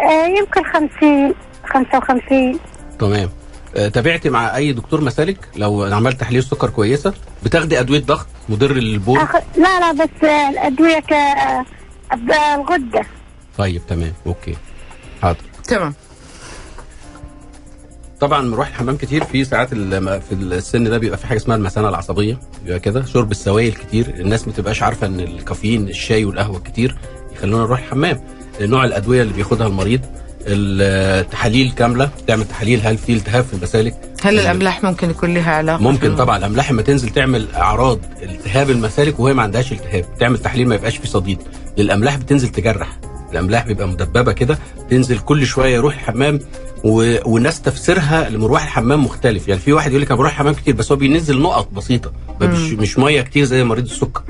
آه، 0.00 0.26
يمكن 0.38 0.62
خمسين 0.64 1.34
خمسة 1.66 1.98
وخمسين. 1.98 2.58
تمام. 2.98 3.28
آه، 3.76 3.88
تابعتي 3.88 4.30
مع 4.30 4.56
أي 4.56 4.72
دكتور 4.72 5.00
مسالك 5.00 5.48
لو 5.56 5.82
عملت 5.82 6.20
تحليل 6.20 6.42
سكر 6.42 6.70
كويسة؟ 6.70 7.14
بتاخدي 7.44 7.80
أدوية 7.80 8.00
ضغط؟ 8.00 8.26
مضر 8.48 8.72
للبول؟ 8.72 9.18
أخ... 9.18 9.36
لا 9.36 9.80
لا 9.80 9.92
بس 9.92 10.24
الأدوية 10.24 10.98
ك- 10.98 11.66
الغدة. 12.54 13.02
طيب 13.58 13.82
تمام. 13.88 14.12
أوكي. 14.26 14.56
حاضر. 15.22 15.38
تمام. 15.64 15.94
طبعا 18.22 18.42
بنروح 18.42 18.68
الحمام 18.68 18.96
كتير 18.96 19.24
في 19.24 19.44
ساعات 19.44 19.68
في 19.68 20.32
السن 20.32 20.84
ده 20.84 20.98
بيبقى 20.98 21.18
في 21.18 21.26
حاجة 21.26 21.38
اسمها 21.38 21.56
المثانة 21.56 21.88
العصبية 21.88 22.38
بيبقى 22.64 22.80
كده 22.80 23.04
شرب 23.04 23.30
السوائل 23.30 23.72
كتير 23.72 24.14
الناس 24.20 24.46
ما 24.48 24.52
تبقاش 24.54 24.82
عارفة 24.82 25.06
إن 25.06 25.20
الكافيين 25.20 25.88
الشاي 25.88 26.24
والقهوة 26.24 26.58
كتير 26.58 26.96
يخلونا 27.36 27.64
نروح 27.64 27.78
الحمام. 27.78 28.20
نوع 28.60 28.84
الأدوية 28.84 29.22
اللي 29.22 29.32
بياخدها 29.32 29.66
المريض 29.66 30.00
التحاليل 30.46 31.70
كاملة 31.72 32.10
تعمل 32.26 32.44
تحاليل 32.44 32.80
هل 32.84 32.98
في 32.98 33.12
التهاب 33.12 33.44
في 33.44 33.54
المسالك؟ 33.54 33.94
هل 34.22 34.38
الأملاح 34.38 34.84
ممكن 34.84 35.10
يكون 35.10 35.34
لها 35.34 35.50
علاقة 35.54 35.82
ممكن 35.82 36.10
في- 36.10 36.16
طبعا 36.16 36.36
الأملاح 36.38 36.70
لما 36.72 36.82
تنزل 36.82 37.08
تعمل 37.08 37.46
أعراض 37.54 37.98
التهاب 38.22 38.70
المسالك 38.70 39.20
وهي 39.20 39.34
ما 39.34 39.42
عندهاش 39.42 39.72
التهاب 39.72 40.04
تعمل 40.20 40.38
تحليل 40.38 40.68
ما 40.68 40.74
يبقاش 40.74 40.96
فيه 40.96 41.08
صديد. 41.08 41.38
الأملاح 41.78 42.16
بتنزل 42.16 42.48
تجرح 42.48 42.98
الأملاح 43.32 43.66
بيبقى 43.66 43.88
مدببة 43.88 44.32
كده 44.32 44.58
تنزل 44.90 45.18
كل 45.18 45.46
شوية 45.46 45.74
يروح 45.74 45.94
الحمام 45.94 46.38
و... 46.84 47.16
والناس 47.32 47.62
تفسيرها 47.62 48.28
لمروح 48.28 48.62
الحمام 48.62 49.04
مختلف. 49.04 49.48
يعني 49.48 49.60
في 49.60 49.72
واحد 49.72 49.90
يقول 49.90 50.02
لك 50.02 50.08
أنا 50.08 50.18
بروح 50.18 50.30
الحمام 50.30 50.54
كتير 50.54 50.74
بس 50.74 50.92
هو 50.92 50.96
بينزل 50.96 51.40
نقط 51.42 51.72
بسيطة. 51.72 52.12
مش, 52.40 52.72
مش 52.72 52.98
مية 52.98 53.20
كتير 53.22 53.44
زي 53.44 53.64
مريض 53.64 53.84
السكر. 53.84 54.22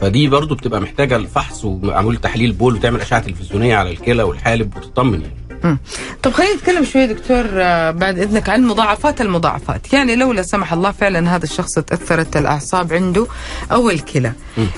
فدي 0.00 0.28
برضو 0.28 0.54
بتبقى 0.54 0.80
محتاجة 0.80 1.16
الفحص 1.16 1.64
ومعمول 1.64 2.16
تحليل 2.16 2.52
بول 2.52 2.74
وتعمل 2.74 3.00
أشعة 3.00 3.20
تلفزيونية 3.20 3.76
على 3.76 3.90
الكلى 3.90 4.22
والحالب 4.22 4.76
وتطمن 4.76 5.20
يعني. 5.20 5.34
مم. 5.64 5.78
طب 6.22 6.32
خلينا 6.32 6.54
نتكلم 6.54 6.84
شوية 6.84 7.04
دكتور 7.06 7.44
آه، 7.52 7.90
بعد 7.90 8.18
إذنك 8.18 8.48
عن 8.48 8.62
مضاعفات 8.64 9.20
المضاعفات. 9.20 9.92
يعني 9.92 10.16
لو 10.16 10.32
لا 10.32 10.42
سمح 10.42 10.72
الله 10.72 10.90
فعلا 10.92 11.36
هذا 11.36 11.44
الشخص 11.44 11.74
تأثرت 11.78 12.36
الأعصاب 12.36 12.92
عنده 12.92 13.26
أو 13.72 13.90
الكلى. 13.90 14.32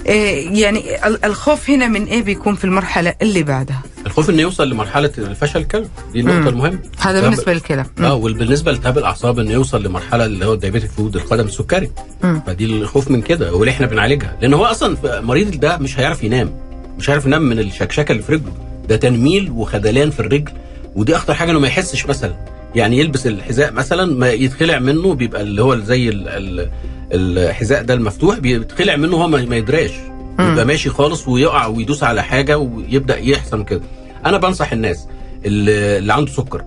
إيه 0.07 0.63
يعني 0.63 1.07
ال- 1.07 1.25
الخوف 1.25 1.71
هنا 1.71 1.87
من 1.87 2.05
إيه 2.05 2.23
بيكون 2.23 2.55
في 2.55 2.65
المرحلة 2.65 3.15
اللي 3.23 3.43
بعدها؟ 3.43 3.83
الخوف 4.07 4.31
إنه 4.31 4.43
يوصل 4.43 4.71
لمرحلة 4.71 5.13
الفشل 5.19 5.61
الكلوي 5.61 5.89
دي 6.13 6.21
النقطه. 6.21 6.49
المهمه 6.49 6.79
هذا 6.99 7.21
بالنسبة 7.21 7.53
للكلى. 7.53 7.85
آه 8.01 8.15
وبالنسبة 8.15 8.73
لالتهاب 8.73 8.99
الأعصاب 8.99 9.39
إنه 9.39 9.51
يوصل 9.53 9.83
لمرحلة 9.83 10.25
اللي 10.25 10.45
هو 10.47 10.53
ال 10.53 10.57
diabetic 10.57 10.91
foot 10.91 11.17
القدم 11.17 11.45
السكري. 11.47 11.91
مم. 12.23 12.43
فدي 12.47 12.65
الخوف 12.65 13.11
من 13.11 13.23
كده 13.23 13.55
واللي 13.55 13.71
إحنا 13.71 13.87
بنعالجها. 13.87 14.37
لأن 14.41 14.55
هو 14.55 14.65
أصلا 14.65 14.97
مريض 15.21 15.61
ده 15.61 15.77
مش 15.79 15.99
هيعرف 16.01 16.25
ينام. 16.25 16.51
مش 16.99 17.11
هيعرف 17.11 17.27
ينام 17.27 17.43
من 17.43 17.59
الشكشكة 17.59 18.13
اللي 18.13 18.23
في 18.23 18.33
رجله. 18.33 18.53
ده 18.89 18.97
تنميل 18.97 19.51
وخدلان 19.51 20.11
في 20.11 20.21
الرجل. 20.21 20.53
ودي 20.97 21.17
اخطر 21.17 21.35
حاجة 21.35 21.51
انه 21.51 21.59
ما 21.59 21.67
يحسش 21.69 22.07
مثلا. 22.07 22.35
يعني 22.75 22.99
يلبس 22.99 23.27
الحذاء 23.27 23.73
مثلا 23.73 24.15
ما 24.15 24.31
يتخلع 24.31 24.79
منه 24.79 25.15
بيبقى 25.15 25.43
اللي 25.43 25.63
هو 25.63 25.77
زي 25.77 26.09
ال 26.09 26.29
ال 26.29 26.69
الحذاء 27.13 27.83
ده 27.83 27.95
المفتوح 27.95 28.39
بيتخلع 28.39 28.97
منه 28.97 29.17
هو 29.17 29.29
ما 29.29 29.57
يدراش. 29.57 29.91
بيبقى 30.39 30.65
ماشي 30.65 30.91
خالص 30.91 31.29
ويقع 31.29 31.67
ويدوس 31.67 32.03
على 32.03 32.23
حاجة 32.23 32.59
ويبدأ 32.59 33.19
يحصل 33.19 33.65
كده. 33.65 33.81
أنا 34.27 34.39
بنصح 34.39 34.73
الناس 34.73 35.07
اللي 35.45 35.99
اللي 35.99 36.13
عنده 36.13 36.33
سكر 36.33 36.65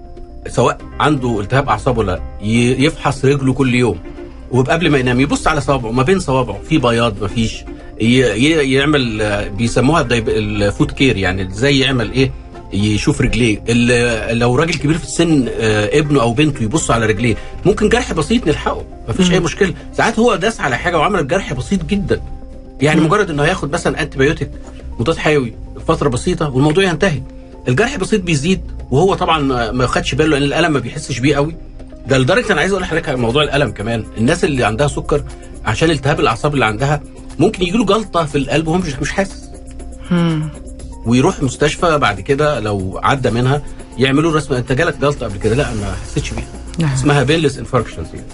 سواء 0.47 0.77
عنده 0.99 1.39
التهاب 1.39 1.69
أعصاب 1.69 1.97
ولا 1.97 2.19
يفحص 2.41 3.25
رجله 3.25 3.53
كل 3.53 3.75
يوم. 3.75 3.99
وقبل 4.51 4.89
ما 4.89 4.97
ينام 4.97 5.19
يبص 5.19 5.47
على 5.47 5.61
صوابعه 5.61 5.91
ما 5.91 6.03
بين 6.03 6.19
صوابعه 6.19 6.59
في 6.69 6.77
بياض 6.77 7.21
ما 7.21 7.27
فيش. 7.27 7.63
يعمل 7.99 9.23
بيسموها 9.57 10.07
ال 10.11 10.27
foot 10.27 10.91
care 10.91 11.17
يعني 11.17 11.47
إزاي 11.47 11.79
يعمل 11.79 12.11
إيه؟ 12.11 12.31
يشوف 12.73 13.21
رجليه. 13.21 13.59
لو 14.33 14.55
راجل 14.55 14.73
كبير 14.73 14.97
في 14.97 15.03
السن 15.03 15.47
آه، 15.59 15.99
ابنه 15.99 16.21
أو 16.21 16.33
بنته 16.33 16.63
يبص 16.63 16.91
على 16.91 17.05
رجليه 17.05 17.35
ممكن 17.65 17.89
جرح 17.89 18.13
بسيط 18.13 18.47
نلحقه 18.47 18.83
مفيش 19.09 19.31
أي 19.31 19.39
مشكلة. 19.39 19.73
ساعات 19.97 20.19
هو 20.19 20.35
داس 20.35 20.61
على 20.61 20.77
حاجة 20.77 20.97
وعمل 20.97 21.27
جرح 21.27 21.53
بسيط 21.53 21.85
جدا. 21.85 22.21
يعني 22.81 23.01
مجرد 23.01 23.29
إنه 23.29 23.43
هياخد 23.43 23.71
مثلا 23.71 24.01
antibiotic 24.01 24.49
مضاد 24.99 25.17
حيوي 25.17 25.53
فترة 25.87 26.09
بسيطة 26.09 26.49
والموضوع 26.49 26.83
ينتهي. 26.83 27.21
الجرح 27.67 27.97
بسيط 27.97 28.21
بيزيد 28.21 28.61
وهو 28.91 29.13
طبعا 29.13 29.71
ما 29.71 29.87
خدش 29.87 30.15
باله 30.15 30.29
لأن 30.29 30.43
الألم 30.43 30.73
ما 30.73 30.79
بيحسش 30.79 31.19
بيه 31.19 31.35
قوي. 31.35 31.55
ده 32.07 32.17
لدرجة 32.17 32.53
أنا 32.53 32.59
عايز 32.61 32.71
أقول 32.71 32.83
لحضرتك 32.83 33.09
موضوع 33.09 33.43
الألم 33.43 33.71
كمان. 33.71 34.03
الناس 34.17 34.43
اللي 34.43 34.63
عندها 34.63 34.87
سكر 34.87 35.23
عشان 35.65 35.91
التهاب 35.91 36.19
الأعصاب 36.19 36.53
اللي 36.53 36.65
عندها 36.65 37.01
ممكن 37.39 37.63
يجي 37.63 37.77
له 37.77 37.85
جلطة 37.85 38.25
في 38.25 38.37
القلب 38.37 38.67
وهو 38.67 38.77
مش 38.77 38.95
مش 39.01 39.11
حاسس. 39.11 39.49
ويروح 41.09 41.43
مستشفى 41.43 41.97
بعد 41.97 42.21
كده 42.21 42.59
لو 42.59 42.99
عدى 43.03 43.29
منها 43.29 43.61
يعملوا 43.97 44.35
رسم 44.35 44.53
أنت 44.53 44.71
جالك 44.71 44.97
جلطة 44.97 45.25
قبل 45.25 45.37
كده؟ 45.39 45.55
لا 45.55 45.73
ما 45.73 45.95
حسيتش 46.03 46.29
بيها. 46.29 46.47
نعم. 46.79 46.93
اسمها 46.93 47.23
painless 47.23 47.57
infarctions 47.57 48.07
يعني. 48.13 48.27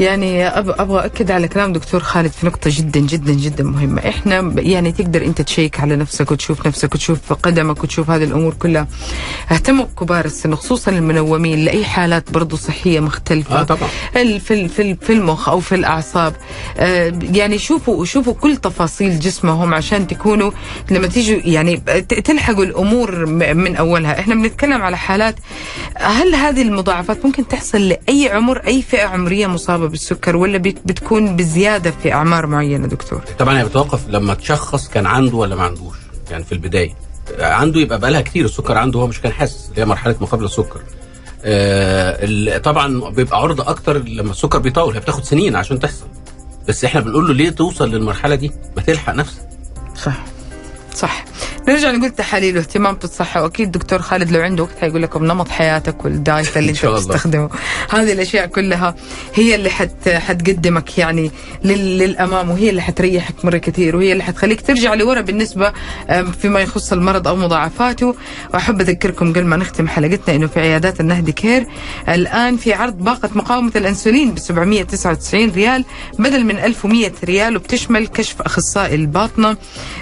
يعني 0.00 0.46
أبغى 0.48 1.04
اكد 1.04 1.30
على 1.30 1.48
كلام 1.48 1.72
دكتور 1.72 2.00
خالد 2.00 2.30
في 2.30 2.46
نقطة 2.46 2.70
جدا 2.74 3.00
جدا 3.00 3.32
جدا 3.32 3.64
مهمة. 3.64 4.08
إحنا 4.08 4.54
يعني 4.56 4.92
تقدر 4.92 5.24
أنت 5.24 5.42
تشيك 5.42 5.80
على 5.80 5.96
نفسك 5.96 6.30
وتشوف 6.30 6.66
نفسك 6.66 6.94
وتشوف 6.94 7.32
قدمك 7.32 7.84
وتشوف 7.84 8.10
هذه 8.10 8.24
الأمور 8.24 8.54
كلها. 8.54 8.86
اهتموا 9.52 9.84
بكبار 9.84 10.24
السن 10.24 10.54
خصوصا 10.54 10.90
المنومين 10.90 11.64
لأي 11.64 11.84
حالات 11.84 12.30
برضو 12.30 12.56
صحية 12.56 13.00
مختلفة. 13.00 13.60
آه 13.60 13.62
طبعا. 13.62 13.88
في 14.38 14.68
في 14.68 14.94
في 14.94 15.12
المخ 15.12 15.48
أو 15.48 15.60
في 15.60 15.74
الأعصاب. 15.74 16.34
آه، 16.78 17.12
يعني 17.32 17.58
شوفوا 17.58 18.04
شوفوا 18.04 18.34
كل 18.34 18.56
تفاصيل 18.56 19.20
جسمهم 19.20 19.74
عشان 19.74 20.06
تكونوا 20.06 20.50
لما 20.90 21.06
تيجوا 21.06 21.40
يعني 21.44 21.76
تلحقوا 22.24 22.64
الأمور 22.64 23.26
من 23.54 23.76
أولها. 23.76 24.20
إحنا 24.20 24.34
بنتكلم 24.34 24.82
على 24.82 24.96
حالات 24.96 25.34
هل 25.96 26.34
هذه 26.34 26.62
المضاعفات 26.62 27.24
ممكن 27.26 27.48
تحصل 27.48 27.88
لأي 27.88 28.28
عمر؟ 28.28 28.58
أي 28.66 28.82
فئة 28.82 29.04
عمرية 29.06 29.46
مصابة 29.46 29.85
بالسكر 29.88 30.36
ولا 30.36 30.58
بت- 30.58 30.78
بتكون 30.84 31.36
بزيادة 31.36 31.90
في 32.02 32.12
أعمار 32.12 32.46
معينة 32.46 32.86
دكتور؟ 32.86 33.20
طبعا 33.38 33.58
هي 33.58 33.64
بتوقف 33.64 34.08
لما 34.08 34.34
تشخص 34.34 34.88
كان 34.88 35.06
عنده 35.06 35.36
ولا 35.36 35.56
ما 35.56 35.62
عندوش؟ 35.62 35.96
يعني 36.30 36.44
في 36.44 36.52
البداية. 36.52 36.94
عنده 37.38 37.80
يبقى 37.80 37.98
بقالها 37.98 38.20
كتير 38.20 38.44
السكر 38.44 38.78
عنده 38.78 39.00
هو 39.00 39.06
مش 39.06 39.20
كان 39.20 39.32
حاسس 39.32 39.68
اللي 39.70 39.80
هي 39.80 39.84
مرحلة 39.84 40.16
ما 40.20 40.26
قبل 40.26 40.44
السكر. 40.44 40.80
آه 41.44 42.58
طبعا 42.58 43.10
بيبقى 43.10 43.38
عرضة 43.38 43.68
أكتر 43.70 43.98
لما 43.98 44.30
السكر 44.30 44.58
بيطول 44.58 44.94
هي 44.94 45.00
بتاخد 45.00 45.24
سنين 45.24 45.56
عشان 45.56 45.78
تحصل. 45.78 46.06
بس 46.68 46.84
إحنا 46.84 47.00
بنقول 47.00 47.26
له 47.28 47.34
ليه 47.34 47.50
توصل 47.50 47.90
للمرحلة 47.90 48.34
دي؟ 48.34 48.52
ما 48.76 48.82
تلحق 48.82 49.14
نفسك. 49.14 49.48
صح. 50.04 50.24
صح. 50.94 51.24
نرجع 51.68 51.90
نقول 51.90 52.10
تحاليل 52.10 52.56
واهتمام 52.56 52.94
بالصحة. 52.94 53.42
وأكيد 53.42 53.70
دكتور 53.72 53.98
خالد 54.02 54.30
لو 54.30 54.40
عنده 54.40 54.62
وقت 54.62 54.78
حيقول 54.80 55.02
لكم 55.02 55.24
نمط 55.24 55.48
حياتك 55.48 56.04
والدايت 56.04 56.56
اللي 56.56 56.70
أنت. 56.70 56.78
بتستخدمه. 57.12 57.50
هذه 57.90 58.12
الأشياء 58.12 58.46
كلها 58.46 58.94
هي 59.34 59.54
اللي 59.54 59.70
حت 59.70 60.08
حتقدمك 60.08 60.98
يعني 60.98 61.30
لل- 61.64 61.98
للأمام 61.98 62.50
وهي 62.50 62.70
اللي 62.70 62.82
حتريحك 62.82 63.44
مرة 63.44 63.56
كثير 63.58 63.96
وهي 63.96 64.12
اللي 64.12 64.22
حتخليك 64.24 64.60
ترجع 64.60 64.94
لورا 64.94 65.20
بالنسبة 65.20 65.72
فيما 66.42 66.60
يخص 66.60 66.92
المرض 66.92 67.28
أو 67.28 67.36
مضاعفاته. 67.36 68.14
وأحب 68.54 68.80
أذكركم 68.80 69.30
قبل 69.32 69.44
ما 69.44 69.56
نختم 69.56 69.88
حلقتنا 69.88 70.34
إنه 70.36 70.46
في 70.46 70.60
عيادات 70.60 71.00
النهدي 71.00 71.32
كير 71.32 71.66
الآن 72.08 72.56
في 72.56 72.72
عرض 72.74 72.98
باقة 72.98 73.30
مقاومة 73.34 73.72
الأنسولين 73.76 74.30
ب 74.34 74.38
799 74.38 75.50
ريال 75.50 75.84
بدل 76.18 76.44
من 76.44 76.56
1100 76.58 77.12
ريال 77.24 77.56
وبتشمل 77.56 78.06
كشف 78.06 78.42
أخصائي 78.42 78.94
الباطنة 78.94 79.56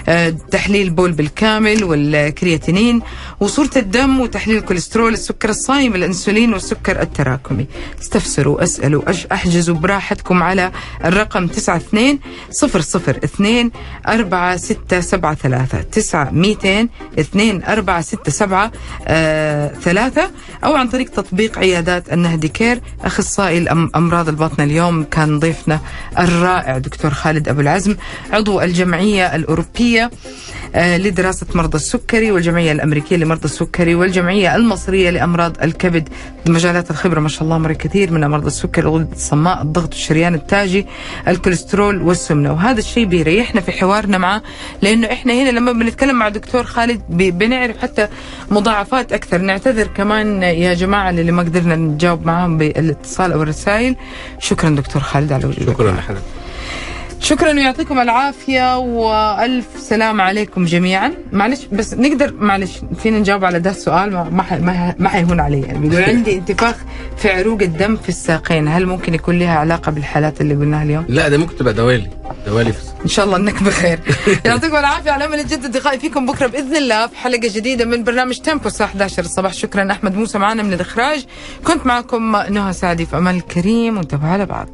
آه، 0.09 0.29
تحليل 0.51 0.89
بول 0.89 1.11
بالكامل. 1.11 1.54
والكرياتينين 1.83 3.01
وصورة 3.39 3.69
الدم 3.75 4.19
وتحليل 4.19 4.57
الكوليسترول 4.57 5.13
السكر 5.13 5.49
الصايم 5.49 5.95
الأنسولين 5.95 6.53
والسكر 6.53 7.01
التراكمي. 7.01 7.67
استفسروا 8.01 8.63
أسألوا 8.63 9.01
أج- 9.11 9.25
أحجزوا 9.31 9.75
براحتكم 9.75 10.43
على 10.43 10.71
الرقم 11.05 11.43
92 11.43 12.19
002 12.49 13.71
4673 14.07 15.89
9 15.91 16.29
200 16.31 16.87
2 17.19 17.63
467 17.63 18.71
3 19.81 20.31
أو 20.63 20.75
عن 20.75 20.87
طريق 20.89 21.09
تطبيق 21.09 21.59
عيادات 21.59 22.13
النهدي 22.13 22.47
كير 22.47 22.81
أخصائي 23.03 23.69
أمراض 23.95 24.29
الباطنة 24.29 24.63
اليوم 24.63 25.03
كان 25.03 25.39
ضيفنا 25.39 25.79
الرائع 26.19 26.77
دكتور 26.77 27.11
خالد 27.11 27.49
أبو 27.49 27.61
العزم 27.61 27.95
عضو 28.31 28.61
الجمعية 28.61 29.35
الأوروبية 29.35 30.11
آه، 30.75 30.97
لدراسة 31.45 31.57
مرضى 31.57 31.75
السكري 31.75 32.31
والجمعية 32.31 32.71
الأمريكية 32.71 33.15
لمرضى 33.15 33.45
السكري 33.45 33.95
والجمعية 33.95 34.55
المصرية 34.55 35.09
لأمراض 35.09 35.63
الكبد. 35.63 36.09
مجالات 36.47 36.91
الخبرة 36.91 37.19
ما 37.19 37.29
شاء 37.29 37.43
الله 37.43 37.57
مرة 37.57 37.73
كثير 37.73 38.11
من 38.11 38.23
أمراض 38.23 38.45
السكري 38.45 38.85
الغدة 38.87 39.15
الصماء 39.15 39.61
الضغط 39.61 39.93
الشريان 39.93 40.33
التاجي 40.33 40.85
الكوليسترول 41.27 42.01
والسمنة. 42.01 42.53
وهذا 42.53 42.79
الشيء 42.79 43.05
بيريحنا 43.05 43.61
في 43.61 43.71
حوارنا 43.71 44.17
معه 44.17 44.41
لأنه 44.81 45.07
إحنا 45.11 45.33
هنا 45.33 45.49
لما 45.49 45.71
بنتكلم 45.71 46.15
مع 46.15 46.29
دكتور 46.29 46.63
خالد 46.63 47.01
بنعرف 47.09 47.77
حتى 47.77 48.07
مضاعفات 48.51 49.13
أكثر. 49.13 49.37
نعتذر 49.41 49.87
كمان 49.87 50.43
يا 50.43 50.73
جماعة 50.73 51.09
اللي 51.09 51.31
ما 51.31 51.43
قدرنا 51.43 51.75
نجاوب 51.75 52.25
معاهم 52.25 52.57
بالاتصال 52.57 53.31
أو 53.31 53.43
الرسائل. 53.43 53.95
شكرا 54.39 54.69
دكتور 54.69 55.01
خالد 55.01 55.31
على 55.31 55.45
وجودك. 55.45 55.73
شكرا 55.73 55.91
معنا. 55.91 56.19
شكرا 57.19 57.51
ويعطيكم 57.53 57.99
العافية 57.99 58.77
وألف 58.77 59.65
سلام 59.79 60.21
عليكم 60.21 60.65
جميعا. 60.65 61.13
معلش 61.31 61.65
بس 61.71 61.93
نقدر 61.93 62.33
معلش 62.33 62.71
فينا 63.03 63.19
نجاوب 63.19 63.45
على 63.45 63.59
ده 63.59 63.69
السؤال؟ 63.69 64.11
ما 64.11 64.29
ما, 64.61 64.95
ما, 64.99 65.09
حيهون 65.09 65.39
علي. 65.39 65.61
يعني 65.61 65.89
بيقول 65.89 66.03
عندي 66.03 66.37
انتفاخ 66.37 66.75
في 67.17 67.29
عروق 67.29 67.61
الدم 67.61 67.95
في 67.95 68.09
الساقين. 68.09 68.67
هل 68.67 68.85
ممكن 68.85 69.13
يكون 69.13 69.39
لها 69.39 69.57
علاقة 69.59 69.91
بالحالات 69.91 70.41
اللي 70.41 70.55
قلناها 70.55 70.83
اليوم؟ 70.83 71.05
لا 71.09 71.29
ده 71.29 71.37
ممكن 71.37 71.55
تبقى 71.55 71.73
دوالي. 71.73 72.09
دوالي 72.45 72.73
في 72.73 72.79
إن 73.03 73.09
شاء 73.09 73.25
الله 73.25 73.37
أنك 73.37 73.63
بخير. 73.63 73.99
يعطيكم 74.45 74.75
العافية 74.75 75.11
على 75.11 75.25
أمل 75.25 75.37
نجدد 75.37 75.77
لقائي 75.77 75.99
فيكم 75.99 76.25
بكرة 76.25 76.47
بإذن 76.47 76.75
الله 76.75 77.07
في 77.07 77.17
حلقة 77.17 77.49
جديدة 77.55 77.85
من 77.85 78.03
برنامج 78.03 78.37
تيمبو 78.37 78.67
الساعة 78.67 78.87
11 78.87 79.23
الصباح. 79.23 79.53
شكرا 79.53 79.91
أحمد 79.91 80.15
موسى 80.15 80.37
معنا 80.37 80.63
من 80.63 80.73
الإخراج. 80.73 81.25
كنت 81.63 81.85
معكم 81.85 82.37
نهى 82.49 82.73
سعدي 82.73 83.05
في 83.05 83.17
أمان 83.17 83.35
الكريم 83.35 83.97
وانتبهوا 83.97 84.29
على 84.29 84.45
بعض. 84.45 84.67